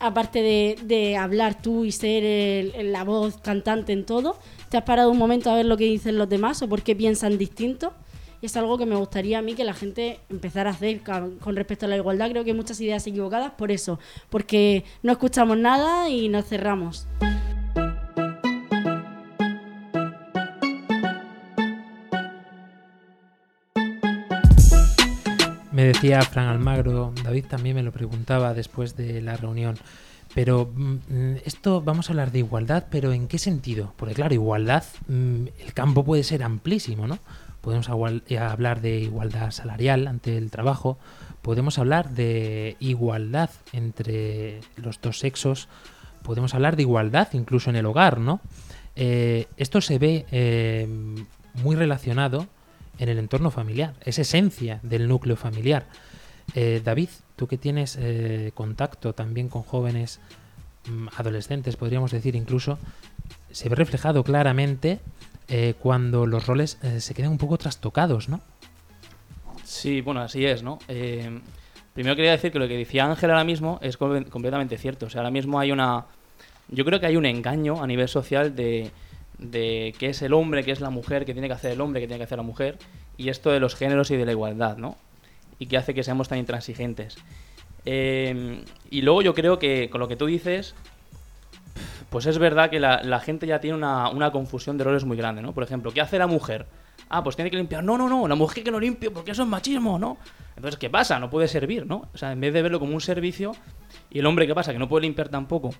aparte 0.00 0.42
de, 0.42 1.16
hablar 1.16 1.62
tú 1.62 1.86
y 1.86 1.92
ser 1.92 2.84
la 2.84 3.04
voz 3.04 3.38
cantante 3.38 3.94
en 3.94 4.04
todo, 4.04 4.36
te 4.68 4.76
has 4.76 4.84
parado 4.84 5.10
un 5.10 5.16
momento 5.16 5.50
a 5.50 5.54
ver 5.54 5.64
lo 5.64 5.78
que 5.78 5.84
dicen 5.84 6.18
los 6.18 6.28
demás 6.28 6.60
o 6.60 6.68
por 6.68 6.82
qué 6.82 6.94
piensan 6.94 7.38
distinto. 7.38 7.94
Y 8.42 8.46
es 8.46 8.56
algo 8.58 8.76
que 8.76 8.84
me 8.84 8.96
gustaría 8.96 9.38
a 9.38 9.42
mí 9.42 9.54
que 9.54 9.64
la 9.64 9.74
gente 9.74 10.20
empezara 10.28 10.68
a 10.68 10.72
hacer 10.74 11.00
con 11.02 11.56
respecto 11.56 11.86
a 11.86 11.88
la 11.88 11.96
igualdad. 11.96 12.30
Creo 12.30 12.44
que 12.44 12.52
muchas 12.52 12.78
ideas 12.82 13.06
equivocadas 13.06 13.52
por 13.52 13.72
eso, 13.72 13.98
porque 14.28 14.84
no 15.02 15.12
escuchamos 15.12 15.56
nada 15.56 16.10
y 16.10 16.28
nos 16.28 16.44
cerramos. 16.44 17.06
Decía 25.92 26.22
Fran 26.22 26.46
Almagro, 26.46 27.12
David 27.24 27.46
también 27.46 27.74
me 27.74 27.82
lo 27.82 27.90
preguntaba 27.90 28.54
después 28.54 28.96
de 28.96 29.20
la 29.20 29.36
reunión. 29.36 29.76
Pero 30.34 30.70
mm, 30.72 31.36
esto 31.44 31.82
vamos 31.82 32.08
a 32.08 32.12
hablar 32.12 32.30
de 32.30 32.38
igualdad, 32.38 32.86
pero 32.90 33.12
¿en 33.12 33.26
qué 33.26 33.38
sentido? 33.38 33.92
Porque 33.96 34.14
claro, 34.14 34.32
igualdad, 34.32 34.84
mm, 35.08 35.46
el 35.58 35.74
campo 35.74 36.04
puede 36.04 36.22
ser 36.22 36.44
amplísimo, 36.44 37.08
¿no? 37.08 37.18
Podemos 37.60 37.90
eh, 38.28 38.38
hablar 38.38 38.80
de 38.80 39.00
igualdad 39.00 39.50
salarial 39.50 40.06
ante 40.06 40.38
el 40.38 40.50
trabajo, 40.50 40.98
podemos 41.42 41.78
hablar 41.78 42.10
de 42.10 42.76
igualdad 42.78 43.50
entre 43.72 44.60
los 44.76 45.00
dos 45.00 45.18
sexos, 45.18 45.68
podemos 46.22 46.54
hablar 46.54 46.76
de 46.76 46.82
igualdad 46.82 47.28
incluso 47.32 47.68
en 47.68 47.76
el 47.76 47.86
hogar, 47.86 48.20
¿no? 48.20 48.40
Eh, 48.94 49.48
esto 49.56 49.80
se 49.80 49.98
ve 49.98 50.26
eh, 50.30 50.86
muy 51.54 51.74
relacionado 51.74 52.46
en 53.00 53.08
el 53.08 53.18
entorno 53.18 53.50
familiar, 53.50 53.94
es 54.04 54.18
esencia 54.20 54.78
del 54.82 55.08
núcleo 55.08 55.34
familiar. 55.36 55.86
Eh, 56.54 56.80
David, 56.84 57.08
tú 57.34 57.48
que 57.48 57.56
tienes 57.58 57.96
eh, 57.98 58.52
contacto 58.54 59.14
también 59.14 59.48
con 59.48 59.62
jóvenes 59.62 60.20
mm, 60.86 61.08
adolescentes, 61.16 61.76
podríamos 61.76 62.12
decir 62.12 62.36
incluso, 62.36 62.78
se 63.50 63.68
ve 63.68 63.74
reflejado 63.74 64.22
claramente 64.22 65.00
eh, 65.48 65.74
cuando 65.80 66.26
los 66.26 66.46
roles 66.46 66.78
se 66.98 67.14
quedan 67.14 67.32
un 67.32 67.38
poco 67.38 67.58
trastocados, 67.58 68.28
¿no? 68.28 68.40
Sí, 69.64 70.00
bueno, 70.00 70.20
así 70.20 70.44
es, 70.44 70.62
¿no? 70.62 70.78
Primero 71.94 72.14
quería 72.16 72.30
decir 72.32 72.52
que 72.52 72.58
lo 72.58 72.68
que 72.68 72.76
decía 72.76 73.04
Ángel 73.06 73.30
ahora 73.30 73.44
mismo 73.44 73.78
es 73.82 73.96
com- 73.96 74.24
completamente 74.24 74.78
cierto. 74.78 75.06
O 75.06 75.10
sea, 75.10 75.20
ahora 75.22 75.30
mismo 75.30 75.58
hay 75.58 75.72
una... 75.72 76.06
Yo 76.68 76.84
creo 76.84 77.00
que 77.00 77.06
hay 77.06 77.16
un 77.16 77.26
engaño 77.26 77.82
a 77.82 77.86
nivel 77.86 78.08
social 78.08 78.54
de, 78.54 78.90
de 79.40 79.94
qué 79.98 80.10
es 80.10 80.22
el 80.22 80.34
hombre, 80.34 80.62
qué 80.62 80.70
es 80.70 80.80
la 80.80 80.90
mujer, 80.90 81.24
qué 81.24 81.32
tiene 81.32 81.48
que 81.48 81.54
hacer 81.54 81.72
el 81.72 81.80
hombre, 81.80 82.00
qué 82.00 82.06
tiene 82.06 82.18
que 82.18 82.24
hacer 82.24 82.38
la 82.38 82.44
mujer, 82.44 82.78
y 83.16 83.30
esto 83.30 83.50
de 83.50 83.60
los 83.60 83.74
géneros 83.74 84.10
y 84.10 84.16
de 84.16 84.26
la 84.26 84.32
igualdad, 84.32 84.76
¿no? 84.76 84.96
Y 85.58 85.66
que 85.66 85.76
hace 85.76 85.94
que 85.94 86.02
seamos 86.02 86.28
tan 86.28 86.38
intransigentes. 86.38 87.16
Eh, 87.86 88.62
y 88.90 89.02
luego 89.02 89.22
yo 89.22 89.34
creo 89.34 89.58
que 89.58 89.88
con 89.90 90.00
lo 90.00 90.08
que 90.08 90.16
tú 90.16 90.26
dices, 90.26 90.74
pues 92.10 92.26
es 92.26 92.38
verdad 92.38 92.70
que 92.70 92.80
la, 92.80 93.20
gente 93.20 93.46
ya 93.46 93.60
tiene 93.60 93.76
una, 93.76 94.10
una 94.10 94.30
confusión 94.30 94.76
de 94.76 94.84
roles 94.84 95.04
muy 95.04 95.16
grande, 95.16 95.42
¿no? 95.42 95.52
Por 95.52 95.64
ejemplo, 95.64 95.90
¿qué 95.92 96.00
hace 96.00 96.18
la 96.18 96.26
mujer? 96.26 96.66
Ah, 97.08 97.24
pues 97.24 97.34
tiene 97.34 97.50
que 97.50 97.56
limpiar. 97.56 97.82
No, 97.82 97.98
no, 97.98 98.08
no, 98.08 98.28
la 98.28 98.34
mujer 98.34 98.62
que 98.62 98.70
no 98.70 98.78
limpie 98.78 99.10
porque 99.10 99.32
eso 99.32 99.42
es 99.42 99.48
machismo, 99.48 99.98
¿no? 99.98 100.18
Entonces, 100.54 100.78
¿qué 100.78 100.90
pasa? 100.90 101.18
No 101.18 101.30
puede 101.30 101.48
servir, 101.48 101.86
¿no? 101.86 102.08
O 102.12 102.18
sea, 102.18 102.32
en 102.32 102.40
vez 102.40 102.52
de 102.52 102.62
verlo 102.62 102.78
como 102.78 102.94
un 102.94 103.00
servicio, 103.00 103.52
y 104.10 104.18
el 104.18 104.26
hombre, 104.26 104.46
¿qué 104.46 104.54
pasa? 104.54 104.72
Que 104.72 104.78
no 104.78 104.88
puede 104.88 105.02
limpiar 105.02 105.28
tampoco. 105.28 105.70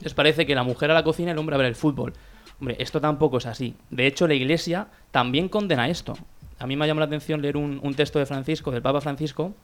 Les 0.00 0.14
parece 0.14 0.46
que 0.46 0.54
la 0.54 0.62
mujer 0.62 0.90
a 0.90 0.94
la 0.94 1.04
cocina 1.04 1.30
y 1.30 1.32
el 1.32 1.38
hombre 1.38 1.54
a 1.54 1.58
ver 1.58 1.66
el 1.66 1.76
fútbol. 1.76 2.12
Hombre, 2.60 2.76
esto 2.80 3.00
tampoco 3.00 3.38
es 3.38 3.46
así. 3.46 3.74
De 3.90 4.06
hecho, 4.06 4.26
la 4.26 4.34
iglesia 4.34 4.88
también 5.10 5.48
condena 5.48 5.88
esto. 5.88 6.14
A 6.58 6.66
mí 6.66 6.76
me 6.76 6.84
ha 6.84 6.88
llamado 6.88 7.06
la 7.06 7.06
atención 7.06 7.40
leer 7.40 7.56
un, 7.56 7.94
texto 7.94 8.18
de 8.18 8.26
Francisco, 8.26 8.72
del 8.72 8.82
Papa 8.82 9.00
Francisco, 9.00 9.54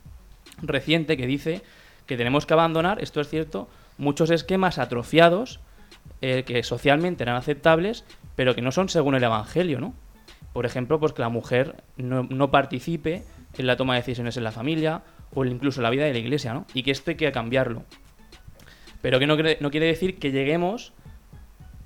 reciente, 0.62 1.16
que 1.16 1.26
dice 1.26 1.62
que 2.06 2.16
tenemos 2.16 2.46
que 2.46 2.54
abandonar, 2.54 3.02
esto 3.02 3.20
es 3.20 3.28
cierto, 3.28 3.68
muchos 3.98 4.30
esquemas 4.30 4.78
atrofiados 4.78 5.60
eh, 6.20 6.44
que 6.46 6.62
socialmente 6.62 7.24
eran 7.24 7.36
aceptables, 7.36 8.04
pero 8.36 8.54
que 8.54 8.62
no 8.62 8.70
son 8.70 8.88
según 8.88 9.16
el 9.16 9.24
Evangelio, 9.24 9.80
¿no? 9.80 9.94
Por 10.52 10.66
ejemplo, 10.66 11.00
pues 11.00 11.12
que 11.12 11.22
la 11.22 11.30
mujer 11.30 11.82
no, 11.96 12.50
participe 12.52 13.24
en 13.58 13.66
la 13.66 13.76
toma 13.76 13.94
de 13.94 14.00
decisiones 14.00 14.36
en 14.36 14.44
la 14.44 14.52
familia 14.52 15.02
o 15.34 15.44
incluso 15.44 15.80
en 15.80 15.84
la 15.84 15.90
vida 15.90 16.04
de 16.04 16.12
la 16.12 16.18
iglesia, 16.20 16.54
¿no? 16.54 16.64
Y 16.74 16.84
que 16.84 16.92
esto 16.92 17.10
hay 17.10 17.16
que 17.16 17.32
cambiarlo. 17.32 17.82
Pero 19.02 19.18
que 19.18 19.26
no 19.26 19.70
quiere 19.70 19.86
decir 19.86 20.18
que 20.20 20.30
lleguemos 20.30 20.92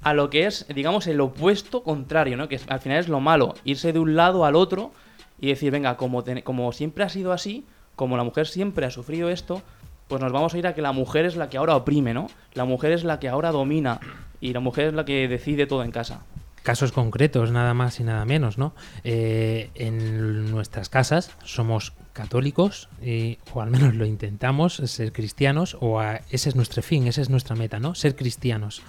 a 0.03 0.15
lo 0.15 0.31
que 0.31 0.47
es, 0.47 0.67
digamos, 0.75 1.07
el 1.07 1.21
opuesto 1.21 1.83
contrario, 1.83 2.37
¿no? 2.37 2.49
Que 2.49 2.61
al 2.69 2.81
final 2.81 2.99
es 2.99 3.09
lo 3.09 3.21
malo, 3.21 3.55
irse 3.65 3.93
de 3.93 3.99
un 3.99 4.15
lado 4.17 4.45
al 4.45 4.55
otro 4.57 4.93
y 5.41 5.49
decir, 5.49 5.71
venga, 5.73 5.97
como, 5.97 6.25
como 6.45 6.73
siempre 6.73 7.05
ha 7.05 7.09
sido 7.09 7.33
así, 7.33 7.65
como 7.97 8.17
la 8.17 8.25
mujer 8.25 8.47
siempre 8.47 8.87
ha 8.87 8.91
sufrido 8.91 9.29
esto, 9.29 9.63
pues 10.07 10.23
nos 10.23 10.33
vamos 10.33 10.55
a 10.55 10.59
ir 10.59 10.67
a 10.67 10.75
que 10.75 10.83
la 10.83 10.93
mujer 10.93 11.25
es 11.27 11.37
la 11.37 11.49
que 11.51 11.59
ahora 11.59 11.77
oprime, 11.77 12.15
¿no? 12.15 12.29
La 12.55 12.65
mujer 12.65 12.93
es 12.93 13.05
la 13.05 13.19
que 13.21 13.29
ahora 13.29 13.51
domina 13.51 14.01
y 14.41 14.53
la 14.53 14.61
mujer 14.61 14.87
es 14.89 14.95
la 14.95 15.05
que 15.05 15.27
decide 15.29 15.67
todo 15.67 15.83
en 15.83 15.91
casa. 15.91 16.23
casos 16.65 16.93
concretos, 16.93 17.51
nada 17.51 17.73
más 17.73 17.99
y 17.99 18.05
nada 18.05 18.27
menos, 18.27 18.59
¿no? 18.59 18.75
Eh, 19.03 19.71
en 19.75 20.51
nuestras 20.51 20.91
casas 20.91 21.31
somos 21.43 21.95
católicos, 22.13 22.91
y- 23.03 23.39
o 23.55 23.63
al 23.63 23.71
menos 23.71 23.95
lo 23.95 24.05
intentamos, 24.05 24.75
ser 24.75 25.13
cristianos, 25.13 25.79
o 25.81 25.99
a- 25.99 26.21
ese 26.31 26.51
es 26.51 26.57
nuestro 26.57 26.83
fin, 26.83 27.07
esa 27.07 27.23
es 27.23 27.31
nuestra 27.31 27.57
meta, 27.57 27.79
¿no? 27.81 27.95
Ser 27.95 28.17
cristianos. 28.17 28.83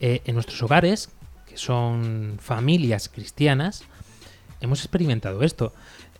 Eh, 0.00 0.22
en 0.24 0.34
nuestros 0.34 0.62
hogares, 0.62 1.10
que 1.46 1.56
son 1.56 2.36
familias 2.40 3.08
cristianas, 3.08 3.84
hemos 4.60 4.80
experimentado 4.80 5.42
esto. 5.42 5.72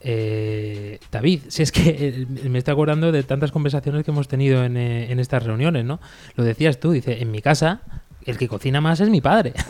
Eh, 0.06 0.98
David, 1.10 1.40
si 1.48 1.62
es 1.62 1.72
que 1.72 2.26
eh, 2.42 2.48
me 2.48 2.58
estoy 2.58 2.72
acordando 2.72 3.10
de 3.10 3.22
tantas 3.22 3.50
conversaciones 3.50 4.04
que 4.04 4.10
hemos 4.10 4.28
tenido 4.28 4.62
en, 4.64 4.76
eh, 4.76 5.10
en 5.10 5.18
estas 5.18 5.42
reuniones, 5.44 5.84
¿no? 5.86 5.98
Lo 6.36 6.44
decías 6.44 6.78
tú, 6.78 6.92
dice, 6.92 7.22
en 7.22 7.30
mi 7.30 7.40
casa 7.40 7.80
el 8.26 8.38
que 8.38 8.48
cocina 8.48 8.80
más 8.80 9.00
es 9.00 9.10
mi 9.10 9.20
padre. 9.20 9.52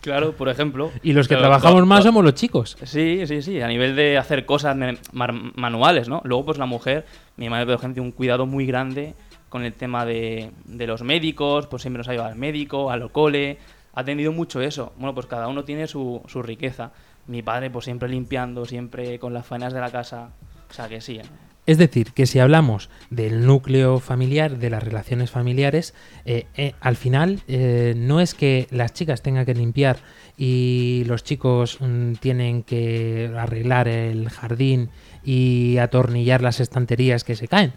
Claro, 0.00 0.32
por 0.32 0.48
ejemplo. 0.48 0.90
Y 1.04 1.12
los 1.12 1.28
que 1.28 1.36
Claro, 1.36 1.42
trabajamos 1.48 1.86
más 1.86 2.02
somos 2.02 2.24
los 2.24 2.34
chicos. 2.34 2.76
Sí, 2.82 3.22
sí, 3.26 3.40
sí, 3.40 3.60
a 3.60 3.68
nivel 3.68 3.94
de 3.94 4.18
hacer 4.18 4.44
cosas 4.44 4.76
manuales, 5.12 6.08
¿no? 6.08 6.20
Luego, 6.24 6.46
pues 6.46 6.58
la 6.58 6.66
mujer, 6.66 7.06
mi 7.36 7.48
madre, 7.48 7.66
por 7.66 7.74
ejemplo, 7.76 7.94
tiene 7.94 8.08
un 8.08 8.12
cuidado 8.12 8.44
muy 8.44 8.66
grande 8.66 9.14
con 9.52 9.64
el 9.66 9.74
tema 9.74 10.06
de, 10.06 10.50
de 10.64 10.86
los 10.86 11.02
médicos, 11.02 11.66
pues 11.66 11.82
siempre 11.82 11.98
nos 11.98 12.08
ha 12.08 12.12
llevado 12.12 12.30
al 12.30 12.38
médico, 12.38 12.90
al 12.90 13.12
cole, 13.12 13.58
ha 13.92 14.00
atendido 14.00 14.32
mucho 14.32 14.62
eso. 14.62 14.94
Bueno, 14.96 15.14
pues 15.14 15.26
cada 15.26 15.46
uno 15.46 15.62
tiene 15.64 15.86
su, 15.86 16.22
su 16.26 16.42
riqueza. 16.42 16.92
Mi 17.26 17.42
padre, 17.42 17.70
pues 17.70 17.84
siempre 17.84 18.08
limpiando, 18.08 18.64
siempre 18.64 19.18
con 19.18 19.34
las 19.34 19.44
faenas 19.44 19.74
de 19.74 19.80
la 19.80 19.90
casa. 19.90 20.30
O 20.70 20.72
sea 20.72 20.88
que 20.88 21.02
sí. 21.02 21.18
¿eh? 21.18 21.24
Es 21.64 21.78
decir, 21.78 22.12
que 22.12 22.26
si 22.26 22.40
hablamos 22.40 22.88
del 23.10 23.46
núcleo 23.46 24.00
familiar, 24.00 24.58
de 24.58 24.70
las 24.70 24.82
relaciones 24.82 25.30
familiares, 25.30 25.94
eh, 26.24 26.46
eh, 26.56 26.74
al 26.80 26.96
final 26.96 27.42
eh, 27.46 27.94
no 27.96 28.20
es 28.20 28.34
que 28.34 28.66
las 28.70 28.94
chicas 28.94 29.22
tengan 29.22 29.46
que 29.46 29.54
limpiar 29.54 29.98
y 30.36 31.04
los 31.06 31.22
chicos 31.22 31.76
mm, 31.80 32.14
tienen 32.14 32.64
que 32.64 33.30
arreglar 33.38 33.86
el 33.86 34.28
jardín 34.28 34.90
y 35.22 35.76
atornillar 35.78 36.42
las 36.42 36.58
estanterías 36.58 37.22
que 37.22 37.36
se 37.36 37.46
caen. 37.46 37.74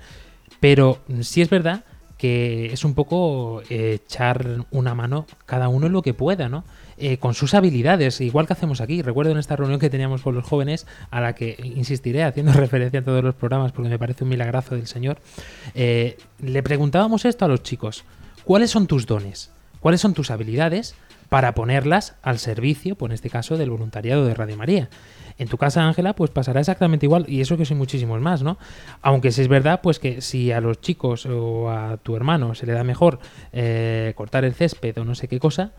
Pero 0.66 0.98
sí 1.22 1.44
es 1.44 1.50
verdad 1.52 1.84
que 2.18 2.74
es 2.74 2.84
un 2.86 2.96
poco 2.96 3.62
eh, 3.70 4.00
echar 4.04 4.66
una 4.72 4.96
mano 4.96 5.28
cada 5.46 5.70
uno 5.70 5.86
en 5.86 5.94
lo 5.94 6.02
que 6.02 6.16
pueda, 6.16 6.50
¿no? 6.50 6.64
Eh, 6.98 7.18
con 7.18 7.36
sus 7.36 7.54
habilidades, 7.54 8.20
igual 8.20 8.48
que 8.48 8.54
hacemos 8.54 8.82
aquí. 8.82 9.04
Recuerdo 9.04 9.32
en 9.32 9.38
esta 9.38 9.56
reunión 9.56 9.80
que 9.80 9.92
teníamos 9.92 10.24
con 10.24 10.34
los 10.34 10.44
jóvenes, 10.44 10.88
a 11.12 11.22
la 11.22 11.36
que 11.36 11.56
insistiré 11.64 12.24
haciendo 12.24 12.52
referencia 12.54 13.02
a 13.02 13.04
todos 13.04 13.24
los 13.24 13.36
programas 13.36 13.74
porque 13.74 13.92
me 13.92 14.00
parece 14.00 14.24
un 14.24 14.32
milagrazo 14.32 14.74
del 14.74 14.88
Señor, 14.88 15.20
eh, 15.76 16.18
le 16.42 16.64
preguntábamos 16.64 17.26
esto 17.26 17.46
a 17.46 17.48
los 17.48 17.62
chicos, 17.62 18.04
¿cuáles 18.44 18.72
son 18.72 18.88
tus 18.88 19.06
dones? 19.06 19.52
¿Cuáles 19.82 20.02
son 20.02 20.16
tus 20.16 20.32
habilidades 20.32 20.96
para 21.30 21.54
ponerlas 21.56 22.16
al 22.22 22.40
servicio, 22.40 22.96
pues 22.96 23.10
en 23.10 23.14
este 23.14 23.30
caso, 23.30 23.58
del 23.58 23.70
voluntariado 23.70 24.26
de 24.26 24.34
Radio 24.34 24.58
María. 24.58 24.90
En 25.38 25.48
tu 25.48 25.58
casa, 25.58 25.86
Ángela, 25.86 26.16
pues 26.16 26.32
pasará 26.32 26.62
exactamente 26.62 27.06
igual, 27.06 27.26
y 27.28 27.42
eso 27.42 27.58
que 27.58 27.66
son 27.66 27.78
muchísimos 27.78 28.22
más, 28.22 28.42
¿no? 28.42 28.58
Aunque 29.02 29.32
sí 29.32 29.42
es 29.42 29.48
verdad, 29.48 29.82
pues 29.82 30.00
que 30.00 30.22
si 30.22 30.52
a 30.52 30.62
los 30.62 30.80
chicos 30.80 31.26
o 31.26 31.70
a 31.70 31.98
tu 31.98 32.16
hermano 32.16 32.56
se 32.56 32.66
le 32.66 32.74
da 32.74 32.84
mejor 32.84 33.20
eh, 33.52 34.14
cortar 34.16 34.46
el 34.46 34.54
césped 34.54 34.98
o 34.98 35.04
no 35.04 35.14
sé 35.14 35.28
qué 35.28 35.40
cosa, 35.40 35.74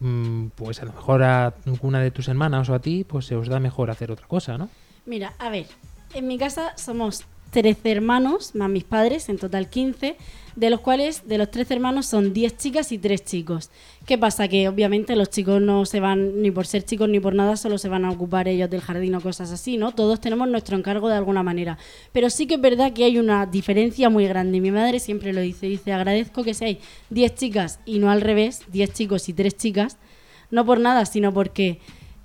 mm, 0.00 0.48
pues 0.48 0.82
a 0.82 0.84
lo 0.84 0.92
mejor 0.92 1.22
a 1.22 1.54
una 1.80 2.00
de 2.00 2.10
tus 2.10 2.28
hermanas 2.28 2.68
o 2.68 2.74
a 2.74 2.80
ti, 2.80 3.04
pues 3.04 3.26
se 3.26 3.34
os 3.34 3.48
da 3.48 3.60
mejor 3.60 3.90
hacer 3.90 4.10
otra 4.10 4.26
cosa, 4.26 4.58
¿no? 4.58 4.68
Mira, 5.06 5.32
a 5.38 5.48
ver, 5.48 5.66
en 6.12 6.26
mi 6.26 6.36
casa 6.36 6.72
somos 6.76 7.24
13 7.50 7.90
hermanos, 7.90 8.54
más 8.54 8.68
mis 8.70 8.84
padres, 8.84 9.28
en 9.28 9.38
total 9.38 9.68
15, 9.68 10.16
de 10.56 10.70
los 10.70 10.80
cuales 10.80 11.26
de 11.28 11.38
los 11.38 11.50
13 11.50 11.74
hermanos 11.74 12.06
son 12.06 12.32
10 12.32 12.56
chicas 12.56 12.92
y 12.92 12.98
3 12.98 13.24
chicos. 13.24 13.70
¿Qué 14.06 14.18
pasa? 14.18 14.48
Que 14.48 14.68
obviamente 14.68 15.14
los 15.14 15.30
chicos 15.30 15.60
no 15.60 15.86
se 15.86 16.00
van 16.00 16.42
ni 16.42 16.50
por 16.50 16.66
ser 16.66 16.84
chicos 16.84 17.08
ni 17.08 17.20
por 17.20 17.34
nada, 17.34 17.56
solo 17.56 17.78
se 17.78 17.88
van 17.88 18.04
a 18.04 18.10
ocupar 18.10 18.48
ellos 18.48 18.68
del 18.68 18.80
jardín 18.80 19.14
o 19.14 19.20
cosas 19.20 19.52
así, 19.52 19.76
¿no? 19.76 19.92
Todos 19.92 20.20
tenemos 20.20 20.48
nuestro 20.48 20.76
encargo 20.76 21.08
de 21.08 21.14
alguna 21.14 21.42
manera. 21.42 21.78
Pero 22.12 22.28
sí 22.28 22.46
que 22.46 22.54
es 22.54 22.60
verdad 22.60 22.92
que 22.92 23.04
hay 23.04 23.18
una 23.18 23.46
diferencia 23.46 24.10
muy 24.10 24.26
grande. 24.26 24.60
Mi 24.60 24.70
madre 24.70 24.98
siempre 24.98 25.32
lo 25.32 25.40
dice, 25.40 25.66
dice, 25.66 25.92
agradezco 25.92 26.42
que 26.42 26.54
seáis 26.54 26.78
10 27.10 27.34
chicas 27.34 27.80
y 27.86 27.98
no 27.98 28.10
al 28.10 28.20
revés, 28.20 28.62
10 28.72 28.92
chicos 28.92 29.28
y 29.28 29.32
3 29.32 29.56
chicas, 29.56 29.96
no 30.50 30.64
por 30.66 30.80
nada, 30.80 31.06
sino 31.06 31.32
porque 31.32 31.78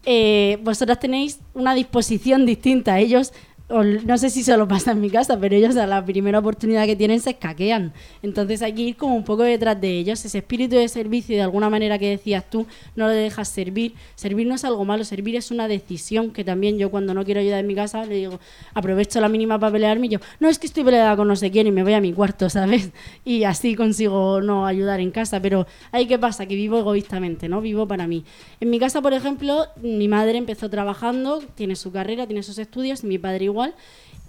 eh, 0.06 0.58
vosotras 0.62 1.00
tenéis 1.00 1.40
una 1.54 1.74
disposición 1.74 2.46
distinta. 2.46 3.00
Ellos, 3.00 3.32
no 3.70 4.18
sé 4.18 4.30
si 4.30 4.44
solo 4.44 4.68
pasa 4.68 4.92
en 4.92 5.02
mi 5.02 5.10
casa, 5.10 5.40
pero 5.40 5.56
ellos 5.56 5.76
a 5.78 5.88
la 5.88 6.06
primera 6.06 6.40
oportunidad 6.40 6.86
que 6.86 6.96
tienen 6.96 7.20
se 7.22 7.32
escaquean. 7.32 7.94
Entonces 8.22 8.62
hay 8.62 8.74
que 8.74 8.82
ir 8.82 8.98
como 8.98 9.16
un 9.16 9.24
poco 9.24 9.44
detrás 9.44 9.80
de 9.80 9.98
ellos. 9.98 10.24
Ese 10.26 10.40
espíritu 10.40 10.76
de 10.76 10.88
servicio, 10.88 11.36
de 11.36 11.42
alguna 11.42 11.70
manera 11.70 11.98
que 11.98 12.10
decías 12.10 12.48
tú, 12.50 12.68
no 12.96 13.08
lo 13.08 13.14
dejas 13.14 13.48
servir. 13.48 13.94
Servir 14.16 14.48
no 14.48 14.56
es 14.56 14.66
algo 14.66 14.84
malo, 14.86 15.04
servir 15.06 15.36
es 15.38 15.50
una 15.50 15.68
decisión 15.68 16.32
que 16.32 16.44
también 16.44 16.78
yo 16.78 16.92
cuando 16.92 17.14
no 17.14 17.24
quiero 17.24 17.40
ayudar 17.40 17.62
en 17.62 17.68
mi 17.68 17.76
casa 17.76 18.06
le 18.06 18.16
digo, 18.16 18.40
aprovecho 18.74 19.20
la 19.22 19.30
mínima 19.30 19.58
para 19.60 19.72
pelearme 19.72 20.08
y 20.08 20.10
yo, 20.10 20.20
no 20.40 20.50
es 20.50 20.60
que 20.60 20.68
estoy 20.68 20.84
peleada 20.84 21.16
con 21.16 21.28
no 21.28 21.36
sé 21.36 21.50
quién 21.50 21.66
y 21.66 21.72
me 21.72 21.84
voy 21.84 21.94
a 21.94 22.02
mi 22.02 22.14
cuarto, 22.14 22.50
¿sabes? 22.50 22.92
Y 23.26 23.46
así 23.46 23.76
consigo 23.76 24.42
no 24.42 24.68
ayudar 24.68 25.00
en 25.00 25.12
casa. 25.12 25.42
Pero 25.42 25.66
ahí 25.92 26.06
qué 26.06 26.20
pasa, 26.20 26.46
que 26.46 26.56
vivo 26.56 26.78
egoístamente, 26.78 27.48
¿no? 27.48 27.62
Vivo 27.62 27.88
para 27.88 28.08
mí. 28.08 28.26
En 28.60 28.70
mi 28.70 28.80
casa, 28.80 29.02
por 29.02 29.14
ejemplo, 29.14 29.66
mi 29.82 30.08
madre 30.08 30.38
empezó 30.38 30.70
trabajando, 30.70 31.42
tiene 31.56 31.76
su 31.76 31.92
carrera, 31.92 32.28
tiene 32.28 32.44
sus 32.44 32.58
estudios, 32.58 33.04
y 33.04 33.08
mi 33.08 33.18
padre 33.18 33.46
igual. 33.46 33.53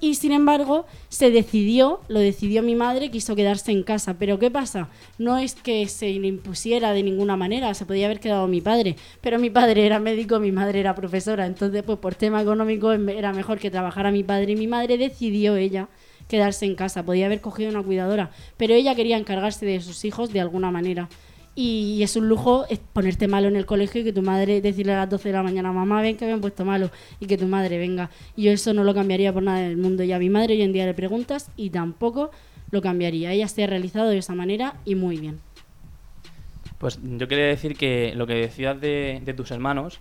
Y 0.00 0.16
sin 0.16 0.32
embargo, 0.32 0.84
se 1.08 1.30
decidió, 1.30 2.00
lo 2.08 2.20
decidió 2.20 2.62
mi 2.62 2.74
madre, 2.74 3.10
quiso 3.10 3.34
quedarse 3.37 3.72
en 3.72 3.82
casa. 3.84 4.18
Pero 4.18 4.38
¿qué 4.38 4.50
pasa? 4.50 4.88
No 5.18 5.38
es 5.38 5.54
que 5.54 5.87
se 5.88 6.12
le 6.12 6.26
impusiera 6.26 6.92
de 6.92 7.02
ninguna 7.02 7.37
manera, 7.37 7.72
se 7.72 7.87
podía 7.87 8.06
haber 8.06 8.20
quedado 8.20 8.46
mi 8.46 8.60
padre. 8.60 8.96
Pero 9.20 9.38
mi 9.38 9.50
padre 9.50 9.87
era 9.87 10.00
médico, 10.00 10.40
mi 10.40 10.52
madre 10.52 10.80
era 10.80 10.94
profesora. 10.94 11.46
Entonces, 11.46 11.82
pues 11.84 11.98
por 11.98 12.16
tema 12.16 12.42
económico 12.42 12.92
era 12.92 13.32
mejor 13.32 13.58
que 13.58 13.70
trabajara 13.70 14.10
mi 14.10 14.24
padre. 14.24 14.52
Y 14.52 14.56
mi 14.56 14.66
madre 14.66 14.98
decidió 14.98 15.56
ella 15.56 15.88
quedarse 16.28 16.66
en 16.66 16.74
casa. 16.74 17.04
Podía 17.04 17.26
haber 17.26 17.40
cogido 17.40 17.70
una 17.70 17.82
cuidadora. 17.82 18.30
Pero 18.56 18.74
ella 18.74 18.94
quería 18.94 19.16
encargarse 19.16 19.64
de 19.64 19.80
sus 19.80 20.04
hijos 20.04 20.32
de 20.32 20.40
alguna 20.40 20.70
manera. 20.70 21.08
Y 21.56 22.02
es 22.02 22.16
un 22.16 22.28
lujo 22.28 22.66
ponerte 22.92 23.28
malo 23.28 23.46
en 23.46 23.54
el 23.54 23.64
colegio 23.64 24.00
y 24.00 24.04
que 24.04 24.12
tu 24.12 24.22
madre 24.22 24.60
decirle 24.60 24.92
a 24.92 24.96
las 24.96 25.10
12 25.10 25.28
de 25.28 25.34
la 25.34 25.42
mañana, 25.42 25.72
mamá, 25.72 26.02
ven 26.02 26.16
que 26.16 26.26
me 26.26 26.32
han 26.32 26.40
puesto 26.40 26.64
malo 26.64 26.90
y 27.20 27.26
que 27.26 27.38
tu 27.38 27.46
madre 27.46 27.78
venga. 27.78 28.10
Yo 28.36 28.50
eso 28.50 28.74
no 28.74 28.82
lo 28.82 28.92
cambiaría 28.92 29.32
por 29.32 29.42
nada 29.42 29.60
del 29.60 29.76
mundo. 29.76 30.02
Y 30.02 30.12
a 30.12 30.18
mi 30.18 30.30
madre 30.30 30.54
hoy 30.54 30.62
en 30.62 30.72
día 30.72 30.84
le 30.84 30.94
preguntas 30.94 31.50
y 31.56 31.70
tampoco 31.70 32.32
lo 32.70 32.82
cambiaría. 32.82 33.32
Ella 33.32 33.46
se 33.46 33.62
ha 33.62 33.66
realizado 33.68 34.10
de 34.10 34.18
esa 34.18 34.34
manera 34.34 34.74
y 34.84 34.96
muy 34.96 35.18
bien. 35.18 35.40
Pues 36.78 36.98
yo 37.02 37.28
quería 37.28 37.46
decir 37.46 37.76
que 37.76 38.12
lo 38.16 38.26
que 38.26 38.34
decías 38.34 38.80
de, 38.80 39.22
de 39.24 39.34
tus 39.34 39.52
hermanos, 39.52 40.00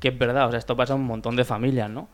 que 0.00 0.08
es 0.08 0.18
verdad, 0.18 0.48
o 0.48 0.50
sea, 0.50 0.58
esto 0.58 0.76
pasa 0.76 0.94
en 0.94 1.00
un 1.00 1.06
montón 1.06 1.36
de 1.36 1.44
familias, 1.44 1.88
¿no? 1.88 2.08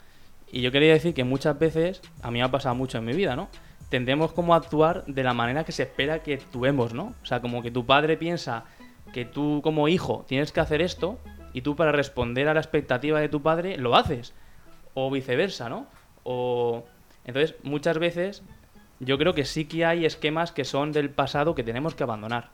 Y 0.52 0.60
yo 0.60 0.70
quería 0.70 0.92
decir 0.92 1.14
que 1.14 1.24
muchas 1.24 1.58
veces, 1.58 2.02
a 2.22 2.30
mí 2.30 2.38
me 2.38 2.44
ha 2.44 2.50
pasado 2.50 2.74
mucho 2.74 2.98
en 2.98 3.04
mi 3.04 3.12
vida, 3.14 3.36
¿no? 3.36 3.48
Tendemos 3.90 4.32
como 4.32 4.54
actuar 4.54 5.04
de 5.06 5.24
la 5.24 5.34
manera 5.34 5.64
que 5.64 5.72
se 5.72 5.82
espera 5.82 6.22
que 6.22 6.34
actuemos, 6.34 6.94
¿no? 6.94 7.14
O 7.22 7.26
sea, 7.26 7.40
como 7.40 7.60
que 7.60 7.70
tu 7.70 7.84
padre 7.84 8.16
piensa 8.16 8.64
que 9.12 9.24
tú 9.24 9.60
como 9.62 9.88
hijo 9.88 10.24
tienes 10.28 10.52
que 10.52 10.60
hacer 10.60 10.80
esto 10.80 11.18
y 11.52 11.62
tú 11.62 11.74
para 11.74 11.92
responder 11.92 12.48
a 12.48 12.54
la 12.54 12.60
expectativa 12.60 13.20
de 13.20 13.28
tu 13.28 13.42
padre 13.42 13.76
lo 13.76 13.96
haces. 13.96 14.32
O 14.94 15.10
viceversa, 15.10 15.68
¿no? 15.68 15.86
O... 16.22 16.84
Entonces, 17.24 17.56
muchas 17.64 17.98
veces 17.98 18.42
yo 19.00 19.18
creo 19.18 19.34
que 19.34 19.44
sí 19.44 19.64
que 19.64 19.84
hay 19.84 20.04
esquemas 20.04 20.52
que 20.52 20.64
son 20.64 20.92
del 20.92 21.10
pasado 21.10 21.54
que 21.54 21.64
tenemos 21.64 21.94
que 21.94 22.04
abandonar. 22.04 22.50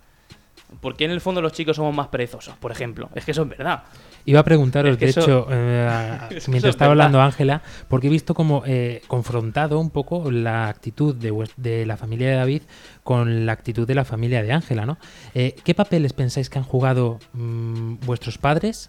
¿Por 0.81 0.97
qué 0.97 1.05
en 1.05 1.13
el 1.13 1.21
fondo 1.21 1.41
los 1.41 1.53
chicos 1.53 1.77
somos 1.77 1.95
más 1.95 2.09
perezosos, 2.09 2.57
por 2.57 2.73
ejemplo? 2.73 3.09
Es 3.15 3.25
que 3.25 3.31
eso 3.31 3.43
es 3.43 3.49
verdad. 3.49 3.85
Iba 4.25 4.41
a 4.41 4.45
preguntaros, 4.45 4.93
Es 4.93 4.99
que 4.99 5.05
de 5.07 5.11
eso- 5.13 5.21
hecho, 5.21 5.47
eh, 5.51 6.19
Es 6.31 6.45
que 6.47 6.51
mientras 6.51 6.71
estaba 6.75 6.89
verdad. 6.91 7.07
hablando 7.07 7.21
Ángela, 7.23 7.63
porque 7.89 8.09
he 8.09 8.11
visto 8.11 8.35
como 8.35 8.63
eh, 8.67 9.03
confrontado 9.07 9.79
un 9.79 9.91
poco 9.91 10.31
la 10.31 10.69
actitud 10.69 11.15
de 11.15 11.87
la 11.87 11.97
familia 11.97 12.29
de 12.31 12.35
David 12.35 12.63
con 13.05 13.47
la 13.47 13.53
actitud 13.53 13.87
de 13.87 13.95
la 13.95 14.05
familia 14.05 14.43
de 14.43 14.53
Ángela, 14.53 14.87
¿no? 14.87 14.99
Eh, 15.35 15.55
¿Qué 15.65 15.75
papeles 15.75 16.13
pensáis 16.13 16.51
que 16.51 16.59
han 16.59 16.65
jugado 16.65 17.19
mm, 17.33 17.97
vuestros 18.05 18.39
padres 18.39 18.89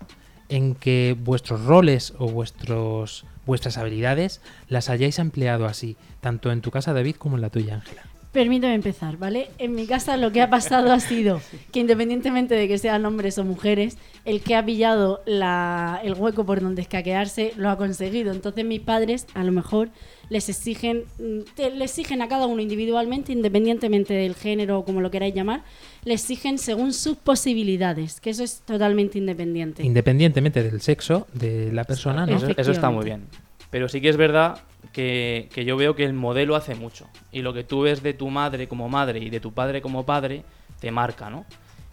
en 0.49 0.75
que 0.75 1.15
vuestros 1.19 1.65
roles 1.65 2.13
o 2.17 2.27
vuestros 2.29 3.25
vuestras 3.45 3.77
habilidades 3.77 4.41
las 4.67 4.89
hayáis 4.89 5.19
empleado 5.19 5.65
así, 5.67 5.95
tanto 6.21 6.51
en 6.51 6.61
tu 6.61 6.69
casa 6.71 6.93
David 6.93 7.15
como 7.15 7.35
en 7.37 7.41
la 7.41 7.49
tuya 7.49 7.75
Ángela? 7.75 8.01
Permíteme 8.31 8.75
empezar, 8.75 9.17
¿vale? 9.17 9.47
En 9.57 9.73
mi 9.73 9.87
casa 9.87 10.15
lo 10.17 10.31
que 10.31 10.41
ha 10.41 10.49
pasado 10.49 10.91
ha 10.91 10.99
sido 10.99 11.41
que 11.71 11.79
independientemente 11.79 12.55
de 12.55 12.67
que 12.67 12.77
sean 12.77 13.05
hombres 13.05 13.37
o 13.37 13.43
mujeres, 13.43 13.97
el 14.25 14.41
que 14.41 14.55
ha 14.55 14.63
pillado 14.65 15.21
la- 15.25 15.99
el 16.03 16.13
hueco 16.13 16.45
por 16.45 16.61
donde 16.61 16.81
escaquearse 16.81 17.53
lo 17.57 17.69
ha 17.69 17.77
conseguido. 17.77 18.31
Entonces 18.31 18.63
mis 18.65 18.81
padres 18.81 19.25
a 19.33 19.43
lo 19.43 19.51
mejor 19.51 19.89
les 20.29 20.49
exigen, 20.49 21.05
mm, 21.19 21.39
te- 21.55 21.71
le 21.71 21.85
exigen 21.85 22.21
a 22.21 22.27
cada 22.27 22.45
uno 22.47 22.61
individualmente, 22.61 23.31
independientemente 23.31 24.13
del 24.13 24.35
género 24.35 24.79
o 24.79 24.85
como 24.85 24.99
lo 25.01 25.09
queráis 25.09 25.33
llamar, 25.33 25.63
le 26.03 26.13
exigen 26.13 26.57
según 26.57 26.93
sus 26.93 27.15
posibilidades, 27.17 28.19
que 28.19 28.29
eso 28.31 28.43
es 28.43 28.61
totalmente 28.65 29.17
independiente. 29.17 29.83
Independientemente 29.83 30.61
del 30.63 30.81
sexo 30.81 31.27
de 31.33 31.71
la 31.71 31.85
persona, 31.85 32.25
¿no? 32.25 32.35
Eso, 32.35 32.47
eso 32.57 32.71
está 32.71 32.89
muy 32.89 33.05
bien. 33.05 33.23
Pero 33.71 33.89
sí 33.89 33.99
que 33.99 34.09
es 34.09 34.17
verdad 34.17 34.59
que, 34.97 35.47
que 35.53 35.63
yo 35.63 35.77
veo 35.77 35.95
que 35.95 36.03
el 36.05 36.13
modelo 36.13 36.55
hace 36.55 36.73
mucho. 36.73 37.05
Y 37.31 37.43
lo 37.43 37.53
que 37.53 37.63
tú 37.63 37.81
ves 37.81 38.01
de 38.01 38.15
tu 38.15 38.31
madre 38.31 38.67
como 38.67 38.89
madre 38.89 39.19
y 39.19 39.29
de 39.29 39.39
tu 39.39 39.53
padre 39.53 39.79
como 39.79 40.07
padre, 40.07 40.41
te 40.79 40.89
marca, 40.89 41.29
¿no? 41.29 41.45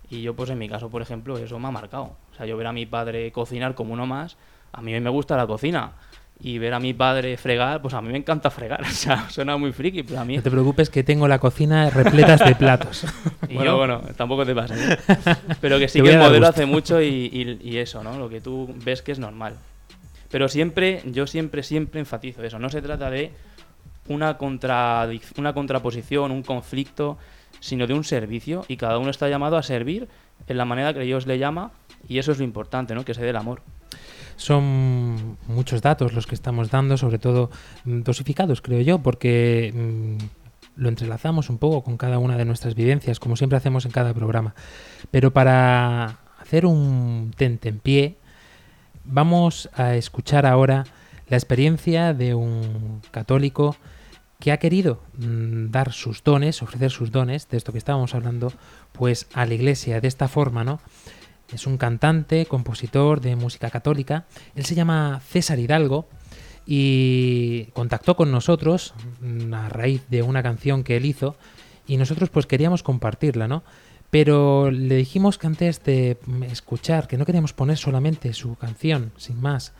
Y 0.09 0.23
yo, 0.23 0.35
pues 0.35 0.49
en 0.49 0.57
mi 0.57 0.71
caso, 0.71 0.89
por 0.89 1.03
ejemplo, 1.03 1.37
eso 1.37 1.59
me 1.59 1.69
ha 1.69 1.71
marcado. 1.71 2.17
O 2.33 2.35
sea, 2.35 2.47
yo 2.47 2.57
ver 2.57 2.67
a 2.67 2.73
mi 2.73 2.87
padre 2.87 3.31
cocinar 3.31 3.75
como 3.75 3.93
uno 3.93 4.07
más, 4.07 4.39
a 4.73 4.81
mí 4.81 4.99
me 4.99 5.11
gusta 5.11 5.37
la 5.37 5.47
cocina. 5.47 5.93
Y 6.41 6.57
ver 6.59 6.73
a 6.73 6.81
mi 6.81 6.95
padre 6.95 7.37
fregar, 7.37 7.83
pues 7.83 7.93
a 7.93 8.01
mí 8.01 8.09
me 8.11 8.17
encanta 8.17 8.51
fregar. 8.51 8.81
O 8.89 8.91
sea, 8.91 9.29
suena 9.29 9.59
muy 9.59 9.73
friki, 9.73 10.03
pero 10.03 10.21
a 10.21 10.25
mí... 10.25 10.37
No 10.39 10.43
te 10.43 10.51
preocupes 10.51 10.89
que 10.89 11.05
tengo 11.05 11.29
la 11.29 11.39
cocina 11.39 11.91
repleta 11.91 12.37
de 12.37 12.55
platos. 12.55 13.05
Y 13.51 13.63
yo, 13.63 13.77
bueno, 13.77 14.01
tampoco 14.17 14.47
te 14.47 14.55
pasa. 14.55 14.75
¿eh? 14.77 14.99
Pero 15.61 15.79
que 15.79 15.89
sí 15.89 16.01
que 16.01 16.09
el 16.11 16.19
modelo 16.19 16.39
gusto. 16.47 16.49
hace 16.49 16.65
mucho 16.67 17.03
y, 17.03 17.07
y- 17.31 17.61
y 17.71 17.77
eso, 17.77 18.03
¿no? 18.03 18.19
Lo 18.19 18.31
que 18.31 18.41
tú 18.41 18.75
ves 18.83 19.03
que 19.03 19.13
es 19.13 19.19
normal. 19.19 19.57
Pero 20.35 20.49
siempre, 20.49 21.01
yo 21.13 21.29
siempre, 21.29 21.63
siempre 21.63 22.01
enfatizo 22.01 22.43
eso. 22.43 22.59
No 22.59 22.69
se 22.69 22.83
trata 22.83 23.09
de 23.09 23.31
una, 24.09 24.37
contradic- 24.37 25.39
una 25.39 25.53
contraposición, 25.53 26.33
un 26.33 26.43
conflicto, 26.43 27.19
sino 27.61 27.87
de 27.87 27.95
un 27.95 28.03
servicio 28.03 28.65
y 28.67 28.77
cada 28.77 28.99
uno 28.99 29.11
está 29.11 29.29
llamado 29.29 29.57
a 29.57 29.63
servir 29.63 30.09
en 30.49 30.57
la 30.57 30.65
manera 30.65 30.93
que 30.93 30.99
Dios 31.03 31.29
le 31.29 31.39
llama 31.39 31.71
y 32.09 32.19
eso 32.19 32.33
es 32.33 32.39
lo 32.39 32.45
importante, 32.45 32.97
¿no? 32.97 33.05
Que 33.05 33.15
se 33.15 33.23
dé 33.23 33.31
el 33.31 33.37
amor. 33.37 33.63
Son 34.35 35.39
muchos 35.47 35.81
datos 35.83 36.13
los 36.15 36.27
que 36.27 36.35
estamos 36.35 36.69
dando, 36.69 36.97
sobre 36.97 37.21
todo 37.21 37.53
mm, 37.85 38.01
dosificados, 38.01 38.61
creo 38.61 38.81
yo, 38.81 38.99
porque 38.99 39.73
mm, 39.73 40.17
lo 40.83 40.89
entrelazamos 40.89 41.49
un 41.49 41.59
poco 41.59 41.85
con 41.85 41.97
cada 41.97 42.19
una 42.19 42.37
de 42.37 42.45
nuestras 42.45 42.75
vivencias, 42.75 43.21
como 43.21 43.37
siempre 43.37 43.57
hacemos 43.57 43.85
en 43.87 43.93
cada 43.93 44.13
programa. 44.13 44.57
Pero 45.13 45.33
para 45.33 46.19
hacer 46.41 46.67
un 46.67 47.33
tentempié, 47.37 48.17
vamos 49.05 49.69
a 49.75 49.95
escuchar 49.95 50.47
ahora 50.47 50.85
la 51.29 51.37
experiencia 51.37 52.15
de 52.15 52.35
un 52.35 53.01
católico 53.11 53.77
que 54.41 54.53
ha 54.53 54.59
querido 54.59 55.01
mm, 55.19 55.71
dar 55.71 55.93
sus 55.93 56.23
dones, 56.23 56.63
ofrecer 56.63 56.91
sus 56.91 57.11
dones, 57.11 57.49
de 57.49 57.57
esto 57.57 57.73
que 57.73 57.79
estábamos 57.79 58.15
hablando, 58.15 58.53
pues 58.93 59.27
a 59.33 59.47
la 59.47 59.55
iglesia 59.55 60.01
de 60.01 60.09
esta 60.09 60.29
forma, 60.29 60.65
¿no? 60.65 60.81
Es 61.53 61.67
un 61.67 61.77
cantante, 61.77 62.47
compositor 62.47 63.21
de 63.21 63.37
música 63.37 63.71
católica. 63.71 64.25
Él 64.55 64.65
se 64.65 64.75
llama 64.75 65.21
César 65.27 65.59
Hidalgo 65.59 66.09
y 66.67 67.67
contactó 67.75 68.17
con 68.17 68.31
nosotros 68.31 68.95
mm, 69.21 69.55
a 69.55 69.69
raíz 69.69 70.03
de 70.09 70.23
una 70.23 70.43
canción 70.43 70.85
que 70.85 70.97
él 70.97 71.05
hizo 71.05 71.37
y 71.87 71.97
nosotros 71.97 72.31
pues 72.31 72.47
queríamos 72.47 72.83
compartirla, 72.83 73.49
¿no? 73.49 73.63
Pero 74.15 74.71
le 74.71 74.95
dijimos 74.95 75.39
que 75.39 75.49
antes 75.49 75.83
de 75.83 76.19
escuchar, 76.49 77.09
que 77.09 77.19
no 77.19 77.27
queríamos 77.27 77.53
poner 77.53 77.77
solamente 77.77 78.33
su 78.33 78.55
canción, 78.55 79.11
sin 79.17 79.41
más, 79.41 79.73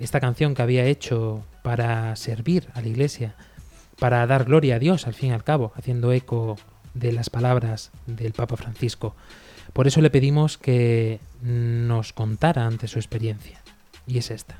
esta 0.00 0.18
canción 0.18 0.56
que 0.56 0.62
había 0.62 0.86
hecho 0.86 1.44
para 1.62 2.16
servir 2.16 2.66
a 2.74 2.80
la 2.80 2.88
iglesia, 2.88 3.36
para 4.00 4.26
dar 4.26 4.44
gloria 4.44 4.74
a 4.74 4.78
Dios 4.80 5.06
al 5.06 5.14
fin 5.14 5.28
y 5.30 5.32
al 5.34 5.44
cabo, 5.44 5.72
haciendo 5.76 6.12
eco 6.12 6.56
de 6.94 7.12
las 7.12 7.30
palabras 7.30 7.92
del 8.08 8.32
Papa 8.32 8.56
Francisco, 8.56 9.14
Por 9.72 9.86
eso 9.86 10.00
le 10.00 10.10
pedimos 10.10 10.58
que 10.58 11.20
nos 11.40 12.12
contara 12.12 12.66
ante 12.66 12.88
su 12.88 12.98
experiencia. 12.98 13.62
Y 14.08 14.18
es 14.18 14.32
esta. 14.32 14.58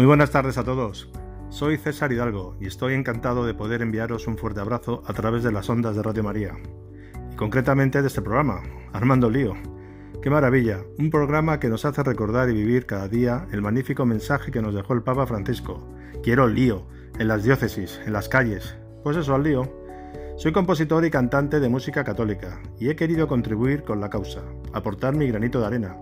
Muy 0.00 0.06
buenas 0.06 0.30
tardes 0.30 0.56
a 0.56 0.64
todos. 0.64 1.10
Soy 1.50 1.76
César 1.76 2.10
Hidalgo 2.10 2.56
y 2.58 2.66
estoy 2.66 2.94
encantado 2.94 3.44
de 3.44 3.52
poder 3.52 3.82
enviaros 3.82 4.26
un 4.28 4.38
fuerte 4.38 4.58
abrazo 4.58 5.02
a 5.06 5.12
través 5.12 5.42
de 5.42 5.52
las 5.52 5.68
ondas 5.68 5.94
de 5.94 6.02
Radio 6.02 6.22
María. 6.22 6.54
Y 7.30 7.36
concretamente 7.36 8.00
de 8.00 8.08
este 8.08 8.22
programa, 8.22 8.62
Armando 8.94 9.28
Lío. 9.28 9.52
¡Qué 10.22 10.30
maravilla! 10.30 10.80
Un 10.98 11.10
programa 11.10 11.60
que 11.60 11.68
nos 11.68 11.84
hace 11.84 12.02
recordar 12.02 12.48
y 12.48 12.54
vivir 12.54 12.86
cada 12.86 13.08
día 13.08 13.46
el 13.52 13.60
magnífico 13.60 14.06
mensaje 14.06 14.50
que 14.50 14.62
nos 14.62 14.74
dejó 14.74 14.94
el 14.94 15.02
Papa 15.02 15.26
Francisco. 15.26 15.86
Quiero 16.22 16.48
lío, 16.48 16.86
en 17.18 17.28
las 17.28 17.44
diócesis, 17.44 18.00
en 18.06 18.14
las 18.14 18.30
calles. 18.30 18.78
Pues 19.02 19.18
eso, 19.18 19.34
al 19.34 19.42
lío. 19.42 19.70
Soy 20.38 20.52
compositor 20.52 21.04
y 21.04 21.10
cantante 21.10 21.60
de 21.60 21.68
música 21.68 22.04
católica 22.04 22.58
y 22.78 22.88
he 22.88 22.96
querido 22.96 23.28
contribuir 23.28 23.82
con 23.82 24.00
la 24.00 24.08
causa, 24.08 24.40
aportar 24.72 25.14
mi 25.14 25.28
granito 25.28 25.60
de 25.60 25.66
arena. 25.66 25.98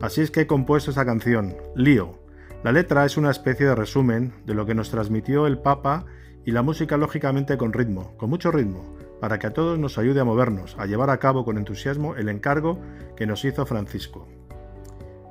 Así 0.00 0.22
es 0.22 0.30
que 0.30 0.40
he 0.40 0.46
compuesto 0.46 0.90
esa 0.90 1.04
canción, 1.04 1.54
Lío, 1.74 2.25
la 2.66 2.72
letra 2.72 3.04
es 3.04 3.16
una 3.16 3.30
especie 3.30 3.64
de 3.64 3.76
resumen 3.76 4.32
de 4.44 4.52
lo 4.52 4.66
que 4.66 4.74
nos 4.74 4.90
transmitió 4.90 5.46
el 5.46 5.56
Papa 5.56 6.04
y 6.44 6.50
la 6.50 6.62
música 6.62 6.96
lógicamente 6.96 7.56
con 7.56 7.72
ritmo, 7.72 8.16
con 8.16 8.28
mucho 8.28 8.50
ritmo, 8.50 8.96
para 9.20 9.38
que 9.38 9.46
a 9.46 9.52
todos 9.52 9.78
nos 9.78 9.98
ayude 9.98 10.18
a 10.18 10.24
movernos, 10.24 10.74
a 10.76 10.86
llevar 10.86 11.10
a 11.10 11.18
cabo 11.18 11.44
con 11.44 11.58
entusiasmo 11.58 12.16
el 12.16 12.28
encargo 12.28 12.80
que 13.14 13.24
nos 13.24 13.44
hizo 13.44 13.66
Francisco. 13.66 14.26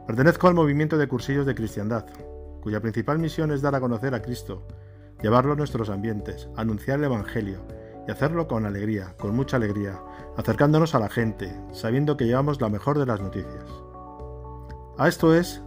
Pertenezco 0.07 0.47
al 0.47 0.53
movimiento 0.53 0.97
de 0.97 1.09
cursillos 1.09 1.45
de 1.45 1.55
cristiandad, 1.55 2.05
cuya 2.61 2.79
principal 2.79 3.19
misión 3.19 3.51
es 3.51 3.61
dar 3.61 3.75
a 3.75 3.81
conocer 3.81 4.15
a 4.15 4.21
Cristo, 4.21 4.65
llevarlo 5.21 5.51
a 5.51 5.57
nuestros 5.57 5.89
ambientes, 5.89 6.47
anunciar 6.55 6.99
el 6.99 7.03
Evangelio 7.03 7.67
y 8.07 8.11
hacerlo 8.11 8.47
con 8.47 8.65
alegría, 8.65 9.13
con 9.19 9.35
mucha 9.35 9.57
alegría, 9.57 9.99
acercándonos 10.37 10.95
a 10.95 10.99
la 10.99 11.09
gente, 11.09 11.53
sabiendo 11.73 12.15
que 12.15 12.27
llevamos 12.27 12.61
la 12.61 12.69
mejor 12.69 12.97
de 12.97 13.07
las 13.07 13.19
noticias. 13.19 13.65
A 14.97 15.09
esto 15.09 15.35
es 15.35 15.61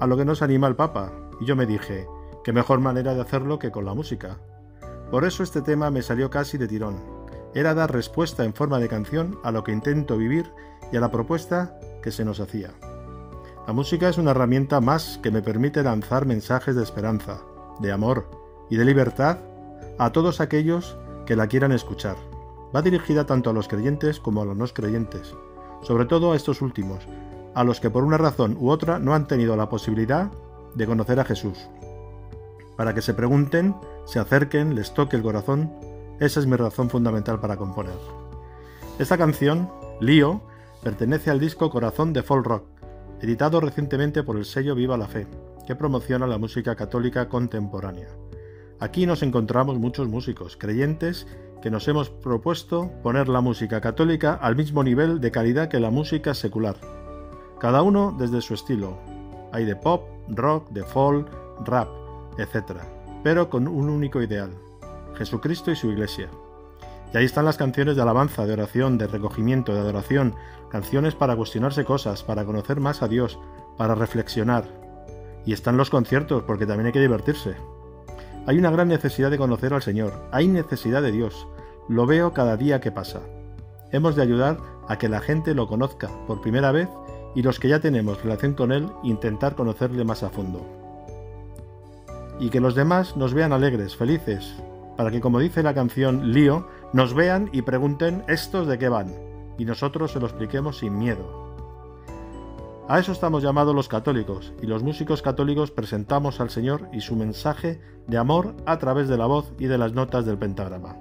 a 0.00 0.06
lo 0.06 0.16
que 0.16 0.24
nos 0.24 0.42
anima 0.42 0.66
el 0.66 0.76
Papa, 0.76 1.12
y 1.40 1.46
yo 1.46 1.56
me 1.56 1.66
dije, 1.66 2.06
qué 2.44 2.52
mejor 2.52 2.80
manera 2.80 3.14
de 3.14 3.20
hacerlo 3.20 3.58
que 3.58 3.70
con 3.70 3.84
la 3.84 3.94
música. 3.94 4.38
Por 5.10 5.24
eso 5.24 5.42
este 5.42 5.62
tema 5.62 5.90
me 5.90 6.02
salió 6.02 6.30
casi 6.30 6.58
de 6.58 6.68
tirón. 6.68 6.96
Era 7.54 7.74
dar 7.74 7.92
respuesta 7.92 8.44
en 8.44 8.54
forma 8.54 8.78
de 8.78 8.88
canción 8.88 9.38
a 9.42 9.50
lo 9.50 9.64
que 9.64 9.72
intento 9.72 10.16
vivir 10.16 10.52
y 10.92 10.96
a 10.96 11.00
la 11.00 11.10
propuesta 11.10 11.78
que 12.02 12.12
se 12.12 12.24
nos 12.24 12.40
hacía. 12.40 12.70
La 13.66 13.72
música 13.72 14.08
es 14.08 14.18
una 14.18 14.30
herramienta 14.30 14.80
más 14.80 15.18
que 15.22 15.30
me 15.30 15.42
permite 15.42 15.82
lanzar 15.82 16.26
mensajes 16.26 16.74
de 16.74 16.82
esperanza, 16.82 17.40
de 17.80 17.92
amor 17.92 18.30
y 18.70 18.76
de 18.76 18.84
libertad 18.84 19.38
a 19.98 20.12
todos 20.12 20.40
aquellos 20.40 20.96
que 21.26 21.36
la 21.36 21.48
quieran 21.48 21.72
escuchar. 21.72 22.16
Va 22.74 22.82
dirigida 22.82 23.26
tanto 23.26 23.50
a 23.50 23.52
los 23.52 23.68
creyentes 23.68 24.20
como 24.20 24.42
a 24.42 24.44
los 24.44 24.56
no 24.56 24.66
creyentes, 24.68 25.34
sobre 25.82 26.06
todo 26.06 26.32
a 26.32 26.36
estos 26.36 26.62
últimos, 26.62 27.06
a 27.54 27.64
los 27.64 27.80
que 27.80 27.90
por 27.90 28.04
una 28.04 28.18
razón 28.18 28.56
u 28.58 28.70
otra 28.70 28.98
no 28.98 29.14
han 29.14 29.26
tenido 29.26 29.56
la 29.56 29.68
posibilidad 29.68 30.30
de 30.74 30.86
conocer 30.86 31.20
a 31.20 31.24
Jesús. 31.24 31.68
Para 32.76 32.94
que 32.94 33.02
se 33.02 33.14
pregunten, 33.14 33.74
se 34.06 34.20
acerquen, 34.20 34.74
les 34.74 34.94
toque 34.94 35.16
el 35.16 35.22
corazón, 35.22 35.72
esa 36.20 36.40
es 36.40 36.46
mi 36.46 36.56
razón 36.56 36.90
fundamental 36.90 37.40
para 37.40 37.56
componer. 37.56 37.98
Esta 38.98 39.18
canción, 39.18 39.70
Lío, 40.00 40.42
pertenece 40.82 41.30
al 41.30 41.40
disco 41.40 41.70
Corazón 41.70 42.12
de 42.12 42.22
Folk 42.22 42.46
Rock, 42.46 42.64
editado 43.20 43.60
recientemente 43.60 44.22
por 44.22 44.36
el 44.36 44.44
sello 44.44 44.74
Viva 44.74 44.96
la 44.96 45.08
Fe, 45.08 45.26
que 45.66 45.74
promociona 45.74 46.26
la 46.26 46.38
música 46.38 46.76
católica 46.76 47.28
contemporánea. 47.28 48.08
Aquí 48.80 49.06
nos 49.06 49.22
encontramos 49.22 49.78
muchos 49.78 50.08
músicos 50.08 50.56
creyentes 50.56 51.26
que 51.60 51.70
nos 51.70 51.88
hemos 51.88 52.10
propuesto 52.10 52.92
poner 53.02 53.28
la 53.28 53.40
música 53.40 53.80
católica 53.80 54.34
al 54.34 54.54
mismo 54.54 54.84
nivel 54.84 55.20
de 55.20 55.32
calidad 55.32 55.68
que 55.68 55.80
la 55.80 55.90
música 55.90 56.32
secular, 56.34 56.76
cada 57.58 57.82
uno 57.82 58.14
desde 58.16 58.40
su 58.40 58.54
estilo. 58.54 58.96
Hay 59.52 59.64
de 59.64 59.76
pop, 59.76 60.08
rock, 60.28 60.70
de 60.70 60.84
folk, 60.84 61.28
rap, 61.64 61.88
etc. 62.38 62.80
Pero 63.22 63.50
con 63.50 63.66
un 63.66 63.88
único 63.88 64.22
ideal, 64.22 64.50
Jesucristo 65.16 65.70
y 65.70 65.76
su 65.76 65.90
iglesia. 65.90 66.28
Y 67.12 67.16
ahí 67.16 67.24
están 67.24 67.46
las 67.46 67.56
canciones 67.56 67.96
de 67.96 68.02
alabanza, 68.02 68.46
de 68.46 68.52
oración, 68.52 68.98
de 68.98 69.06
recogimiento, 69.06 69.72
de 69.72 69.80
adoración, 69.80 70.34
canciones 70.70 71.14
para 71.14 71.36
cuestionarse 71.36 71.84
cosas, 71.84 72.22
para 72.22 72.44
conocer 72.44 72.80
más 72.80 73.02
a 73.02 73.08
Dios, 73.08 73.38
para 73.76 73.94
reflexionar. 73.94 74.64
Y 75.46 75.52
están 75.52 75.78
los 75.78 75.90
conciertos, 75.90 76.42
porque 76.44 76.66
también 76.66 76.86
hay 76.86 76.92
que 76.92 77.00
divertirse. 77.00 77.56
Hay 78.46 78.58
una 78.58 78.70
gran 78.70 78.88
necesidad 78.88 79.30
de 79.30 79.38
conocer 79.38 79.72
al 79.72 79.82
Señor, 79.82 80.12
hay 80.30 80.48
necesidad 80.48 81.02
de 81.02 81.12
Dios, 81.12 81.48
lo 81.88 82.06
veo 82.06 82.32
cada 82.32 82.56
día 82.56 82.80
que 82.80 82.92
pasa. 82.92 83.20
Hemos 83.90 84.14
de 84.14 84.22
ayudar 84.22 84.58
a 84.86 84.98
que 84.98 85.08
la 85.08 85.20
gente 85.20 85.54
lo 85.54 85.66
conozca 85.66 86.08
por 86.26 86.40
primera 86.40 86.72
vez 86.72 86.88
y 87.34 87.42
los 87.42 87.58
que 87.58 87.68
ya 87.68 87.80
tenemos 87.80 88.22
relación 88.22 88.54
con 88.54 88.72
Él 88.72 88.88
intentar 89.02 89.54
conocerle 89.54 90.04
más 90.04 90.22
a 90.22 90.30
fondo. 90.30 90.66
Y 92.40 92.50
que 92.50 92.60
los 92.60 92.74
demás 92.74 93.16
nos 93.16 93.34
vean 93.34 93.52
alegres, 93.52 93.96
felices, 93.96 94.54
para 94.96 95.10
que 95.10 95.20
como 95.20 95.38
dice 95.38 95.62
la 95.62 95.74
canción 95.74 96.32
Lío, 96.32 96.66
nos 96.92 97.14
vean 97.14 97.50
y 97.52 97.62
pregunten 97.62 98.24
estos 98.28 98.66
de 98.66 98.78
qué 98.78 98.88
van, 98.88 99.12
y 99.58 99.64
nosotros 99.64 100.12
se 100.12 100.20
lo 100.20 100.26
expliquemos 100.26 100.78
sin 100.78 100.98
miedo. 100.98 101.48
A 102.88 102.98
eso 102.98 103.12
estamos 103.12 103.42
llamados 103.42 103.74
los 103.74 103.86
católicos, 103.86 104.54
y 104.62 104.66
los 104.66 104.82
músicos 104.82 105.20
católicos 105.20 105.70
presentamos 105.70 106.40
al 106.40 106.48
Señor 106.48 106.88
y 106.92 107.00
su 107.02 107.16
mensaje 107.16 107.80
de 108.06 108.16
amor 108.16 108.54
a 108.64 108.78
través 108.78 109.08
de 109.08 109.18
la 109.18 109.26
voz 109.26 109.52
y 109.58 109.66
de 109.66 109.76
las 109.76 109.92
notas 109.92 110.24
del 110.24 110.38
pentagrama. 110.38 110.96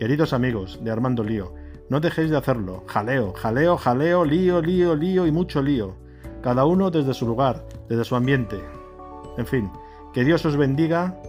Queridos 0.00 0.32
amigos 0.32 0.80
de 0.82 0.90
Armando 0.90 1.22
Lío, 1.22 1.52
no 1.88 2.00
dejéis 2.00 2.30
de 2.30 2.36
hacerlo. 2.36 2.84
Jaleo, 2.86 3.32
jaleo, 3.32 3.76
jaleo, 3.76 4.24
lío, 4.24 4.60
lío, 4.60 4.94
lío 4.94 5.26
y 5.26 5.32
mucho 5.32 5.62
lío. 5.62 5.96
Cada 6.42 6.64
uno 6.64 6.90
desde 6.90 7.14
su 7.14 7.26
lugar, 7.26 7.66
desde 7.88 8.04
su 8.04 8.16
ambiente. 8.16 8.62
En 9.36 9.46
fin, 9.46 9.70
que 10.12 10.24
Dios 10.24 10.44
os 10.46 10.56
bendiga 10.56 11.20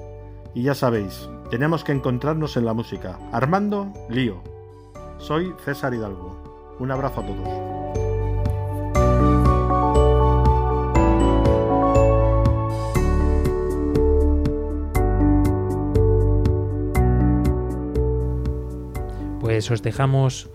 y 0.53 0.63
ya 0.63 0.75
sabéis, 0.75 1.29
tenemos 1.49 1.83
que 1.83 1.91
encontrarnos 1.91 2.57
en 2.57 2.65
la 2.65 2.73
música. 2.73 3.19
Armando, 3.31 3.91
lío. 4.09 4.41
Soy 5.17 5.53
César 5.63 5.93
Hidalgo. 5.93 6.75
Un 6.79 6.91
abrazo 6.91 7.21
a 7.21 7.25
todos. 7.25 7.74
Pues 19.45 19.69
os 19.69 19.83
dejamos 19.83 20.49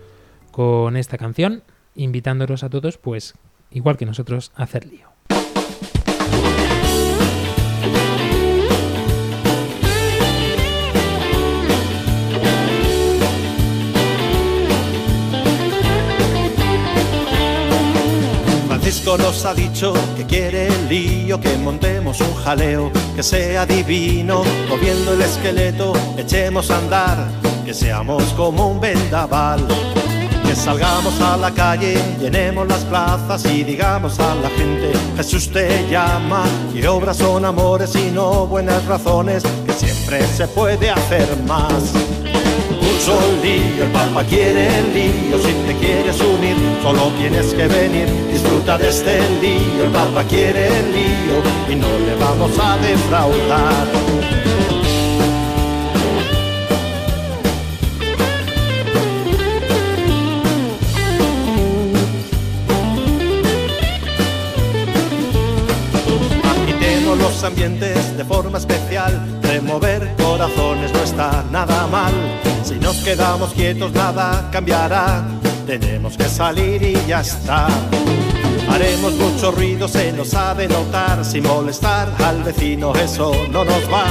con 0.51 0.97
esta 0.97 1.17
canción, 1.17 1.63
invitándolos 1.95 2.65
a 2.65 2.69
todos, 2.69 2.97
pues 2.97 3.35
igual 3.71 3.95
que 3.95 4.05
nosotros, 4.05 4.51
a 4.53 4.63
hacer 4.63 4.85
lío. 4.85 5.07
Francisco 18.67 19.17
nos 19.17 19.45
ha 19.45 19.53
dicho 19.53 19.93
que 20.17 20.25
quiere 20.25 20.67
el 20.67 20.89
lío, 20.89 21.39
que 21.39 21.55
montemos 21.55 22.19
un 22.19 22.35
jaleo, 22.43 22.91
que 23.15 23.23
sea 23.23 23.65
divino, 23.65 24.43
moviendo 24.67 25.13
el 25.13 25.21
esqueleto, 25.21 25.93
echemos 26.17 26.69
a 26.69 26.79
andar, 26.79 27.50
que 27.65 27.73
seamos 27.73 28.23
como 28.33 28.67
un 28.67 28.79
vendaval. 28.79 29.65
Que 30.45 30.55
salgamos 30.55 31.19
a 31.21 31.37
la 31.37 31.51
calle, 31.51 31.97
llenemos 32.19 32.67
las 32.67 32.83
plazas 32.85 33.45
y 33.45 33.63
digamos 33.63 34.19
a 34.19 34.35
la 34.35 34.49
gente, 34.49 34.91
Jesús 35.15 35.49
te 35.49 35.87
llama 35.89 36.43
y 36.73 36.85
obras 36.85 37.17
son 37.17 37.45
amores 37.45 37.95
y 37.95 38.11
no 38.11 38.47
buenas 38.47 38.85
razones, 38.85 39.43
que 39.65 39.73
siempre 39.73 40.27
se 40.27 40.47
puede 40.47 40.89
hacer 40.89 41.27
más. 41.47 41.93
Mucho 42.81 43.17
lío, 43.41 43.85
el 43.85 43.91
Papa 43.91 44.23
quiere 44.25 44.67
el 44.79 44.93
lío, 44.93 45.37
si 45.37 45.53
te 45.67 45.77
quieres 45.79 46.19
unir, 46.19 46.57
solo 46.83 47.11
tienes 47.17 47.53
que 47.53 47.67
venir, 47.67 48.07
disfruta 48.31 48.77
de 48.77 48.89
este 48.89 49.19
lío, 49.41 49.85
el 49.85 49.91
Papa 49.91 50.23
quiere 50.27 50.67
el 50.67 50.91
lío 50.91 51.71
y 51.71 51.75
no 51.75 51.87
le 51.87 52.15
vamos 52.15 52.51
a 52.59 52.77
defraudar. 52.77 54.10
Quedamos 73.15 73.51
quietos 73.53 73.91
nada 73.91 74.47
cambiará, 74.53 75.21
tenemos 75.67 76.15
que 76.15 76.29
salir 76.29 76.81
y 76.81 76.93
ya 77.05 77.19
está. 77.19 77.67
Haremos 78.69 79.13
mucho 79.15 79.51
ruido, 79.51 79.85
se 79.89 80.13
nos 80.13 80.33
ha 80.33 80.55
de 80.55 80.69
notar, 80.69 81.25
sin 81.25 81.43
molestar 81.43 82.07
al 82.23 82.41
vecino, 82.41 82.93
eso 82.95 83.33
no 83.51 83.65
nos 83.65 83.83
va. 83.91 84.05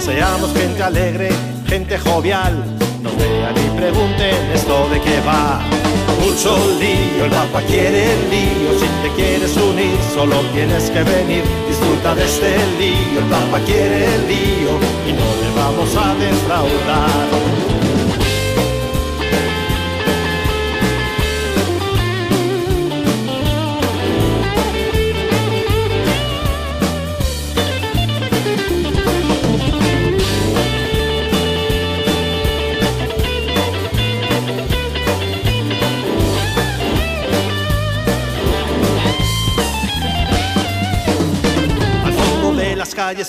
Seamos 0.00 0.50
gente 0.54 0.82
alegre, 0.82 1.28
gente 1.66 1.98
jovial, 1.98 2.64
no 3.02 3.10
vean 3.18 3.54
y 3.54 3.78
pregunten 3.78 4.50
esto 4.54 4.88
de 4.88 5.02
qué 5.02 5.20
va. 5.26 5.60
Mucho 6.24 6.56
lío, 6.80 7.26
el 7.26 7.30
Papa 7.30 7.60
quiere 7.66 8.14
el 8.14 8.30
lío, 8.30 8.70
si 8.80 8.86
te 9.02 9.14
quieres 9.14 9.54
unir 9.58 9.98
solo 10.14 10.36
tienes 10.54 10.88
que 10.88 11.02
venir, 11.02 11.44
disfruta 11.68 12.14
de 12.14 12.24
este 12.24 12.56
lío, 12.78 13.20
el 13.20 13.26
Papa 13.26 13.60
quiere 13.66 14.06
el 14.14 14.26
lío 14.26 14.72
y 15.06 15.12
no 15.12 15.28
le 15.42 15.50
vamos 15.54 15.94
a 15.96 16.14
defraudar. 16.14 17.77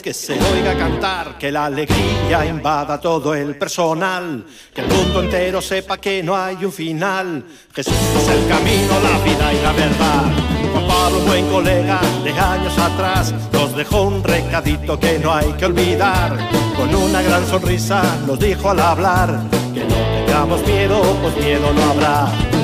Que 0.10 0.14
se 0.16 0.34
oiga 0.34 0.76
cantar, 0.76 1.38
que 1.38 1.52
la 1.52 1.66
alegría 1.66 2.44
invada 2.44 3.00
todo 3.00 3.36
el 3.36 3.56
personal, 3.56 4.44
que 4.74 4.82
el 4.82 4.88
mundo 4.88 5.22
entero 5.22 5.62
sepa 5.62 6.00
que 6.00 6.24
no 6.24 6.36
hay 6.36 6.66
un 6.66 6.72
final. 6.72 7.46
Jesús 7.72 7.94
es 7.94 8.28
el 8.28 8.48
camino, 8.48 9.00
la 9.04 9.20
vida 9.24 9.54
y 9.54 9.62
la 9.62 9.72
verdad. 9.72 10.24
Juan 10.72 10.88
Pablo, 10.88 11.20
buen 11.28 11.48
colega 11.50 12.02
de 12.24 12.32
años 12.32 12.76
atrás, 12.80 13.36
nos 13.54 13.76
dejó 13.76 14.02
un 14.02 14.24
recadito 14.24 15.00
que 15.00 15.20
no 15.20 15.32
hay 15.32 15.54
que 15.54 15.68
olvidar. 15.68 16.36
Con 16.76 16.96
una 16.96 17.22
gran 17.22 17.46
sonrisa 17.46 18.02
nos 18.26 18.40
dijo 18.40 18.68
al 18.72 18.80
hablar 18.80 19.42
que 19.76 19.82
no 19.86 20.26
tengamos 20.26 20.66
miedo, 20.66 21.04
pues 21.22 21.36
miedo 21.38 21.72
no 21.72 21.84
habrá. 21.84 22.59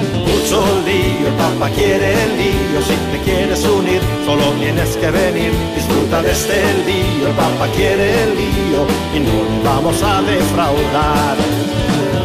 Mucho 0.46 0.62
lío, 0.86 1.26
el 1.28 1.34
Papa 1.34 1.72
quiere 1.72 2.24
el 2.24 2.38
lío, 2.38 2.80
si 2.86 2.94
te 3.12 3.18
quieres 3.24 3.66
unir, 3.66 4.00
solo 4.28 4.52
tienes 4.60 4.96
que 4.96 5.10
venir, 5.10 5.52
disfruta 5.74 6.22
de 6.22 6.34
este 6.34 6.62
lío, 6.86 7.30
el 7.30 7.34
Papa 7.34 7.68
quiere 7.76 8.22
el 8.22 8.36
lío 8.38 8.86
y 9.16 9.22
no 9.22 9.42
le 9.42 9.64
vamos 9.64 10.04
a 10.04 10.22
defraudar. 10.22 11.36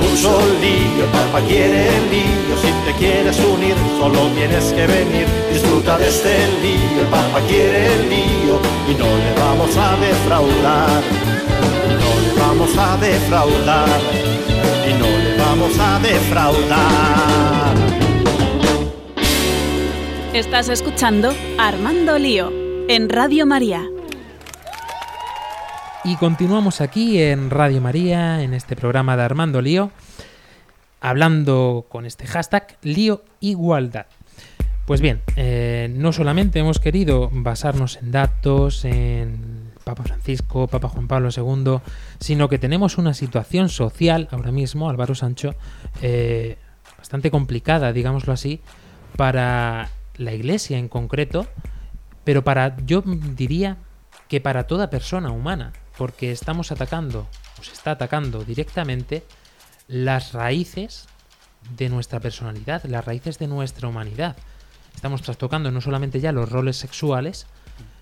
Mucho 0.03 0.39
lío, 0.61 1.05
el 1.05 1.11
Papa 1.11 1.41
quiere 1.49 1.97
el 1.97 2.11
lío, 2.11 2.59
si 2.61 2.71
te 2.85 2.93
quieres 2.99 3.39
unir, 3.39 3.75
solo 3.99 4.29
tienes 4.35 4.71
que 4.75 4.87
venir, 4.87 5.27
disfruta 5.51 5.97
de 5.97 6.09
este 6.09 6.47
lío, 6.61 7.01
el 7.01 7.07
Papa 7.07 7.41
quiere 7.49 7.87
el 7.95 8.07
lío 8.11 8.61
y 8.87 8.95
no 9.01 9.07
le 9.07 9.33
vamos 9.41 9.75
a 9.79 9.97
defraudar. 9.97 11.03
No 12.03 12.11
le 12.21 12.35
vamos 12.39 12.77
a 12.77 12.99
defraudar 12.99 13.89
y 14.87 14.93
no 14.93 15.07
le 15.07 15.37
vamos 15.39 15.79
a 15.79 15.99
defraudar. 16.01 18.10
Estás 20.35 20.69
escuchando 20.69 21.35
Armando 21.59 22.17
Lío 22.17 22.53
en 22.89 23.09
Radio 23.09 23.47
María. 23.47 23.85
Y 26.05 26.15
continuamos 26.19 26.81
aquí 26.81 27.21
en 27.21 27.51
Radio 27.51 27.81
María, 27.81 28.41
en 28.41 28.55
este 28.55 28.77
programa 28.77 29.17
de 29.17 29.25
Armando 29.25 29.61
Lío, 29.61 29.91
hablando 31.01 31.85
con 31.89 32.07
este 32.07 32.29
hashtag 32.29 32.79
Lío 32.83 33.25
Igualdad. 33.41 34.07
Pues 34.87 35.01
bien, 35.01 35.21
eh, 35.35 35.93
no 35.93 36.13
solamente 36.13 36.61
hemos 36.61 36.79
querido 36.79 37.29
basarnos 37.33 37.97
en 37.97 38.13
datos, 38.13 38.85
en 38.85 39.73
Papa 39.83 40.05
Francisco, 40.05 40.69
Papa 40.69 40.89
Juan 40.91 41.09
Pablo 41.09 41.31
II, 41.37 41.81
sino 42.21 42.49
que 42.49 42.61
tenemos 42.61 42.99
una 42.99 43.15
situación 43.15 43.69
social 43.69 44.29
ahora 44.31 44.53
mismo, 44.53 44.91
Álvaro 44.91 45.17
Sancho, 45.17 45.57
eh, 46.03 46.57
bastante 46.97 47.33
complicada, 47.33 47.93
digámoslo 47.93 48.33
así, 48.33 48.61
para 49.17 49.91
la 50.21 50.33
Iglesia 50.33 50.79
en 50.79 50.89
concreto, 50.89 51.47
pero 52.25 52.45
para, 52.45 52.77
yo 52.85 53.03
diría 53.03 53.79
que 54.29 54.41
para 54.41 54.67
toda 54.67 54.91
persona 54.91 55.33
humana, 55.33 55.73
porque 55.97 56.31
estamos 56.31 56.71
atacando, 56.71 57.27
o 57.59 57.63
se 57.63 57.73
está 57.73 57.93
atacando 57.93 58.45
directamente, 58.45 59.25
las 59.89 60.33
raíces 60.33 61.09
de 61.77 61.89
nuestra 61.89 62.21
personalidad, 62.21 62.85
las 62.85 63.05
raíces 63.05 63.39
de 63.39 63.49
nuestra 63.49 63.89
humanidad. 63.89 64.37
Estamos 64.95 65.23
trastocando 65.23 65.71
no 65.71 65.81
solamente 65.81 66.21
ya 66.21 66.33
los 66.33 66.51
roles 66.51 66.77
sexuales, 66.77 67.47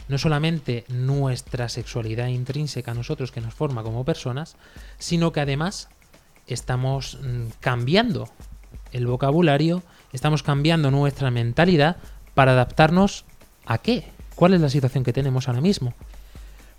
no 0.08 0.18
solamente 0.18 0.84
nuestra 0.88 1.68
sexualidad 1.68 2.28
intrínseca 2.28 2.90
a 2.90 2.94
nosotros 2.94 3.30
que 3.30 3.40
nos 3.40 3.54
forma 3.54 3.82
como 3.82 4.04
personas, 4.04 4.56
sino 4.98 5.32
que 5.32 5.40
además 5.40 5.88
estamos 6.46 7.18
mm, 7.22 7.48
cambiando 7.60 8.28
el 8.92 9.06
vocabulario, 9.06 9.82
estamos 10.12 10.42
cambiando 10.42 10.90
nuestra 10.90 11.30
mentalidad 11.30 11.96
para 12.34 12.52
adaptarnos 12.52 13.24
a 13.66 13.78
qué? 13.78 14.04
¿Cuál 14.34 14.54
es 14.54 14.60
la 14.60 14.68
situación 14.70 15.04
que 15.04 15.12
tenemos 15.12 15.48
ahora 15.48 15.60
mismo? 15.60 15.94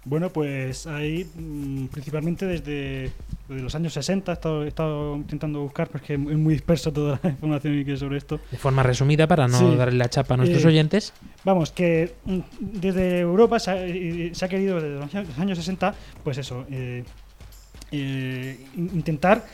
Bueno, 0.06 0.30
pues 0.30 0.88
ahí 0.88 1.30
mm, 1.36 1.88
principalmente 1.88 2.46
desde, 2.46 3.12
desde 3.50 3.62
los 3.62 3.76
años 3.76 3.92
60 3.94 4.32
he 4.32 4.34
estado, 4.34 4.64
he 4.64 4.68
estado 4.70 5.16
intentando 5.18 5.60
buscar 5.62 5.90
porque 5.90 6.14
es 6.14 6.20
muy 6.20 6.54
disperso 6.54 6.94
toda 6.94 7.20
la 7.22 7.30
información 7.32 7.84
que 7.84 7.92
hay 7.92 7.98
sobre 7.98 8.18
esto. 8.18 8.40
De 8.50 8.58
forma 8.58 8.82
resumida, 8.82 9.28
para 9.28 9.48
no 9.50 9.60
Sí. 9.60 9.76
darle 9.76 9.98
la 9.98 10.10
chapa 10.10 10.36
a 10.36 10.38
nuestros 10.38 10.64
Eh, 10.64 10.68
oyentes. 10.68 11.14
Vamos, 11.44 11.72
que 11.72 12.16
mm, 12.26 12.40
desde 12.60 13.20
Europa 13.20 13.60
se 13.60 13.72
ha, 13.72 14.34
se 14.34 14.46
ha 14.46 14.48
querido, 14.48 14.76
desde 14.80 14.96
los 15.00 15.14
años- 15.14 15.28
los 15.28 15.38
años 15.40 15.58
60, 15.58 15.94
pues 16.24 16.38
eso, 16.38 16.66
eh, 16.72 17.04
eh, 17.92 18.66
in- 18.78 18.92
intentar 18.96 19.46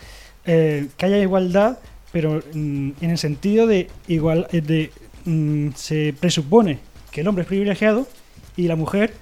que 0.45 0.87
haya 0.99 1.17
igualdad, 1.17 1.79
pero 2.15 2.41
mm, 2.53 2.91
en 3.01 3.09
el 3.09 3.17
sentido 3.17 3.67
de 3.67 3.89
igual, 4.07 4.47
eh, 4.53 4.61
de 4.61 4.89
mm, 5.25 5.71
se 5.75 6.13
presupone 6.17 6.79
que 7.11 7.19
el 7.19 7.27
hombre 7.27 7.41
es 7.41 7.47
privilegiado 7.49 8.07
y 8.55 8.69
la 8.69 8.77
mujer 8.77 9.13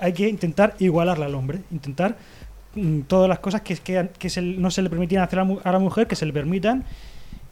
hay 0.00 0.12
que 0.14 0.28
intentar 0.28 0.74
igualarla 0.80 1.26
al 1.26 1.36
hombre, 1.36 1.60
intentar 1.70 2.16
mm, 2.74 3.02
todas 3.02 3.28
las 3.28 3.38
cosas 3.38 3.60
que, 3.60 3.76
que, 3.76 4.08
que 4.18 4.28
se- 4.28 4.42
no 4.42 4.68
se 4.72 4.82
le 4.82 4.90
permitían 4.90 5.22
hacer 5.22 5.38
a, 5.38 5.46
a 5.62 5.70
la 5.70 5.78
mujer, 5.78 6.08
que 6.08 6.16
se 6.16 6.26
le 6.26 6.32
permitan. 6.32 6.82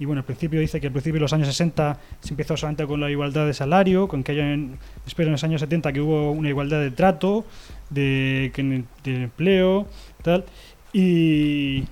Y 0.01 0.05
bueno, 0.05 0.19
al 0.23 0.25
principio 0.25 0.59
dice 0.59 0.81
que 0.81 0.89
al 0.89 0.93
principio 0.93 1.19
de 1.19 1.23
los 1.23 1.33
años 1.33 1.47
60 1.47 1.97
se 2.21 2.31
empezó 2.31 2.57
solamente 2.57 2.85
con 2.85 2.99
la 3.01 3.09
igualdad 3.09 3.47
de 3.47 3.55
salario, 3.55 4.09
con 4.09 4.25
que 4.25 4.33
haya, 4.33 4.53
en- 4.53 4.79
espero 5.07 5.29
en 5.29 5.33
los 5.33 5.45
años 5.45 5.61
70 5.61 5.93
que 5.93 6.01
hubo 6.01 6.33
una 6.33 6.49
igualdad 6.49 6.81
de 6.81 6.91
trato, 6.91 7.45
de, 7.91 8.51
de 9.05 9.23
empleo, 9.23 9.87
tal. 10.23 10.45
Y, 10.93 11.85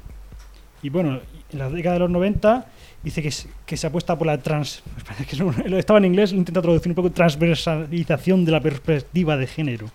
y 0.83 0.89
bueno, 0.91 1.21
en 1.53 1.59
la 1.61 1.71
década 1.71 1.95
de 1.95 2.01
los 2.01 2.11
90 2.11 2.67
dice 3.07 3.23
que, 3.23 3.31
se- 3.77 3.87
apuesta 3.87 4.19
por 4.19 4.27
la 4.27 4.39
trans... 4.39 4.83
que 5.31 5.79
estaba 5.79 5.99
en 5.99 6.05
inglés, 6.07 6.33
lo 6.33 6.39
intento 6.39 6.61
traducir 6.61 6.91
un 6.91 6.97
poco, 6.97 7.11
transversalización 7.11 8.45
de 8.45 8.53
la 8.53 8.61
perspectiva 8.61 9.37
de 9.37 9.47
género. 9.47 9.87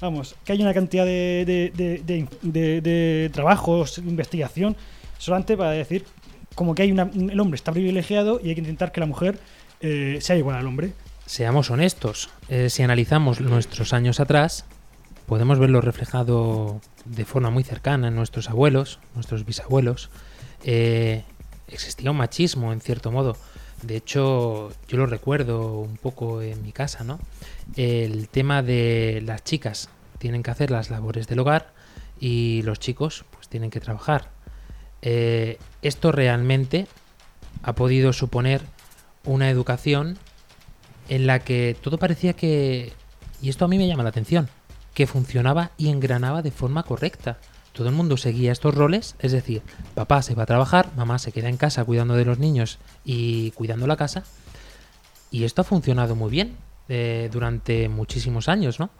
Vamos, 0.00 0.36
que 0.44 0.52
hay 0.52 0.62
una 0.62 0.72
cantidad 0.72 1.04
de, 1.04 3.30
trabajos, 3.32 3.98
investigación, 3.98 4.76
solamente 5.18 5.56
para 5.56 5.70
decir 5.72 6.04
como 6.54 6.74
que 6.74 6.82
hay 6.82 6.92
una, 6.92 7.04
un- 7.04 7.30
el 7.30 7.40
hombre 7.40 7.56
está 7.56 7.72
privilegiado 7.72 8.40
y 8.42 8.48
hay 8.50 8.54
que 8.54 8.60
intentar 8.60 8.92
que 8.92 9.00
la 9.00 9.06
mujer 9.06 9.38
eh, 9.80 10.18
sea 10.20 10.36
igual 10.36 10.56
al 10.56 10.66
hombre. 10.66 10.92
Seamos 11.26 11.70
honestos, 11.70 12.30
eh, 12.48 12.70
si 12.70 12.82
analizamos 12.82 13.40
nuestros 13.40 13.92
años 13.92 14.18
atrás, 14.20 14.64
podemos 15.26 15.58
verlo 15.58 15.80
reflejado 15.80 16.80
de 17.04 17.24
forma 17.24 17.50
muy 17.50 17.64
cercana 17.64 18.08
en 18.08 18.14
nuestros 18.14 18.48
abuelos, 18.50 18.98
nuestros 19.14 19.44
bisabuelos. 19.44 20.10
Eh, 20.64 21.22
existía 21.70 22.10
un 22.10 22.16
machismo, 22.16 22.72
en 22.72 22.80
cierto 22.80 23.10
modo. 23.10 23.36
De 23.82 23.96
hecho, 23.96 24.70
yo 24.88 24.96
lo 24.96 25.06
recuerdo 25.06 25.78
un 25.78 25.96
poco 25.96 26.42
en 26.42 26.62
mi 26.62 26.72
casa, 26.72 27.04
¿no? 27.04 27.20
El 27.76 28.28
tema 28.28 28.62
de 28.62 29.22
las 29.24 29.44
chicas 29.44 29.88
tienen 30.18 30.42
que 30.42 30.50
hacer 30.50 30.70
las 30.70 30.90
labores 30.90 31.28
del 31.28 31.38
hogar 31.38 31.72
y 32.20 32.62
los 32.62 32.80
chicos 32.80 33.24
pues 33.30 33.48
tienen 33.48 33.70
que 33.70 33.80
trabajar. 33.80 34.30
Eh, 35.02 35.58
esto 35.82 36.10
realmente 36.10 36.88
ha 37.62 37.74
podido 37.74 38.12
suponer 38.12 38.62
una 39.24 39.50
educación 39.50 40.18
en 41.08 41.26
la 41.26 41.38
que 41.40 41.76
todo 41.80 41.98
parecía 41.98 42.32
que, 42.32 42.92
y 43.40 43.48
esto 43.48 43.64
a 43.64 43.68
mí 43.68 43.78
me 43.78 43.86
llama 43.86 44.02
la 44.02 44.08
atención, 44.08 44.48
que 44.94 45.06
funcionaba 45.06 45.70
y 45.76 45.88
engranaba 45.88 46.42
de 46.42 46.50
forma 46.50 46.82
correcta. 46.82 47.38
Todo 47.78 47.90
el 47.90 47.94
mundo 47.94 48.16
seguía 48.16 48.50
estos 48.50 48.74
roles, 48.74 49.14
es 49.20 49.30
decir, 49.30 49.62
papá 49.94 50.20
se 50.22 50.34
va 50.34 50.42
a 50.42 50.46
trabajar, 50.46 50.90
mamá 50.96 51.20
se 51.20 51.30
queda 51.30 51.48
en 51.48 51.56
casa 51.56 51.84
cuidando 51.84 52.14
de 52.14 52.24
los 52.24 52.40
niños 52.40 52.80
y 53.04 53.52
cuidando 53.52 53.86
la 53.86 53.96
casa. 53.96 54.24
Y 55.30 55.44
esto 55.44 55.62
ha 55.62 55.64
funcionado 55.64 56.16
muy 56.16 56.28
bien 56.28 56.56
eh, 56.88 57.30
durante 57.32 57.88
muchísimos 57.88 58.48
años, 58.48 58.80
¿no? 58.80 58.90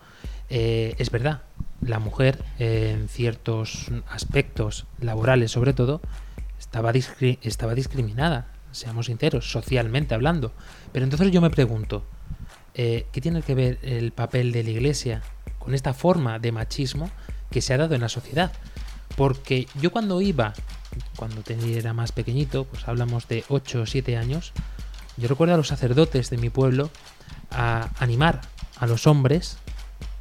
Eh, 0.48 0.94
es 0.98 1.10
verdad, 1.10 1.42
la 1.80 1.98
mujer 1.98 2.44
eh, 2.60 2.94
en 2.96 3.08
ciertos 3.08 3.90
aspectos 4.08 4.86
laborales 5.00 5.50
sobre 5.50 5.72
todo 5.72 6.00
estaba, 6.56 6.92
estaba 7.42 7.74
discriminada, 7.74 8.46
seamos 8.70 9.06
sinceros, 9.06 9.50
socialmente 9.50 10.14
hablando. 10.14 10.52
Pero 10.92 11.02
entonces 11.02 11.32
yo 11.32 11.40
me 11.40 11.50
pregunto, 11.50 12.04
¿qué 12.74 13.20
tiene 13.20 13.42
que 13.42 13.56
ver 13.56 13.80
el 13.82 14.12
papel 14.12 14.52
de 14.52 14.62
la 14.62 14.70
Iglesia 14.70 15.22
con 15.58 15.74
esta 15.74 15.94
forma 15.94 16.38
de 16.38 16.52
machismo 16.52 17.10
que 17.50 17.60
se 17.60 17.74
ha 17.74 17.78
dado 17.78 17.94
en 17.94 18.00
la 18.00 18.08
sociedad? 18.08 18.52
Porque 19.16 19.66
yo 19.80 19.90
cuando 19.90 20.20
iba, 20.20 20.54
cuando 21.16 21.42
era 21.48 21.92
más 21.92 22.12
pequeñito, 22.12 22.64
pues 22.64 22.86
hablamos 22.86 23.28
de 23.28 23.44
8 23.48 23.82
o 23.82 23.86
7 23.86 24.16
años, 24.16 24.52
yo 25.16 25.28
recuerdo 25.28 25.54
a 25.54 25.56
los 25.56 25.68
sacerdotes 25.68 26.30
de 26.30 26.36
mi 26.36 26.50
pueblo 26.50 26.90
a 27.50 27.90
animar 27.98 28.40
a 28.78 28.86
los 28.86 29.06
hombres, 29.06 29.58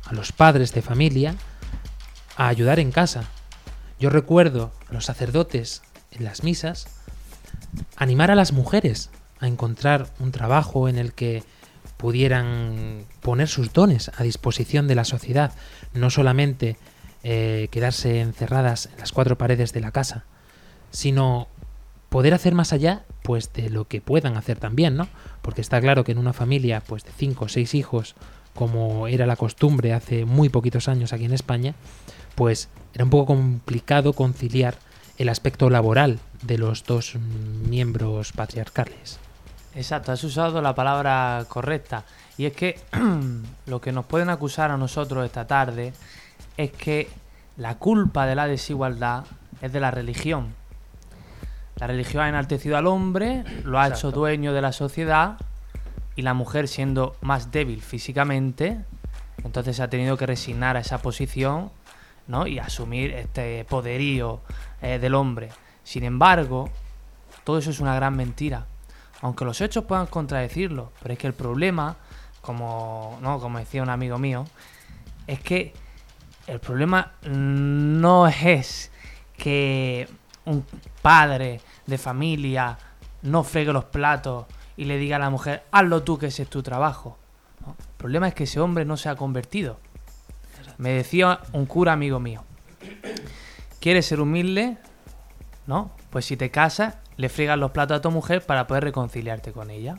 a 0.06 0.14
los 0.14 0.32
padres 0.32 0.74
de 0.74 0.82
familia, 0.82 1.36
a 2.36 2.48
ayudar 2.48 2.80
en 2.80 2.92
casa. 2.92 3.26
Yo 4.00 4.10
recuerdo 4.10 4.72
a 4.90 4.94
los 4.94 5.06
sacerdotes 5.06 5.84
en 6.12 6.24
las 6.24 6.44
misas 6.44 6.88
animar 7.96 8.32
a 8.32 8.36
las 8.36 8.54
mujeres 8.54 9.10
a 9.40 9.48
encontrar 9.48 10.08
un 10.20 10.32
trabajo 10.32 10.90
en 10.90 10.98
el 10.98 11.14
que 11.14 11.44
pudieran 11.98 13.06
poner 13.22 13.48
sus 13.48 13.74
dones 13.74 14.12
a 14.16 14.24
disposición 14.24 14.88
de 14.88 14.96
la 14.96 15.04
sociedad, 15.04 15.54
no 15.94 16.10
solamente 16.10 16.78
eh, 17.30 17.68
quedarse 17.72 18.22
encerradas 18.22 18.86
en 18.86 19.00
las 19.00 19.12
cuatro 19.12 19.38
paredes 19.38 19.74
de 19.74 19.82
la 19.82 19.92
casa, 19.92 20.24
sino 20.92 21.50
poder 22.08 22.34
hacer 22.34 22.56
más 22.56 22.72
allá 22.72 23.04
pues 23.22 23.52
de 23.52 23.70
lo 23.70 23.86
que 23.86 24.00
puedan 24.00 24.38
hacer 24.38 24.60
también, 24.60 24.96
¿no? 24.96 25.10
Porque 25.42 25.60
está 25.60 25.82
claro 25.82 26.06
que 26.06 26.14
en 26.14 26.20
una 26.20 26.32
familia 26.32 26.80
pues 26.80 27.04
de 27.04 27.12
cinco 27.12 27.44
o 27.44 27.50
seis 27.50 27.76
hijos, 27.76 28.16
como 28.56 29.10
era 29.10 29.26
la 29.26 29.36
costumbre 29.36 29.92
hace 29.94 30.24
muy 30.24 30.48
poquitos 30.48 30.88
años 30.88 31.12
aquí 31.12 31.26
en 31.26 31.34
España, 31.34 31.76
pues 32.36 32.70
era 32.94 33.04
un 33.04 33.10
poco 33.10 33.26
complicado 33.26 34.14
conciliar 34.14 34.76
el 35.18 35.28
aspecto 35.28 35.70
laboral 35.70 36.20
de 36.44 36.58
los 36.58 36.86
dos 36.86 37.16
miembros 37.68 38.32
patriarcales. 38.32 39.20
Exacto, 39.76 40.14
has 40.14 40.24
usado 40.24 40.62
la 40.62 40.76
palabra 40.76 41.44
correcta. 41.50 42.06
Y 42.38 42.46
es 42.46 42.54
que 42.54 42.80
lo 43.66 43.82
que 43.82 43.92
nos 43.92 44.06
pueden 44.06 44.30
acusar 44.30 44.72
a 44.72 44.78
nosotros 44.78 45.26
esta 45.26 45.46
tarde 45.46 45.92
es 46.58 46.72
que 46.72 47.08
la 47.56 47.76
culpa 47.78 48.26
de 48.26 48.36
la 48.36 48.48
desigualdad 48.48 49.26
es 49.62 49.72
de 49.72 49.80
la 49.80 49.92
religión. 49.92 50.54
La 51.78 51.88
religión 51.88 52.24
ha 52.24 52.30
enaltecido 52.30 52.78
al 52.78 52.88
hombre, 52.88 53.44
lo 53.64 53.80
ha 53.80 53.88
hecho 53.88 54.12
dueño 54.12 54.54
de 54.54 54.62
la 54.62 54.72
sociedad 54.72 55.38
y 56.16 56.24
la 56.24 56.34
mujer 56.34 56.68
siendo 56.68 57.16
más 57.22 57.52
débil 57.52 57.82
físicamente, 57.82 58.80
entonces 59.44 59.76
se 59.76 59.84
ha 59.84 59.90
tenido 59.90 60.18
que 60.18 60.26
resignar 60.26 60.76
a 60.76 60.80
esa 60.80 60.98
posición 60.98 61.72
¿no? 62.28 62.48
y 62.48 62.58
asumir 62.58 63.12
este 63.12 63.64
poderío 63.66 64.42
eh, 64.82 64.98
del 64.98 65.14
hombre. 65.14 65.50
Sin 65.84 66.04
embargo, 66.04 66.70
todo 67.44 67.60
eso 67.60 67.70
es 67.70 67.80
una 67.80 67.96
gran 67.96 68.16
mentira. 68.16 68.66
Aunque 69.22 69.46
los 69.46 69.62
hechos 69.62 69.86
puedan 69.86 70.08
contradecirlo, 70.08 70.92
pero 71.02 71.14
es 71.14 71.20
que 71.20 71.28
el 71.28 71.34
problema, 71.34 71.96
como, 72.42 73.20
¿no? 73.22 73.40
como 73.40 73.60
decía 73.60 73.84
un 73.84 73.90
amigo 73.90 74.18
mío, 74.18 74.46
es 75.28 75.40
que 75.40 75.74
el 76.48 76.60
problema 76.60 77.12
no 77.24 78.28
es 78.28 78.90
que 79.38 80.08
un 80.46 80.66
padre 81.02 81.60
de 81.86 81.98
familia 81.98 82.78
no 83.22 83.44
fregue 83.44 83.74
los 83.74 83.86
platos 83.86 84.46
y 84.78 84.86
le 84.86 84.98
diga 84.98 85.18
a 85.18 85.20
la 85.20 85.30
mujer, 85.30 85.64
hazlo 85.72 86.04
tú 86.04 86.18
que 86.18 86.28
ese 86.28 86.44
es 86.44 86.50
tu 86.50 86.64
trabajo. 86.64 87.18
¿no? 87.66 87.76
El 87.78 87.98
problema 87.98 88.30
es 88.30 88.34
que 88.34 88.46
ese 88.46 88.62
hombre 88.62 88.86
no 88.86 88.96
se 88.96 89.10
ha 89.10 89.16
convertido. 89.16 89.80
Me 90.78 90.92
decía 90.92 91.42
un 91.52 91.66
cura 91.66 91.94
amigo 91.94 92.20
mío, 92.20 92.44
¿quieres 93.82 94.06
ser 94.06 94.22
humilde? 94.22 94.78
¿No? 95.66 95.92
Pues 96.12 96.26
si 96.26 96.38
te 96.38 96.50
casas, 96.50 96.96
le 97.18 97.30
friegas 97.30 97.58
los 97.58 97.72
platos 97.72 97.98
a 97.98 98.02
tu 98.02 98.12
mujer 98.12 98.46
para 98.46 98.68
poder 98.68 98.86
reconciliarte 98.86 99.52
con 99.52 99.70
ella. 99.70 99.98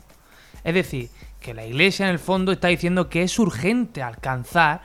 Es 0.63 0.73
decir, 0.73 1.09
que 1.39 1.53
la 1.53 1.65
iglesia 1.65 2.05
en 2.05 2.11
el 2.11 2.19
fondo 2.19 2.51
está 2.51 2.69
diciendo 2.69 3.09
que 3.09 3.23
es 3.23 3.37
urgente 3.39 4.01
alcanzar 4.01 4.81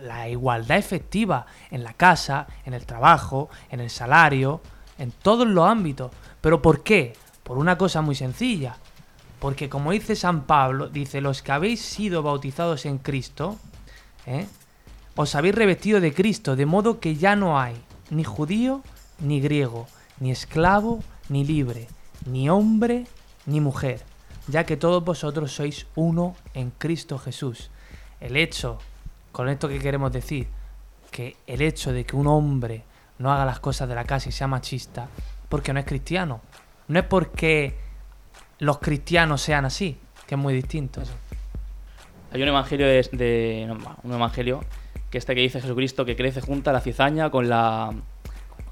la, 0.00 0.28
igualdad 0.28 0.78
efectiva 0.78 1.46
en 1.70 1.82
la 1.84 1.92
casa, 1.94 2.46
en 2.64 2.74
el 2.74 2.86
trabajo, 2.86 3.50
en 3.70 3.80
el 3.80 3.90
salario, 3.90 4.60
en 4.98 5.10
todos 5.10 5.46
los 5.46 5.68
ámbitos. 5.68 6.12
¿Pero 6.40 6.62
por 6.62 6.82
qué? 6.82 7.14
Por 7.42 7.58
una 7.58 7.76
cosa 7.76 8.00
muy 8.00 8.14
sencilla. 8.14 8.76
Porque 9.40 9.68
como 9.68 9.90
dice 9.90 10.14
San 10.14 10.44
Pablo, 10.44 10.88
dice, 10.88 11.20
los 11.20 11.42
que 11.42 11.52
habéis 11.52 11.82
sido 11.82 12.22
bautizados 12.22 12.86
en 12.86 12.98
Cristo, 12.98 13.58
¿eh? 14.26 14.46
os 15.16 15.34
habéis 15.34 15.54
revestido 15.54 16.00
de 16.00 16.14
Cristo, 16.14 16.54
de 16.54 16.66
modo 16.66 17.00
que 17.00 17.16
ya 17.16 17.34
no 17.34 17.58
hay 17.58 17.74
ni 18.10 18.24
judío 18.24 18.82
ni 19.18 19.40
griego, 19.40 19.86
ni 20.20 20.30
esclavo 20.30 21.00
ni 21.28 21.44
libre, 21.44 21.88
ni 22.24 22.48
hombre 22.48 23.06
ni 23.46 23.60
mujer, 23.60 24.02
ya 24.46 24.64
que 24.64 24.76
todos 24.76 25.04
vosotros 25.04 25.52
sois 25.52 25.86
uno 25.96 26.36
en 26.54 26.70
Cristo 26.70 27.18
Jesús. 27.18 27.70
El 28.20 28.36
hecho, 28.36 28.78
con 29.32 29.48
esto 29.48 29.68
que 29.68 29.78
queremos 29.78 30.12
decir, 30.12 30.46
que 31.10 31.36
el 31.46 31.60
hecho 31.62 31.92
de 31.92 32.04
que 32.04 32.16
un 32.16 32.26
hombre 32.26 32.84
no 33.18 33.32
haga 33.32 33.44
las 33.44 33.60
cosas 33.60 33.88
de 33.88 33.94
la 33.94 34.04
casa 34.04 34.28
y 34.28 34.32
sea 34.32 34.46
machista, 34.46 35.08
porque 35.48 35.72
no 35.72 35.80
es 35.80 35.86
cristiano. 35.86 36.40
No 36.88 36.98
es 36.98 37.04
porque 37.06 37.74
los 38.58 38.78
cristianos 38.78 39.40
sean 39.42 39.64
así, 39.64 39.98
que 40.26 40.34
es 40.34 40.40
muy 40.40 40.54
distinto. 40.54 41.02
Hay 42.32 42.42
un 42.42 42.48
evangelio 42.48 42.86
de, 42.86 43.08
de- 43.12 43.64
no, 43.68 43.96
un 44.02 44.12
evangelio 44.14 44.64
que 45.10 45.18
este 45.18 45.34
que 45.34 45.42
dice 45.42 45.60
Jesucristo 45.60 46.04
que 46.06 46.16
crece 46.16 46.40
junta 46.40 46.72
la 46.72 46.80
cizaña 46.80 47.30
con 47.30 47.48
la 47.48 47.92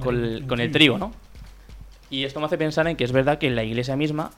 con 0.02 0.16
el, 0.24 0.46
con 0.46 0.60
el 0.60 0.72
trigo, 0.72 0.96
¿no? 0.96 1.12
Y 2.08 2.24
esto 2.24 2.40
me 2.40 2.46
hace 2.46 2.56
pensar 2.56 2.86
en 2.88 2.96
que 2.96 3.04
es 3.04 3.12
verdad 3.12 3.38
que 3.38 3.46
en 3.46 3.54
la 3.54 3.62
iglesia 3.62 3.96
misma 3.96 4.30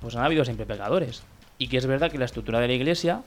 pues 0.00 0.14
han 0.14 0.24
habido 0.24 0.44
siempre 0.44 0.64
pecadores 0.64 1.24
y 1.58 1.66
que 1.66 1.76
es 1.76 1.86
verdad 1.86 2.10
que 2.12 2.18
la 2.18 2.24
estructura 2.26 2.60
de 2.60 2.68
la 2.68 2.74
iglesia 2.74 3.22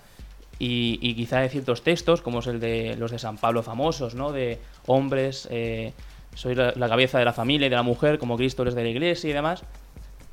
y, 0.62 1.00
y 1.02 1.16
quizá 1.16 1.40
de 1.40 1.50
ciertos 1.50 1.82
textos 1.82 2.22
como 2.22 2.38
es 2.40 2.46
el 2.46 2.60
de 2.60 2.96
los 2.96 3.10
de 3.10 3.18
San 3.18 3.38
Pablo 3.38 3.64
famosos, 3.64 4.14
¿no? 4.14 4.32
De 4.32 4.60
hombres, 4.86 5.48
eh, 5.50 5.92
soy 6.36 6.54
la, 6.54 6.72
la 6.76 6.88
cabeza 6.88 7.18
de 7.18 7.26
la 7.26 7.34
familia 7.34 7.66
y 7.66 7.70
de 7.72 7.76
la 7.76 7.82
mujer 7.82 8.20
como 8.20 8.38
Cristo 8.38 8.62
es 8.68 8.76
de 8.76 8.84
la 8.84 8.90
iglesia 8.90 9.32
y 9.32 9.34
demás, 9.34 9.64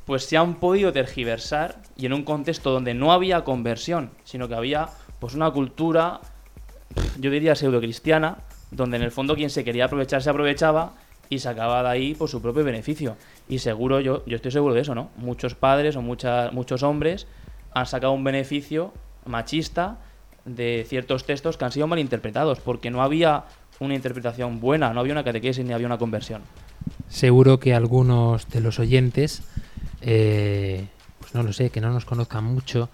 pues 0.04 0.26
se 0.26 0.36
han 0.36 0.56
podido 0.56 0.92
tergiversar 0.92 1.76
y 1.96 2.04
en 2.04 2.12
un 2.12 2.24
contexto 2.24 2.70
donde 2.70 2.92
no 2.92 3.10
había 3.10 3.42
conversión, 3.42 4.10
sino 4.24 4.48
que 4.48 4.54
había 4.54 4.90
pues 5.18 5.34
una 5.34 5.50
cultura, 5.50 6.20
yo 7.18 7.30
diría 7.30 7.54
pseudo-cristiana, 7.54 8.36
donde 8.70 8.98
en 8.98 9.04
el 9.04 9.10
fondo 9.10 9.34
quien 9.34 9.48
se 9.48 9.64
quería 9.64 9.86
aprovechar 9.86 10.22
se 10.22 10.28
aprovechaba 10.28 10.92
y 11.30 11.38
sacaba 11.38 11.82
de 11.82 11.88
ahí 11.88 12.14
por 12.14 12.28
su 12.28 12.42
propio 12.42 12.64
beneficio. 12.64 13.16
Y 13.48 13.60
seguro, 13.60 14.00
yo, 14.00 14.26
yo 14.26 14.36
estoy 14.36 14.50
seguro 14.50 14.74
de 14.74 14.82
eso, 14.82 14.94
¿no? 14.94 15.08
Muchos 15.16 15.54
padres 15.54 15.96
o 15.96 16.02
muchas, 16.02 16.52
muchos 16.52 16.82
hombres 16.82 17.26
han 17.72 17.86
sacado 17.86 18.12
un 18.12 18.24
beneficio 18.24 18.92
machista 19.24 19.96
de 20.48 20.84
ciertos 20.88 21.24
textos 21.24 21.56
que 21.56 21.64
han 21.64 21.72
sido 21.72 21.86
malinterpretados, 21.86 22.60
porque 22.60 22.90
no 22.90 23.02
había 23.02 23.44
una 23.80 23.94
interpretación 23.94 24.60
buena, 24.60 24.92
no 24.92 25.00
había 25.00 25.12
una 25.12 25.24
catequesis 25.24 25.64
ni 25.64 25.72
había 25.72 25.86
una 25.86 25.98
conversión. 25.98 26.42
Seguro 27.08 27.58
que 27.58 27.74
algunos 27.74 28.48
de 28.48 28.60
los 28.60 28.78
oyentes, 28.78 29.42
eh, 30.00 30.86
pues 31.20 31.34
no 31.34 31.42
lo 31.42 31.52
sé, 31.52 31.70
que 31.70 31.80
no 31.80 31.92
nos 31.92 32.04
conozcan 32.04 32.44
mucho 32.44 32.88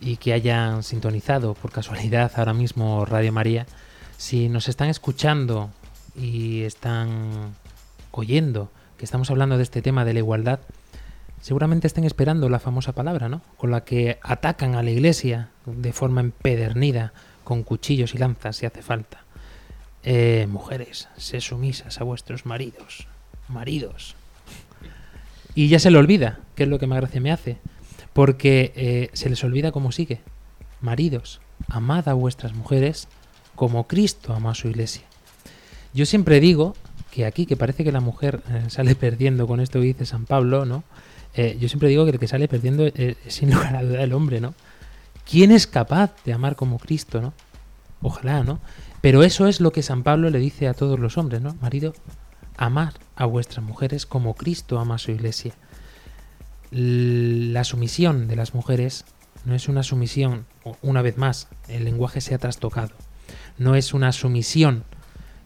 y 0.00 0.16
que 0.16 0.32
hayan 0.32 0.82
sintonizado 0.82 1.54
por 1.54 1.70
casualidad 1.70 2.32
ahora 2.36 2.54
mismo 2.54 3.04
Radio 3.04 3.32
María, 3.32 3.66
si 4.16 4.48
nos 4.48 4.68
están 4.68 4.88
escuchando 4.88 5.70
y 6.16 6.62
están 6.62 7.54
oyendo 8.10 8.70
que 8.98 9.04
estamos 9.04 9.30
hablando 9.30 9.56
de 9.56 9.62
este 9.62 9.82
tema 9.82 10.04
de 10.04 10.12
la 10.12 10.20
igualdad, 10.20 10.60
seguramente 11.40 11.86
estén 11.86 12.04
esperando 12.04 12.48
la 12.48 12.58
famosa 12.58 12.92
palabra, 12.92 13.28
¿no? 13.28 13.42
Con 13.56 13.70
la 13.70 13.84
que 13.84 14.18
atacan 14.22 14.74
a 14.74 14.82
la 14.82 14.90
iglesia 14.90 15.50
de 15.66 15.92
forma 15.92 16.20
empedernida, 16.20 17.12
con 17.44 17.62
cuchillos 17.62 18.14
y 18.14 18.18
lanzas 18.18 18.56
si 18.56 18.66
hace 18.66 18.82
falta. 18.82 19.24
Eh, 20.04 20.46
mujeres, 20.48 21.08
sé 21.16 21.40
sumisas 21.40 22.00
a 22.00 22.04
vuestros 22.04 22.46
maridos. 22.46 23.06
Maridos. 23.48 24.16
Y 25.54 25.68
ya 25.68 25.78
se 25.78 25.90
le 25.90 25.98
olvida, 25.98 26.40
que 26.54 26.62
es 26.64 26.68
lo 26.68 26.78
que 26.78 26.86
más 26.86 27.00
gracia 27.00 27.20
me 27.20 27.32
hace. 27.32 27.58
Porque 28.12 28.72
eh, 28.76 29.10
se 29.12 29.28
les 29.28 29.42
olvida 29.44 29.72
cómo 29.72 29.92
sigue. 29.92 30.20
Maridos, 30.80 31.40
amad 31.68 32.08
a 32.08 32.14
vuestras 32.14 32.54
mujeres 32.54 33.08
como 33.54 33.86
Cristo 33.86 34.34
ama 34.34 34.50
a 34.50 34.54
su 34.54 34.68
iglesia. 34.68 35.02
Yo 35.94 36.06
siempre 36.06 36.40
digo 36.40 36.74
que 37.10 37.26
aquí, 37.26 37.46
que 37.46 37.56
parece 37.56 37.84
que 37.84 37.92
la 37.92 38.00
mujer 38.00 38.40
eh, 38.50 38.64
sale 38.68 38.94
perdiendo 38.94 39.46
con 39.46 39.60
esto 39.60 39.78
que 39.80 39.86
dice 39.86 40.06
San 40.06 40.24
Pablo, 40.24 40.64
¿no? 40.64 40.84
Eh, 41.34 41.56
yo 41.60 41.68
siempre 41.68 41.88
digo 41.88 42.04
que 42.04 42.12
el 42.12 42.18
que 42.18 42.28
sale 42.28 42.48
perdiendo 42.48 42.86
es, 42.86 42.94
es, 42.96 43.16
sin 43.28 43.52
lugar 43.54 43.76
a 43.76 43.82
duda 43.82 44.02
el 44.02 44.12
hombre, 44.12 44.40
¿no? 44.40 44.54
¿Quién 45.28 45.50
es 45.50 45.66
capaz 45.66 46.12
de 46.24 46.32
amar 46.32 46.56
como 46.56 46.78
Cristo, 46.78 47.20
¿no? 47.20 47.32
Ojalá, 48.00 48.42
¿no? 48.42 48.60
Pero 49.00 49.22
eso 49.22 49.46
es 49.46 49.60
lo 49.60 49.72
que 49.72 49.82
San 49.82 50.02
Pablo 50.02 50.30
le 50.30 50.38
dice 50.38 50.68
a 50.68 50.74
todos 50.74 50.98
los 50.98 51.18
hombres, 51.18 51.40
¿no? 51.40 51.56
Marido, 51.60 51.94
amar 52.56 52.94
a 53.16 53.26
vuestras 53.26 53.64
mujeres 53.64 54.06
como 54.06 54.34
Cristo 54.34 54.78
ama 54.78 54.96
a 54.96 54.98
su 54.98 55.10
iglesia. 55.10 55.54
La 56.70 57.64
sumisión 57.64 58.28
de 58.28 58.36
las 58.36 58.54
mujeres 58.54 59.04
no 59.44 59.54
es 59.54 59.68
una 59.68 59.82
sumisión, 59.82 60.46
una 60.80 61.02
vez 61.02 61.18
más, 61.18 61.48
el 61.68 61.84
lenguaje 61.84 62.20
se 62.20 62.34
ha 62.34 62.38
trastocado, 62.38 62.92
no 63.58 63.74
es 63.74 63.92
una 63.92 64.12
sumisión 64.12 64.84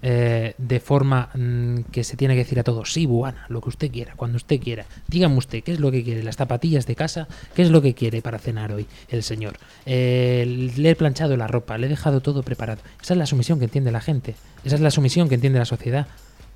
eh, 0.08 0.54
de 0.56 0.78
forma 0.78 1.30
mm, 1.34 1.80
que 1.90 2.04
se 2.04 2.16
tiene 2.16 2.34
que 2.34 2.44
decir 2.44 2.60
a 2.60 2.62
todos, 2.62 2.92
sí, 2.92 3.06
buana, 3.06 3.44
lo 3.48 3.60
que 3.60 3.70
usted 3.70 3.90
quiera, 3.90 4.14
cuando 4.14 4.36
usted 4.36 4.60
quiera. 4.60 4.86
Dígame 5.08 5.36
usted, 5.36 5.64
¿qué 5.64 5.72
es 5.72 5.80
lo 5.80 5.90
que 5.90 6.04
quiere? 6.04 6.22
¿Las 6.22 6.36
zapatillas 6.36 6.86
de 6.86 6.94
casa? 6.94 7.26
¿Qué 7.56 7.62
es 7.62 7.72
lo 7.72 7.82
que 7.82 7.92
quiere 7.94 8.22
para 8.22 8.38
cenar 8.38 8.70
hoy 8.70 8.86
el 9.08 9.24
señor? 9.24 9.56
Eh, 9.84 10.70
le 10.76 10.90
he 10.90 10.94
planchado 10.94 11.36
la 11.36 11.48
ropa, 11.48 11.76
le 11.76 11.88
he 11.88 11.90
dejado 11.90 12.20
todo 12.20 12.44
preparado. 12.44 12.82
Esa 13.02 13.14
es 13.14 13.18
la 13.18 13.26
sumisión 13.26 13.58
que 13.58 13.64
entiende 13.64 13.90
la 13.90 14.00
gente, 14.00 14.36
esa 14.62 14.76
es 14.76 14.80
la 14.80 14.92
sumisión 14.92 15.28
que 15.28 15.34
entiende 15.34 15.58
la 15.58 15.64
sociedad. 15.64 16.06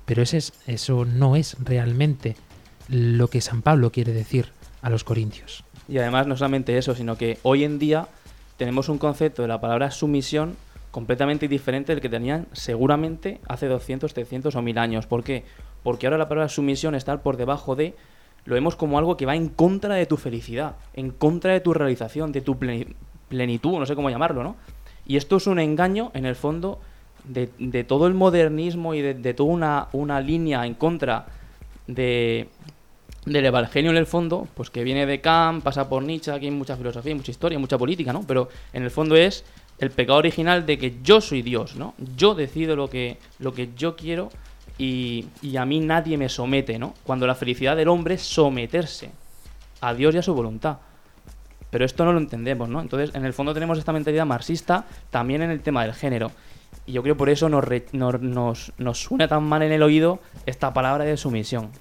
Pero 0.05 0.21
ese 0.21 0.37
es, 0.37 0.53
eso 0.65 1.03
no 1.03 1.35
es 1.35 1.57
realmente 1.59 2.37
lo 2.87 3.27
que 3.27 3.41
San 3.41 3.63
Pablo 3.63 3.91
quiere 3.91 4.13
decir 4.13 4.47
a 4.81 4.89
los 4.89 5.03
corintios. 5.03 5.65
Y 5.89 5.97
además 5.97 6.25
no 6.25 6.37
solamente 6.37 6.77
eso, 6.77 6.95
sino 6.95 7.17
que 7.17 7.37
hoy 7.43 7.65
en 7.65 7.79
día 7.79 8.07
tenemos 8.55 8.87
un 8.87 8.97
concepto 8.97 9.41
de 9.41 9.49
la 9.49 9.59
palabra 9.59 9.91
sumisión 9.91 10.55
completamente 10.91 11.47
diferente 11.47 11.93
del 11.93 12.01
que 12.01 12.09
tenían 12.09 12.47
seguramente 12.51 13.39
hace 13.47 13.67
200, 13.67 14.13
300 14.13 14.55
o 14.55 14.61
1000 14.61 14.77
años. 14.77 15.07
¿Por 15.07 15.23
qué? 15.23 15.43
Porque 15.83 16.05
ahora 16.05 16.17
la 16.17 16.27
palabra 16.27 16.49
sumisión 16.49 16.95
está 16.95 17.21
por 17.23 17.37
debajo 17.37 17.75
de 17.75 17.95
lo 18.45 18.55
vemos 18.55 18.75
como 18.75 18.97
algo 18.97 19.17
que 19.17 19.25
va 19.25 19.35
en 19.35 19.49
contra 19.49 19.95
de 19.95 20.05
tu 20.07 20.17
felicidad, 20.17 20.75
en 20.93 21.11
contra 21.11 21.53
de 21.53 21.59
tu 21.59 21.73
realización, 21.73 22.31
de 22.31 22.41
tu 22.41 22.55
pleni- 22.55 22.93
plenitud, 23.29 23.77
no 23.77 23.85
sé 23.85 23.95
cómo 23.95 24.09
llamarlo, 24.09 24.43
¿no? 24.43 24.55
Y 25.05 25.17
esto 25.17 25.37
es 25.37 25.45
un 25.47 25.59
engaño, 25.59 26.11
en 26.15 26.25
el 26.25 26.35
fondo, 26.35 26.79
de, 27.23 27.49
de 27.59 27.83
todo 27.83 28.07
el 28.07 28.15
modernismo 28.15 28.95
y 28.95 29.01
de, 29.01 29.13
de 29.13 29.33
toda 29.35 29.49
una, 29.51 29.87
una 29.91 30.19
línea 30.21 30.65
en 30.65 30.73
contra 30.73 31.27
de, 31.87 32.49
del 33.25 33.45
Evangelio 33.45 33.91
en 33.91 33.97
el 33.97 34.07
fondo, 34.07 34.47
pues 34.55 34.71
que 34.71 34.83
viene 34.83 35.05
de 35.05 35.21
Kant, 35.21 35.63
pasa 35.63 35.87
por 35.87 36.01
Nietzsche, 36.03 36.31
aquí 36.31 36.45
hay 36.45 36.51
mucha 36.51 36.75
filosofía, 36.75 37.13
mucha 37.15 37.29
historia, 37.31 37.59
mucha 37.59 37.77
política, 37.77 38.11
¿no? 38.11 38.23
Pero 38.27 38.49
en 38.73 38.81
el 38.83 38.89
fondo 38.91 39.15
es 39.15 39.45
el 39.81 39.91
pecado 39.91 40.19
original 40.19 40.65
de 40.65 40.77
que 40.77 40.99
yo 41.03 41.19
soy 41.19 41.41
Dios, 41.41 41.75
¿no? 41.75 41.95
Yo 42.15 42.35
decido 42.35 42.75
lo 42.75 42.89
que, 42.89 43.17
lo 43.39 43.53
que 43.53 43.71
yo 43.75 43.95
quiero 43.95 44.29
y, 44.77 45.27
y 45.41 45.57
a 45.57 45.65
mí 45.65 45.79
nadie 45.79 46.17
me 46.17 46.29
somete, 46.29 46.79
¿no? 46.79 46.93
Cuando 47.03 47.27
la 47.27 47.35
felicidad 47.35 47.75
del 47.75 47.89
hombre 47.89 48.15
es 48.15 48.21
someterse 48.21 49.11
a 49.81 49.93
Dios 49.93 50.15
y 50.15 50.19
a 50.19 50.21
su 50.21 50.33
voluntad. 50.33 50.77
Pero 51.71 51.83
esto 51.83 52.05
no 52.05 52.13
lo 52.13 52.19
entendemos, 52.19 52.69
¿no? 52.69 52.79
Entonces, 52.79 53.15
en 53.15 53.25
el 53.25 53.33
fondo 53.33 53.53
tenemos 53.53 53.79
esta 53.79 53.91
mentalidad 53.91 54.25
marxista 54.25 54.85
también 55.09 55.41
en 55.41 55.49
el 55.49 55.61
tema 55.61 55.83
del 55.83 55.95
género. 55.95 56.31
Y 56.85 56.91
yo 56.91 57.01
creo 57.01 57.17
por 57.17 57.29
eso 57.29 57.49
nos, 57.49 57.65
nos, 57.91 58.21
nos, 58.21 58.73
nos 58.77 59.01
suena 59.01 59.27
tan 59.27 59.43
mal 59.43 59.63
en 59.63 59.71
el 59.71 59.81
oído 59.81 60.19
esta 60.45 60.73
palabra 60.73 61.05
de 61.05 61.17
sumisión. 61.17 61.71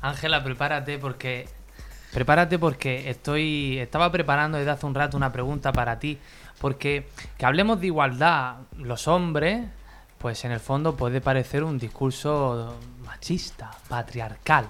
Ángela, 0.00 0.44
prepárate 0.44 0.98
porque 0.98 1.48
prepárate 2.12 2.58
porque 2.58 3.10
estoy 3.10 3.78
estaba 3.78 4.10
preparando 4.12 4.58
desde 4.58 4.70
hace 4.70 4.86
un 4.86 4.94
rato 4.94 5.16
una 5.16 5.32
pregunta 5.32 5.72
para 5.72 5.98
ti, 5.98 6.18
porque 6.66 7.06
que 7.38 7.46
hablemos 7.46 7.80
de 7.80 7.86
igualdad 7.86 8.56
los 8.76 9.06
hombres, 9.06 9.68
pues 10.18 10.44
en 10.44 10.50
el 10.50 10.58
fondo 10.58 10.96
puede 10.96 11.20
parecer 11.20 11.62
un 11.62 11.78
discurso 11.78 12.76
machista, 13.04 13.70
patriarcal. 13.88 14.68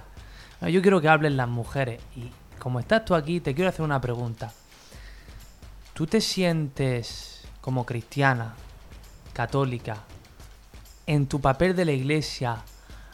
Yo 0.61 0.79
quiero 0.83 1.01
que 1.01 1.09
hablen 1.09 1.35
las 1.37 1.49
mujeres 1.49 1.99
y 2.15 2.29
como 2.59 2.79
estás 2.79 3.03
tú 3.03 3.15
aquí 3.15 3.39
te 3.39 3.55
quiero 3.55 3.69
hacer 3.69 3.81
una 3.83 3.99
pregunta. 3.99 4.53
¿Tú 5.95 6.05
te 6.05 6.21
sientes 6.21 7.47
como 7.61 7.83
cristiana, 7.83 8.53
católica, 9.33 10.03
en 11.07 11.25
tu 11.25 11.41
papel 11.41 11.75
de 11.75 11.85
la 11.85 11.93
iglesia 11.93 12.57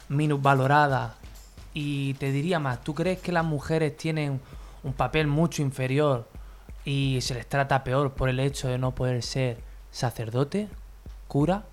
minusvalorada 0.10 1.16
y 1.74 2.16
te 2.16 2.34
diría 2.34 2.60
más, 2.60 2.84
¿tú 2.84 2.94
crees 2.94 3.20
que 3.20 3.32
las 3.32 3.46
mujeres 3.46 3.96
tienen 3.96 4.42
un 4.84 4.92
papel 4.92 5.28
mucho 5.28 5.62
inferior 5.62 6.33
y 6.86 7.20
se 7.22 7.34
les 7.34 7.46
trata 7.48 7.84
peor 7.84 8.14
por 8.14 8.30
el 8.30 8.40
hecho 8.40 8.68
de 8.68 8.78
no 8.78 8.94
poder 8.96 9.22
ser 9.24 9.58
sacerdote, 9.92 10.68
cura? 11.28 11.64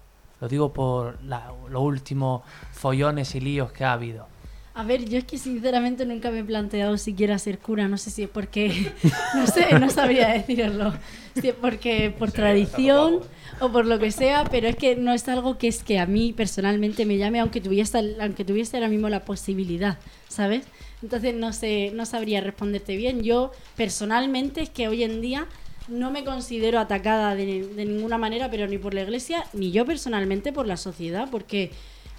Lo 0.40 0.48
digo 0.48 0.72
por 0.72 1.22
la- 1.24 1.52
los 1.70 1.82
últimos 1.82 2.42
follones 2.72 3.34
y 3.34 3.40
líos 3.40 3.72
que 3.72 3.84
ha 3.84 3.92
habido. 3.92 4.26
A 4.72 4.84
ver, 4.84 5.04
yo 5.04 5.18
es 5.18 5.24
que 5.24 5.36
sinceramente 5.36 6.06
nunca 6.06 6.30
me 6.30 6.38
he 6.38 6.44
planteado 6.44 6.96
siquiera 6.96 7.38
ser 7.38 7.58
cura. 7.58 7.88
No 7.88 7.98
sé 7.98 8.10
si 8.10 8.22
es 8.22 8.28
porque. 8.30 8.92
No 9.34 9.46
sé, 9.46 9.78
no 9.78 9.90
sabría 9.90 10.28
decirlo. 10.28 10.94
Si 11.40 11.48
es 11.48 11.54
porque 11.54 12.14
por 12.16 12.30
tradición 12.32 13.20
o 13.60 13.70
por 13.70 13.84
lo 13.86 13.98
que 13.98 14.10
sea, 14.12 14.44
pero 14.50 14.68
es 14.68 14.76
que 14.76 14.96
no 14.96 15.12
es 15.12 15.28
algo 15.28 15.58
que 15.58 15.68
es 15.68 15.82
que 15.82 15.98
a 15.98 16.06
mí 16.06 16.32
personalmente 16.32 17.04
me 17.04 17.18
llame, 17.18 17.40
aunque 17.40 17.60
tuviese, 17.60 18.16
aunque 18.20 18.44
tuviese 18.44 18.76
ahora 18.76 18.88
mismo 18.88 19.08
la 19.08 19.24
posibilidad, 19.24 19.98
¿sabes? 20.28 20.64
Entonces 21.02 21.34
no 21.34 21.52
sé, 21.52 21.92
no 21.94 22.04
sabría 22.06 22.40
responderte 22.40 22.96
bien. 22.96 23.22
Yo 23.22 23.52
personalmente 23.76 24.62
es 24.62 24.70
que 24.70 24.88
hoy 24.88 25.02
en 25.02 25.20
día 25.20 25.46
no 25.88 26.10
me 26.10 26.24
considero 26.24 26.78
atacada 26.78 27.34
de, 27.34 27.66
ninguna 27.76 28.18
manera, 28.18 28.50
pero 28.50 28.66
ni 28.66 28.78
por 28.78 28.94
la 28.94 29.02
iglesia, 29.02 29.44
ni 29.52 29.72
yo 29.72 29.84
personalmente 29.84 30.52
por 30.52 30.66
la 30.66 30.76
sociedad, 30.76 31.28
porque 31.30 31.70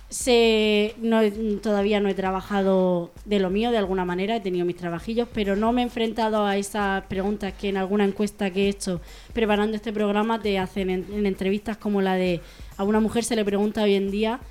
sé, 0.09 0.95
no 0.99 1.21
todavía 1.61 2.01
no 2.01 2.09
he 2.09 2.13
trabajado 2.13 3.11
de 3.23 3.39
lo 3.39 3.49
mío 3.49 3.71
de 3.71 3.77
alguna 3.77 4.03
manera, 4.03 4.35
he 4.35 4.41
tenido 4.41 4.65
mis 4.65 4.75
trabajillos, 4.75 5.29
pero 5.33 5.55
no 5.55 5.71
me 5.71 5.81
he 5.81 5.83
enfrentado 5.85 6.45
a 6.45 6.57
esas 6.57 7.05
preguntas 7.05 7.53
que 7.53 7.69
en 7.69 7.77
alguna 7.77 8.03
encuesta 8.03 8.51
que 8.51 8.65
he 8.65 8.69
hecho 8.69 8.99
preparando 9.31 9.77
este 9.77 9.93
programa 9.93 10.41
te 10.41 10.59
hacen 10.59 10.89
en, 10.89 11.05
en 11.13 11.25
entrevistas 11.25 11.77
como 11.77 12.01
la 12.01 12.15
de 12.15 12.41
a 12.75 12.83
una 12.83 12.99
mujer 12.99 13.23
se 13.23 13.37
le 13.37 13.45
pregunta 13.45 13.83
hoy 13.83 13.95
en 13.95 14.11
día, 14.11 14.41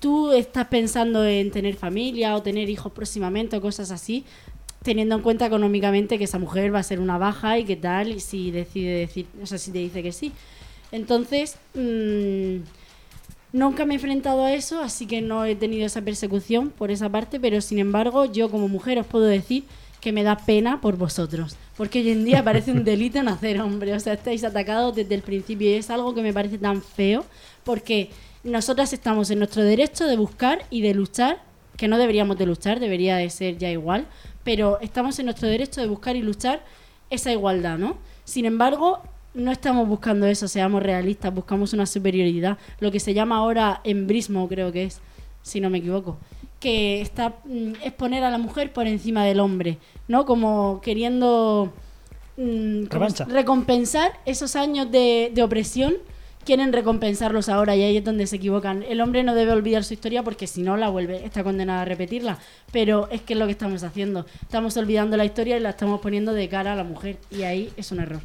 ¿tú 0.00 0.32
estás 0.32 0.66
pensando 0.68 1.24
en 1.24 1.50
tener 1.50 1.76
familia 1.76 2.36
o 2.36 2.42
tener 2.42 2.68
hijos 2.70 2.92
próximamente 2.92 3.56
o 3.56 3.60
cosas 3.60 3.90
así? 3.90 4.24
Teniendo 4.82 5.16
en 5.16 5.22
cuenta 5.22 5.46
económicamente 5.46 6.18
que 6.18 6.24
esa 6.24 6.38
mujer 6.38 6.74
va 6.74 6.78
a 6.80 6.82
ser 6.82 7.00
una 7.00 7.18
baja 7.18 7.58
y 7.58 7.64
qué 7.64 7.76
tal, 7.76 8.12
y 8.12 8.20
si 8.20 8.50
decide 8.50 8.98
decir, 8.98 9.26
o 9.42 9.46
sea, 9.46 9.58
si 9.58 9.70
te 9.72 9.78
dice 9.78 10.02
que 10.02 10.12
sí. 10.12 10.32
Entonces, 10.92 11.56
mm, 11.74 12.58
Nunca 13.56 13.86
me 13.86 13.94
he 13.94 13.96
enfrentado 13.96 14.44
a 14.44 14.52
eso, 14.52 14.82
así 14.82 15.06
que 15.06 15.22
no 15.22 15.46
he 15.46 15.54
tenido 15.54 15.86
esa 15.86 16.02
persecución 16.02 16.68
por 16.68 16.90
esa 16.90 17.08
parte, 17.08 17.40
pero 17.40 17.62
sin 17.62 17.78
embargo, 17.78 18.26
yo 18.26 18.50
como 18.50 18.68
mujer 18.68 18.98
os 18.98 19.06
puedo 19.06 19.24
decir 19.24 19.64
que 20.00 20.12
me 20.12 20.24
da 20.24 20.36
pena 20.36 20.82
por 20.82 20.98
vosotros, 20.98 21.56
porque 21.74 22.00
hoy 22.00 22.10
en 22.10 22.26
día 22.26 22.44
parece 22.44 22.70
un 22.70 22.84
delito 22.84 23.22
nacer 23.22 23.58
hombre, 23.62 23.94
o 23.94 24.00
sea, 24.00 24.12
estáis 24.12 24.44
atacados 24.44 24.94
desde 24.94 25.14
el 25.14 25.22
principio 25.22 25.70
y 25.70 25.72
es 25.72 25.88
algo 25.88 26.14
que 26.14 26.20
me 26.20 26.34
parece 26.34 26.58
tan 26.58 26.82
feo, 26.82 27.24
porque 27.64 28.10
nosotras 28.46 28.92
estamos 28.92 29.30
en 29.30 29.38
nuestro 29.38 29.62
derecho 29.62 30.06
de 30.06 30.16
buscar 30.16 30.64
y 30.70 30.80
de 30.80 30.94
luchar, 30.94 31.42
que 31.76 31.88
no 31.88 31.98
deberíamos 31.98 32.38
de 32.38 32.46
luchar, 32.46 32.80
debería 32.80 33.16
de 33.16 33.28
ser 33.30 33.58
ya 33.58 33.70
igual, 33.70 34.06
pero 34.44 34.80
estamos 34.80 35.18
en 35.18 35.26
nuestro 35.26 35.48
derecho 35.48 35.80
de 35.80 35.86
buscar 35.88 36.16
y 36.16 36.22
luchar 36.22 36.64
esa 37.10 37.30
igualdad, 37.32 37.76
¿no? 37.78 37.98
Sin 38.24 38.44
embargo, 38.46 39.00
no 39.34 39.52
estamos 39.52 39.86
buscando 39.86 40.26
eso, 40.26 40.48
seamos 40.48 40.82
realistas, 40.82 41.34
buscamos 41.34 41.72
una 41.72 41.84
superioridad, 41.86 42.56
lo 42.80 42.90
que 42.90 43.00
se 43.00 43.12
llama 43.14 43.36
ahora 43.36 43.80
embrismo, 43.84 44.48
creo 44.48 44.72
que 44.72 44.84
es, 44.84 45.00
si 45.42 45.60
no 45.60 45.68
me 45.68 45.78
equivoco, 45.78 46.16
que 46.60 47.00
está 47.02 47.34
mm, 47.44 47.72
es 47.84 47.92
poner 47.92 48.24
a 48.24 48.30
la 48.30 48.38
mujer 48.38 48.72
por 48.72 48.86
encima 48.86 49.24
del 49.24 49.40
hombre, 49.40 49.78
¿no? 50.08 50.24
Como 50.24 50.80
queriendo 50.82 51.72
mm, 52.36 52.84
¿cómo 52.86 52.88
Revancha. 52.90 53.26
se- 53.26 53.32
recompensar 53.32 54.12
esos 54.24 54.56
años 54.56 54.90
de, 54.90 55.30
de 55.34 55.42
opresión, 55.42 55.94
quieren 56.46 56.72
recompensarlos 56.72 57.50
ahora 57.50 57.76
y 57.76 57.82
ahí 57.82 57.96
es 57.98 58.04
donde 58.04 58.26
se 58.26 58.36
equivocan. 58.36 58.82
El 58.84 59.02
hombre 59.02 59.22
no 59.24 59.34
debe 59.34 59.52
olvidar 59.52 59.84
su 59.84 59.92
historia 59.92 60.22
porque 60.22 60.46
si 60.46 60.62
no 60.62 60.76
la 60.76 60.88
vuelve, 60.88 61.26
está 61.26 61.44
condenada 61.44 61.82
a 61.82 61.84
repetirla, 61.84 62.38
pero 62.72 63.08
es 63.10 63.20
que 63.20 63.34
es 63.34 63.38
lo 63.38 63.46
que 63.46 63.52
estamos 63.52 63.82
haciendo, 63.82 64.24
estamos 64.40 64.76
olvidando 64.76 65.16
la 65.16 65.24
historia 65.24 65.56
y 65.56 65.60
la 65.60 65.70
estamos 65.70 66.00
poniendo 66.00 66.32
de 66.32 66.48
cara 66.48 66.72
a 66.72 66.76
la 66.76 66.84
mujer 66.84 67.18
y 67.30 67.42
ahí 67.42 67.72
es 67.76 67.92
un 67.92 68.00
error. 68.00 68.20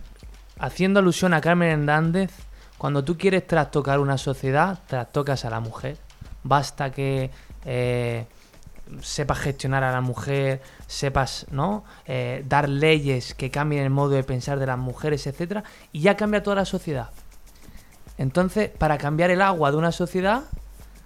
Haciendo 0.60 1.00
alusión 1.00 1.34
a 1.34 1.42
Carmen 1.42 1.70
Hernández, 1.70 2.32
cuando 2.78 3.04
tú 3.04 3.18
quieres 3.18 3.46
trastocar 3.46 4.00
una 4.00 4.18
sociedad, 4.18 4.80
trastocas 4.88 5.44
a 5.46 5.50
la 5.50 5.60
mujer. 5.60 5.98
Basta 6.44 6.92
que 6.92 7.30
eh, 7.66 8.26
sepas 9.02 9.40
gestionar 9.40 9.84
a 9.84 9.92
la 9.92 10.02
mujer, 10.02 10.62
sepas 10.88 11.48
¿no? 11.52 11.84
Eh, 12.06 12.44
dar 12.48 12.70
leyes 12.70 13.34
que 13.34 13.50
cambien 13.50 13.84
el 13.84 13.90
modo 13.90 14.12
de 14.12 14.24
pensar 14.24 14.60
de 14.60 14.66
las 14.68 14.78
mujeres, 14.78 15.26
etcétera, 15.28 15.64
y 15.92 16.02
ya 16.02 16.16
cambia 16.16 16.44
toda 16.44 16.58
la 16.58 16.66
sociedad. 16.66 17.10
Entonces, 18.18 18.70
para 18.70 18.98
cambiar 18.98 19.32
el 19.32 19.42
agua 19.42 19.72
de 19.72 19.78
una 19.78 19.92
sociedad, 19.92 20.44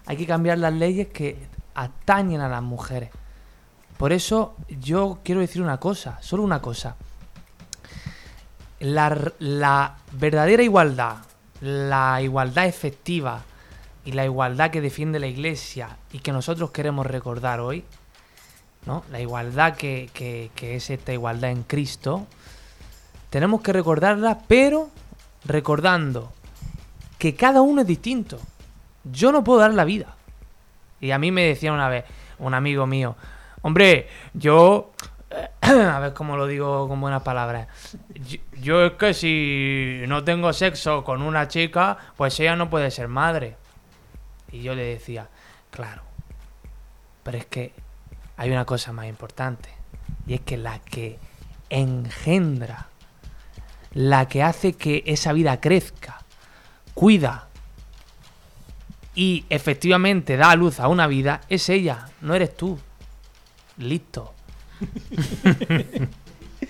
hay 0.06 0.18
que 0.18 0.28
cambiar 0.28 0.58
las 0.58 0.74
leyes 0.74 1.08
que 1.08 1.38
atañen 1.74 2.42
a 2.42 2.50
las 2.50 2.62
mujeres. 2.62 3.10
Por 3.98 4.12
eso 4.12 4.56
yo 4.68 5.20
quiero 5.24 5.42
decir 5.42 5.62
una 5.62 5.80
cosa, 5.80 6.18
solo 6.22 6.44
una 6.44 6.62
cosa 6.62 6.96
la, 8.80 9.96
verdadera 10.12 10.64
igualdad, 10.64 11.18
la 11.62 12.22
igualdad 12.22 12.66
efectiva 12.66 13.44
y 14.04 14.12
la 14.12 14.26
igualdad 14.26 14.72
que 14.72 14.82
defiende 14.82 15.20
la 15.20 15.28
Iglesia 15.28 15.98
y 16.12 16.20
que 16.20 16.32
nosotros 16.32 16.72
queremos 16.72 17.06
recordar 17.06 17.60
hoy, 17.60 17.84
¿no? 18.86 19.04
la 19.12 19.20
igualdad 19.20 19.76
que 19.76 20.52
es 20.62 20.90
esta 20.90 21.14
igualdad 21.14 21.52
en 21.52 21.64
Cristo, 21.64 22.28
tenemos 23.30 23.62
que 23.62 23.74
recordarla, 23.74 24.40
pero 24.48 24.90
recordando 25.46 26.32
que 27.26 27.36
cada 27.36 27.62
uno 27.62 27.82
es 27.82 27.88
distinto. 27.88 28.40
Yo 29.04 29.32
no 29.32 29.44
puedo 29.44 29.60
dar 29.60 29.74
la 29.74 29.84
vida. 29.84 30.16
Y 31.02 31.10
a 31.10 31.18
mí 31.18 31.32
me 31.32 31.44
decía 31.44 31.74
una 31.74 31.90
vez 31.90 32.06
un 32.38 32.54
amigo 32.54 32.86
mío, 32.86 33.16
hombre, 33.64 34.08
yo 34.34 34.92
a 35.62 36.00
ver 36.00 36.14
cómo 36.14 36.38
lo 36.38 36.46
digo 36.46 36.88
con 36.88 37.02
buenas 37.02 37.24
palabras. 37.24 37.68
Yo, 38.14 38.38
yo 38.62 38.86
es 38.86 38.92
que 38.94 39.16
si 39.16 40.04
no 40.08 40.24
tengo 40.24 40.54
sexo 40.54 41.04
con 41.04 41.24
una 41.24 41.48
chica, 41.48 41.98
pues 42.16 42.40
ella 42.40 42.56
no 42.56 42.70
puede 42.70 42.92
ser 42.92 43.08
madre. 43.08 43.56
Y 44.52 44.62
yo 44.62 44.76
le 44.76 44.84
decía, 44.84 45.28
claro, 45.72 46.04
pero 47.24 47.40
es 47.40 47.48
que 47.48 47.74
hay 48.38 48.52
una 48.52 48.66
cosa 48.66 48.92
más 48.92 49.08
importante. 49.08 49.70
Y 50.28 50.36
es 50.36 50.42
que 50.42 50.58
la 50.58 50.78
que 50.78 51.18
engendra, 51.72 52.88
la 53.94 54.28
que 54.28 54.44
hace 54.44 54.74
que 54.74 55.04
esa 55.08 55.34
vida 55.34 55.60
crezca, 55.60 56.25
cuida 56.96 57.48
y 59.14 59.46
efectivamente 59.50 60.38
da 60.38 60.50
a 60.50 60.56
luz 60.56 60.80
a 60.80 60.88
una 60.88 61.06
vida, 61.06 61.42
es 61.48 61.70
ella, 61.70 62.08
no 62.22 62.34
eres 62.34 62.58
tú. 62.58 62.80
Listo. 63.78 64.34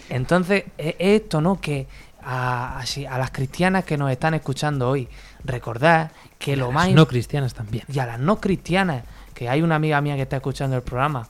Entonces, 0.09 0.65
es 0.78 0.95
esto, 0.99 1.41
¿no? 1.41 1.59
Que 1.61 1.88
a, 2.21 2.80
así, 2.80 3.05
a 3.05 3.17
las 3.17 3.32
cristianas 3.32 3.86
que 3.86 3.97
nos 3.97 4.11
están 4.11 4.34
escuchando 4.34 4.89
hoy, 4.89 5.07
recordad 5.43 6.11
que 6.38 6.55
lo 6.55 6.71
más... 6.71 6.89
no 6.89 7.07
cristianas 7.07 7.53
también. 7.53 7.86
Y 7.91 7.99
a 7.99 8.05
las 8.05 8.19
no 8.19 8.39
cristianas, 8.39 9.03
que 9.34 9.49
hay 9.49 9.61
una 9.61 9.76
amiga 9.76 10.01
mía 10.01 10.15
que 10.15 10.23
está 10.23 10.38
escuchando 10.38 10.76
el 10.76 10.84
programa, 10.84 11.28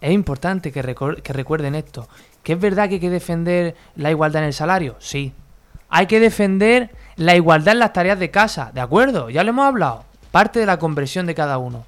es 0.00 0.12
importante 0.12 0.72
que, 0.72 0.94
que 1.22 1.32
recuerden 1.32 1.74
esto. 1.74 2.08
¿Que 2.42 2.54
es 2.54 2.60
verdad 2.60 2.88
que 2.88 2.94
hay 2.94 3.00
que 3.00 3.10
defender 3.10 3.74
la 3.96 4.10
igualdad 4.10 4.42
en 4.42 4.48
el 4.48 4.54
salario? 4.54 4.96
Sí. 5.00 5.32
Hay 5.96 6.08
que 6.08 6.18
defender 6.18 6.90
la 7.14 7.36
igualdad 7.36 7.74
en 7.74 7.78
las 7.78 7.92
tareas 7.92 8.18
de 8.18 8.32
casa, 8.32 8.72
¿de 8.74 8.80
acuerdo? 8.80 9.30
Ya 9.30 9.44
lo 9.44 9.50
hemos 9.50 9.64
hablado. 9.64 10.04
Parte 10.32 10.58
de 10.58 10.66
la 10.66 10.80
conversión 10.80 11.24
de 11.24 11.36
cada 11.36 11.56
uno. 11.58 11.86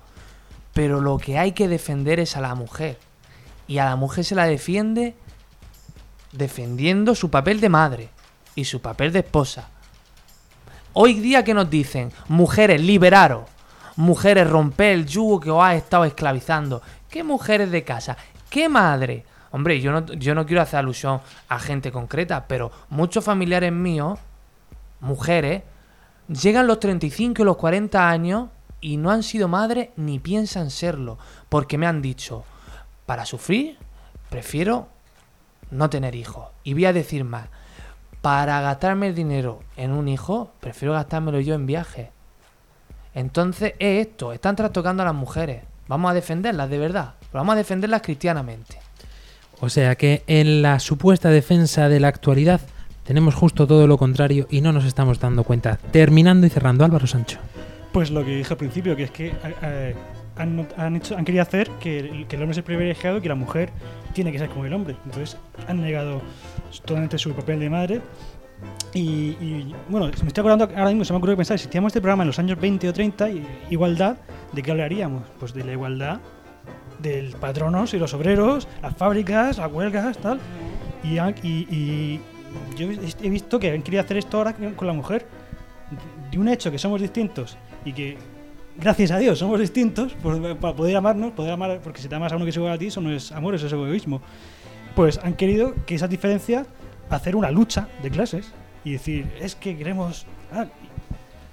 Pero 0.72 1.00
lo 1.00 1.18
que 1.18 1.40
hay 1.40 1.50
que 1.50 1.66
defender 1.66 2.20
es 2.20 2.36
a 2.36 2.40
la 2.40 2.54
mujer. 2.54 3.00
Y 3.66 3.78
a 3.78 3.84
la 3.84 3.96
mujer 3.96 4.24
se 4.24 4.36
la 4.36 4.46
defiende 4.46 5.16
defendiendo 6.30 7.16
su 7.16 7.32
papel 7.32 7.60
de 7.60 7.68
madre 7.68 8.08
y 8.54 8.66
su 8.66 8.80
papel 8.80 9.10
de 9.10 9.18
esposa. 9.18 9.70
Hoy 10.92 11.14
día 11.14 11.42
que 11.42 11.54
nos 11.54 11.68
dicen, 11.68 12.12
mujeres, 12.28 12.80
liberaros, 12.80 13.48
mujeres, 13.96 14.48
romper 14.48 14.92
el 14.92 15.06
yugo 15.06 15.40
que 15.40 15.50
os 15.50 15.64
ha 15.64 15.74
estado 15.74 16.04
esclavizando. 16.04 16.80
¿Qué 17.10 17.24
mujeres 17.24 17.72
de 17.72 17.82
casa? 17.82 18.16
¿Qué 18.50 18.68
madre? 18.68 19.24
Hombre, 19.56 19.80
yo 19.80 19.90
no, 19.90 20.04
yo 20.04 20.34
no 20.34 20.44
quiero 20.44 20.60
hacer 20.60 20.80
alusión 20.80 21.22
a 21.48 21.58
gente 21.58 21.90
concreta, 21.90 22.46
pero 22.46 22.70
muchos 22.90 23.24
familiares 23.24 23.72
míos, 23.72 24.18
mujeres, 25.00 25.62
llegan 26.28 26.66
los 26.66 26.78
35 26.78 27.40
y 27.40 27.44
los 27.46 27.56
40 27.56 28.06
años 28.06 28.50
y 28.82 28.98
no 28.98 29.10
han 29.10 29.22
sido 29.22 29.48
madres 29.48 29.88
ni 29.96 30.18
piensan 30.18 30.68
serlo, 30.70 31.16
porque 31.48 31.78
me 31.78 31.86
han 31.86 32.02
dicho, 32.02 32.44
para 33.06 33.24
sufrir, 33.24 33.78
prefiero 34.28 34.88
no 35.70 35.88
tener 35.88 36.16
hijos. 36.16 36.48
Y 36.62 36.74
voy 36.74 36.84
a 36.84 36.92
decir 36.92 37.24
más, 37.24 37.48
para 38.20 38.60
gastarme 38.60 39.06
el 39.06 39.14
dinero 39.14 39.60
en 39.78 39.92
un 39.92 40.08
hijo, 40.08 40.52
prefiero 40.60 40.92
gastármelo 40.92 41.40
yo 41.40 41.54
en 41.54 41.64
viajes. 41.64 42.10
Entonces 43.14 43.72
es 43.78 44.06
esto, 44.06 44.34
están 44.34 44.54
trastocando 44.54 45.02
a 45.02 45.06
las 45.06 45.14
mujeres. 45.14 45.62
Vamos 45.88 46.10
a 46.10 46.14
defenderlas 46.14 46.68
de 46.68 46.76
verdad, 46.76 47.14
vamos 47.32 47.54
a 47.54 47.56
defenderlas 47.56 48.02
cristianamente. 48.02 48.84
O 49.60 49.68
sea 49.68 49.94
que 49.96 50.22
en 50.26 50.62
la 50.62 50.78
supuesta 50.80 51.30
defensa 51.30 51.88
de 51.88 52.00
la 52.00 52.08
actualidad 52.08 52.60
tenemos 53.04 53.34
justo 53.34 53.66
todo 53.66 53.86
lo 53.86 53.96
contrario 53.98 54.46
y 54.50 54.60
no 54.60 54.72
nos 54.72 54.84
estamos 54.84 55.18
dando 55.20 55.44
cuenta. 55.44 55.78
Terminando 55.92 56.46
y 56.46 56.50
cerrando, 56.50 56.84
Álvaro 56.84 57.06
Sancho. 57.06 57.38
Pues 57.92 58.10
lo 58.10 58.24
que 58.24 58.36
dije 58.36 58.52
al 58.52 58.58
principio, 58.58 58.94
que 58.96 59.04
es 59.04 59.10
que 59.10 59.32
eh, 59.62 59.94
han, 60.36 60.68
han 60.76 60.96
hecho, 60.96 61.16
han 61.16 61.24
querido 61.24 61.42
hacer 61.42 61.70
que 61.80 62.26
que 62.28 62.36
el 62.36 62.42
hombre 62.42 62.52
es 62.52 62.58
el 62.58 62.64
privilegiado 62.64 63.18
y 63.18 63.20
que 63.22 63.28
la 63.28 63.34
mujer 63.34 63.70
tiene 64.12 64.32
que 64.32 64.38
ser 64.38 64.48
como 64.50 64.66
el 64.66 64.72
hombre. 64.74 64.96
Entonces 65.06 65.38
han 65.66 65.80
negado 65.80 66.20
totalmente 66.84 67.16
su 67.16 67.32
papel 67.32 67.60
de 67.60 67.70
madre. 67.70 68.00
Y, 68.94 69.00
y, 69.40 69.74
bueno, 69.88 70.06
me 70.06 70.12
estoy 70.28 70.40
acordando 70.40 70.64
ahora 70.64 70.86
mismo, 70.88 71.04
se 71.04 71.12
me 71.12 71.18
ocurre 71.18 71.36
pensar, 71.36 71.58
si 71.58 71.68
hiciéramos 71.68 71.90
este 71.90 72.00
programa 72.00 72.22
en 72.22 72.28
los 72.28 72.38
años 72.38 72.58
20 72.58 72.88
o 72.88 72.92
30, 72.92 73.30
y- 73.30 73.46
igualdad, 73.70 74.16
¿de 74.52 74.62
qué 74.62 74.70
hablaríamos? 74.70 75.22
Pues 75.38 75.52
de 75.52 75.62
la 75.64 75.72
igualdad 75.72 76.20
del 76.98 77.32
patronos 77.36 77.94
y 77.94 77.98
los 77.98 78.12
obreros, 78.14 78.66
las 78.82 78.96
fábricas, 78.96 79.58
las 79.58 79.72
huelgas, 79.72 80.18
tal. 80.18 80.40
Y, 81.04 81.18
y- 81.46 81.66
y 81.70 82.20
yo 82.76 82.88
he 83.22 83.30
visto 83.30 83.58
que 83.58 83.70
han 83.72 83.82
querido 83.82 84.02
hacer 84.02 84.16
esto 84.16 84.38
ahora 84.38 84.54
con 84.54 84.86
la 84.86 84.92
mujer. 84.92 85.26
De 86.30 86.38
un 86.38 86.48
hecho 86.48 86.70
que 86.70 86.78
somos 86.78 87.00
distintos 87.00 87.56
y 87.84 87.92
que, 87.92 88.16
gracias 88.76 89.10
a 89.12 89.18
Dios, 89.18 89.38
somos 89.38 89.60
distintos 89.60 90.14
para 90.60 90.74
poder 90.74 90.96
amarnos, 90.96 91.32
poder 91.32 91.52
amar, 91.52 91.80
porque 91.82 92.00
si 92.00 92.08
te 92.08 92.14
amas 92.16 92.32
a 92.32 92.36
uno 92.36 92.44
que 92.44 92.50
es 92.50 92.56
igual 92.56 92.72
a 92.72 92.78
ti, 92.78 92.86
eso 92.86 93.00
no 93.00 93.10
es 93.12 93.30
amor, 93.32 93.54
eso 93.54 93.66
es 93.66 93.72
egoísmo. 93.72 94.20
Pues 94.96 95.18
han 95.22 95.34
querido 95.34 95.74
que 95.86 95.94
esa 95.94 96.08
diferencia, 96.08 96.66
hacer 97.10 97.36
una 97.36 97.50
lucha 97.50 97.88
de 98.02 98.10
clases 98.10 98.50
y 98.84 98.92
decir, 98.92 99.26
es 99.40 99.54
que 99.54 99.76
queremos. 99.76 100.26
ah, 100.52 100.66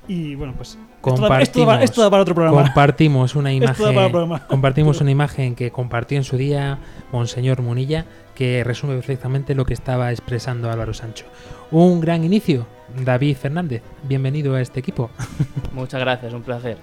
y 0.07 0.35
bueno, 0.35 0.53
pues. 0.57 0.77
Esto 1.05 1.27
da, 1.27 1.41
esto 1.41 1.59
da 1.59 1.65
para- 1.65 1.83
esto 1.83 2.01
da 2.01 2.09
para 2.09 2.21
otro 2.21 2.35
programa. 2.35 2.63
Compartimos 2.63 3.35
una 3.35 3.51
Esto 3.51 3.85
da 3.85 3.93
para 3.93 4.07
imagen. 4.23 4.47
Compartimos 4.47 5.01
una 5.01 5.11
imagen 5.11 5.55
que 5.55 5.71
compartió 5.71 6.17
en 6.17 6.23
su 6.23 6.37
día 6.37 6.79
Monseñor 7.11 7.61
Munilla, 7.61 8.05
que 8.35 8.63
resume 8.63 8.95
perfectamente 8.95 9.53
lo 9.55 9.65
que 9.65 9.73
estaba 9.73 10.11
expresando 10.11 10.71
Álvaro 10.71 10.93
Sancho. 10.93 11.25
Un 11.71 11.99
gran 12.01 12.23
inicio. 12.23 12.65
David 13.03 13.37
Fernández, 13.37 13.81
bienvenido 14.03 14.55
a 14.55 14.61
este 14.61 14.79
equipo. 14.79 15.09
Muchas 15.73 15.99
gracias, 15.99 16.31
un 16.33 16.43
placer. 16.43 16.77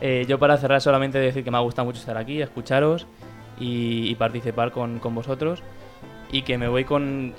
Eh, 0.00 0.24
yo 0.28 0.38
para 0.38 0.56
cerrar 0.56 0.80
solamente 0.80 1.18
decir 1.18 1.42
que 1.44 1.50
me 1.50 1.56
ha 1.56 1.60
gustado 1.60 1.86
mucho 1.86 1.98
estar 2.00 2.16
aquí, 2.16 2.40
escucharos 2.42 3.06
y, 3.58 4.08
y 4.10 4.14
participar 4.14 4.70
con, 4.70 4.98
con 4.98 5.14
vosotros 5.14 5.62
y 6.32 6.42
que 6.42 6.56
me 6.58 6.68
voy 6.68 6.84
con 6.84 7.34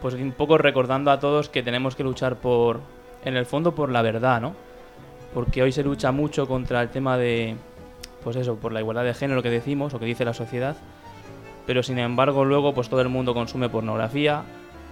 pues 0.00 0.14
un 0.14 0.32
poco 0.32 0.58
recordando 0.58 1.10
a 1.10 1.20
todos 1.20 1.48
que 1.48 1.62
tenemos 1.62 1.94
que 1.96 2.02
luchar 2.04 2.36
por 2.36 2.80
en 3.24 3.36
el 3.36 3.46
fondo 3.46 3.74
por 3.74 3.90
la 3.90 4.02
verdad, 4.02 4.40
¿no? 4.40 4.54
Porque 5.34 5.62
hoy 5.62 5.72
se 5.72 5.82
lucha 5.84 6.12
mucho 6.12 6.46
contra 6.48 6.82
el 6.82 6.88
tema 6.90 7.16
de 7.16 7.56
pues 8.24 8.36
eso, 8.36 8.56
por 8.56 8.72
la 8.72 8.80
igualdad 8.80 9.04
de 9.04 9.14
género 9.14 9.42
que 9.42 9.48
decimos 9.48 9.94
o 9.94 9.98
que 9.98 10.04
dice 10.04 10.24
la 10.26 10.34
sociedad, 10.34 10.76
pero 11.66 11.82
sin 11.82 11.98
embargo 11.98 12.44
luego 12.44 12.74
pues 12.74 12.88
todo 12.90 13.00
el 13.00 13.08
mundo 13.08 13.32
consume 13.32 13.68
pornografía, 13.70 14.42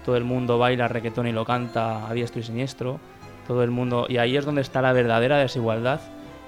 todo 0.05 0.17
el 0.17 0.25
mundo 0.25 0.57
baila 0.59 0.89
reggaetón 0.89 1.27
y 1.27 1.33
lo 1.33 1.45
canta 1.45 2.09
a 2.09 2.15
diestro 2.15 2.41
y 2.41 2.45
siniestro, 2.45 2.99
todo 3.47 3.63
el 3.63 3.71
mundo 3.71 4.07
y 4.09 4.17
ahí 4.17 4.37
es 4.37 4.47
donde 4.47 4.63
está 4.63 4.81
la 4.81 4.95
verdadera 4.95 5.37
desigualdad, 5.37 6.01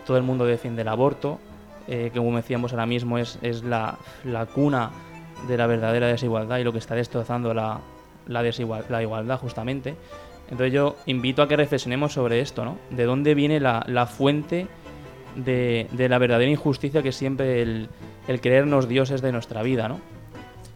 todo 0.07 0.17
el 0.17 0.23
mundo 0.23 0.47
defiende 0.47 0.81
el 0.83 0.89
aborto, 0.89 1.39
eh, 1.87 2.11
que 2.15 2.19
como 2.19 2.35
decíamos 2.37 2.73
ahora 2.73 2.87
mismo 2.87 3.19
es, 3.19 3.39
es 3.43 3.63
la, 3.63 3.99
la 4.25 4.47
cuna 4.47 4.91
de 5.49 5.59
la 5.59 5.67
verdadera 5.67 6.07
desigualdad 6.07 6.59
y 6.59 6.65
lo 6.65 6.73
que 6.73 6.79
está 6.79 6.95
destrozando 6.95 7.53
la, 7.53 7.81
la, 8.27 8.43
desigual- 8.43 8.85
la 8.89 9.03
igualdad 9.03 9.39
justamente. 9.39 9.97
Entonces 10.51 10.73
yo 10.73 10.97
invito 11.07 11.43
a 11.43 11.49
que 11.49 11.57
reflexionemos 11.57 12.13
sobre 12.13 12.41
esto, 12.41 12.65
¿no? 12.65 12.77
De 12.91 13.05
dónde 13.05 13.35
viene 13.35 13.61
la, 13.61 13.85
la 13.87 14.07
fuente 14.07 14.67
de, 15.37 15.87
de 15.93 16.09
la 16.09 16.19
verdadera 16.19 16.51
injusticia 16.51 17.03
que 17.03 17.13
siempre 17.13 17.63
el, 17.63 17.89
el 18.27 18.41
creernos 18.41 18.89
dioses 18.89 19.23
de 19.23 19.33
nuestra 19.33 19.63
vida, 19.63 19.89
¿no? 19.89 20.01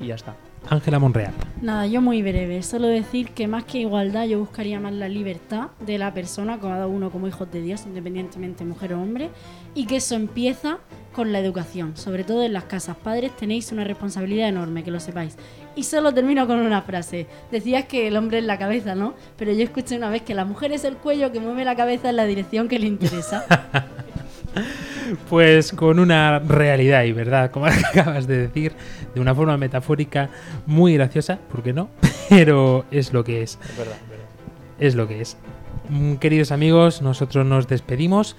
Y 0.00 0.06
ya 0.06 0.14
está. 0.14 0.36
Ángela 0.68 0.98
Monreal. 0.98 1.34
Nada, 1.60 1.86
yo 1.86 2.00
muy 2.00 2.22
breve. 2.22 2.62
Solo 2.62 2.86
decir 2.86 3.30
que 3.30 3.46
más 3.46 3.64
que 3.64 3.80
igualdad, 3.80 4.26
yo 4.26 4.38
buscaría 4.38 4.80
más 4.80 4.92
la 4.94 5.08
libertad 5.08 5.68
de 5.80 5.98
la 5.98 6.14
persona, 6.14 6.58
cada 6.58 6.86
uno 6.86 7.10
como 7.10 7.28
hijos 7.28 7.50
de 7.52 7.60
Dios, 7.60 7.84
independientemente 7.86 8.64
mujer 8.64 8.94
o 8.94 9.02
hombre, 9.02 9.30
y 9.74 9.86
que 9.86 9.96
eso 9.96 10.14
empieza 10.14 10.78
con 11.12 11.32
la 11.32 11.38
educación, 11.38 11.96
sobre 11.96 12.24
todo 12.24 12.42
en 12.42 12.54
las 12.54 12.64
casas. 12.64 12.96
Padres 12.96 13.36
tenéis 13.36 13.72
una 13.72 13.84
responsabilidad 13.84 14.48
enorme, 14.48 14.82
que 14.82 14.90
lo 14.90 15.00
sepáis. 15.00 15.36
Y 15.76 15.82
solo 15.84 16.14
termino 16.14 16.46
con 16.46 16.58
una 16.60 16.82
frase. 16.82 17.26
Decías 17.50 17.86
que 17.86 18.06
el 18.06 18.16
hombre 18.16 18.38
es 18.38 18.44
la 18.44 18.58
cabeza, 18.58 18.94
¿no? 18.94 19.14
Pero 19.36 19.52
yo 19.52 19.64
escuché 19.64 19.96
una 19.96 20.08
vez 20.08 20.22
que 20.22 20.34
la 20.34 20.44
mujer 20.44 20.72
es 20.72 20.84
el 20.84 20.96
cuello 20.96 21.32
que 21.32 21.40
mueve 21.40 21.64
la 21.64 21.74
cabeza 21.74 22.10
en 22.10 22.16
la 22.16 22.24
dirección 22.24 22.68
que 22.68 22.78
le 22.78 22.86
interesa. 22.86 23.44
Pues 25.28 25.72
con 25.72 25.98
una 25.98 26.38
realidad 26.38 27.04
y 27.04 27.12
verdad, 27.12 27.50
como 27.50 27.66
acabas 27.92 28.26
de 28.26 28.38
decir, 28.38 28.72
de 29.14 29.20
una 29.20 29.34
forma 29.34 29.56
metafórica 29.56 30.30
muy 30.66 30.94
graciosa, 30.94 31.38
¿por 31.50 31.62
qué 31.62 31.72
no? 31.72 31.90
Pero 32.28 32.84
es 32.90 33.12
lo 33.12 33.24
que 33.24 33.42
es. 33.42 33.58
Es 33.62 33.76
verdad, 33.76 33.96
es 34.02 34.08
verdad. 34.08 34.26
Es 34.78 34.94
lo 34.94 35.08
que 35.08 35.20
es. 35.20 35.36
Mm, 35.88 36.14
Queridos 36.14 36.52
amigos, 36.52 37.02
nosotros 37.02 37.44
nos 37.44 37.68
despedimos. 37.68 38.36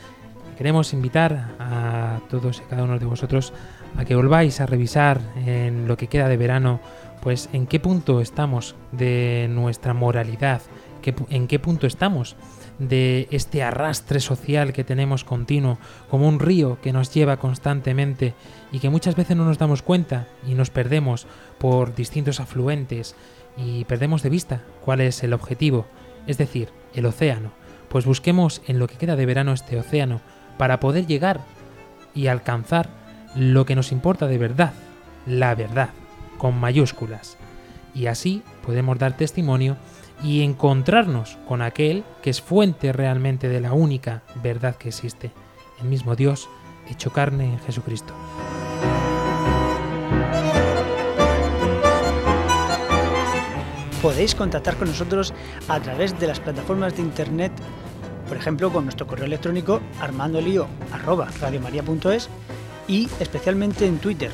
Queremos 0.58 0.94
invitar 0.94 1.54
a 1.60 2.20
todos 2.30 2.62
y 2.66 2.70
cada 2.70 2.84
uno 2.84 2.98
de 2.98 3.06
vosotros 3.06 3.54
a 3.98 4.06
que 4.06 4.16
volváis 4.16 4.62
a 4.62 4.66
revisar 4.66 5.20
en 5.46 5.88
lo 5.88 5.98
que 5.98 6.08
queda 6.08 6.28
de 6.30 6.38
verano, 6.38 6.80
pues 7.26 7.50
en 7.54 7.66
qué 7.66 7.80
punto 7.80 8.22
estamos 8.22 8.76
de 8.92 9.48
nuestra 9.50 9.96
moralidad, 9.96 10.62
en 11.32 11.48
qué 11.48 11.58
punto 11.58 11.88
estamos 11.88 12.36
de 12.78 13.28
este 13.32 13.64
arrastre 13.64 14.20
social 14.20 14.74
que 14.74 14.84
tenemos 14.84 15.24
continuo, 15.24 15.80
como 16.08 16.28
un 16.28 16.40
río 16.40 16.78
que 16.84 16.94
nos 16.94 17.12
lleva 17.12 17.38
constantemente 17.38 18.36
y 18.72 18.78
que 18.78 18.92
muchas 18.92 19.16
veces 19.16 19.36
no 19.36 19.44
nos 19.44 19.58
damos 19.58 19.82
cuenta 19.82 20.28
y 20.46 20.54
nos 20.54 20.70
perdemos 20.70 21.26
por 21.58 21.96
distintos 21.96 22.40
afluentes 22.40 23.16
y 23.58 23.86
perdemos 23.86 24.22
de 24.22 24.30
vista 24.30 24.62
cuál 24.82 25.02
es 25.02 25.24
el 25.24 25.34
objetivo, 25.34 25.88
es 26.28 26.38
decir, 26.38 26.70
el 26.94 27.08
océano. 27.08 27.54
Pues 27.90 28.06
busquemos 28.06 28.62
en 28.68 28.78
lo 28.78 28.86
que 28.86 28.98
queda 28.98 29.16
de 29.16 29.26
verano 29.26 29.52
este 29.52 29.80
océano 29.80 30.22
para 30.60 30.80
poder 30.80 31.08
llegar 31.08 31.40
y 32.14 32.28
alcanzar 32.28 32.88
lo 33.36 33.66
que 33.66 33.76
nos 33.76 33.92
importa 33.92 34.28
de 34.28 34.38
verdad, 34.38 34.74
la 35.26 35.56
verdad, 35.56 35.90
con 36.38 36.60
mayúsculas. 36.60 37.38
Y 37.94 38.08
así 38.08 38.44
podemos 38.66 39.00
dar 39.00 39.16
testimonio 39.16 39.78
y 40.24 40.44
encontrarnos 40.44 41.38
con 41.48 41.62
aquel 41.62 42.04
que 42.22 42.30
es 42.30 42.42
fuente 42.42 42.94
realmente 42.94 43.50
de 43.50 43.62
la 43.62 43.74
única 43.74 44.24
verdad 44.42 44.76
que 44.76 44.90
existe, 44.90 45.32
el 45.82 45.88
mismo 45.88 46.16
Dios 46.16 46.48
hecho 46.90 47.12
carne 47.12 47.46
en 47.46 47.60
Jesucristo. 47.60 48.14
Podéis 54.02 54.34
contactar 54.36 54.76
con 54.76 54.88
nosotros 54.88 55.34
a 55.68 55.80
través 55.80 56.20
de 56.20 56.28
las 56.28 56.40
plataformas 56.40 56.96
de 56.96 57.02
internet, 57.02 57.52
por 58.28 58.38
ejemplo 58.38 58.72
con 58.72 58.84
nuestro 58.84 59.08
correo 59.08 59.26
electrónico 59.26 59.82
armandolio@radiomaria.es 60.00 62.30
y 62.88 63.10
especialmente 63.20 63.88
en 63.88 63.98
Twitter, 63.98 64.30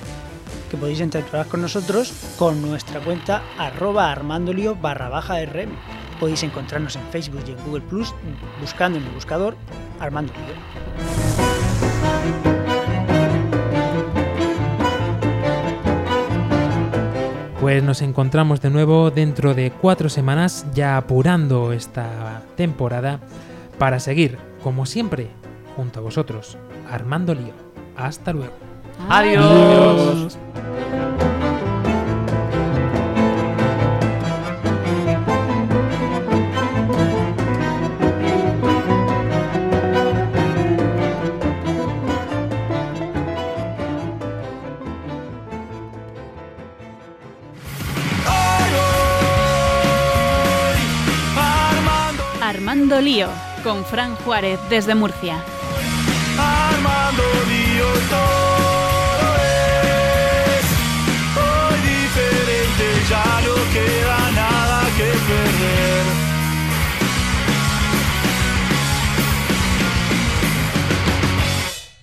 que 0.72 0.78
podéis 0.78 1.02
interactuar 1.02 1.48
con 1.48 1.62
nosotros 1.62 2.14
con 2.40 2.62
nuestra 2.62 3.02
cuenta 3.02 3.42
arroba 3.58 4.10
armandolio 4.10 4.74
barra 4.74 5.10
baja 5.10 5.44
rm. 5.44 5.72
Podéis 6.18 6.44
encontrarnos 6.44 6.96
en 6.96 7.02
Facebook 7.12 7.44
y 7.46 7.52
en 7.52 7.58
Google 7.66 7.82
Plus 7.82 8.16
buscando 8.62 8.98
en 8.98 9.04
el 9.04 9.12
buscador 9.12 9.58
Armando 10.00 10.32
Lío. 10.32 10.56
Pues 17.60 17.84
nos 17.84 18.02
encontramos 18.02 18.62
de 18.62 18.70
nuevo 18.70 19.12
dentro 19.12 19.54
de 19.54 19.72
cuatro 19.72 20.08
semanas, 20.08 20.66
ya 20.74 20.96
apurando 20.96 21.74
esta 21.74 22.44
temporada, 22.56 23.20
para 23.78 24.00
seguir, 24.00 24.38
como 24.64 24.86
siempre, 24.86 25.28
junto 25.76 26.00
a 26.00 26.04
vosotros, 26.04 26.58
Armando 26.90 27.36
Lío. 27.36 27.54
Hasta 27.98 28.32
luego. 28.32 28.54
Adiós. 29.10 30.38
Con 53.64 53.86
Fran 53.86 54.16
Juárez 54.18 54.60
desde 54.70 54.96
Murcia. 54.96 55.44
Armando 56.38 57.24
lío 57.48 57.86
todo 58.10 59.36
es. 59.38 60.66
Hoy 61.38 61.80
diferente, 61.92 62.86
ya 63.10 63.42
no 63.46 63.56
queda 63.74 64.32
nada 64.32 64.82
que 64.98 65.04
perder. 65.04 66.01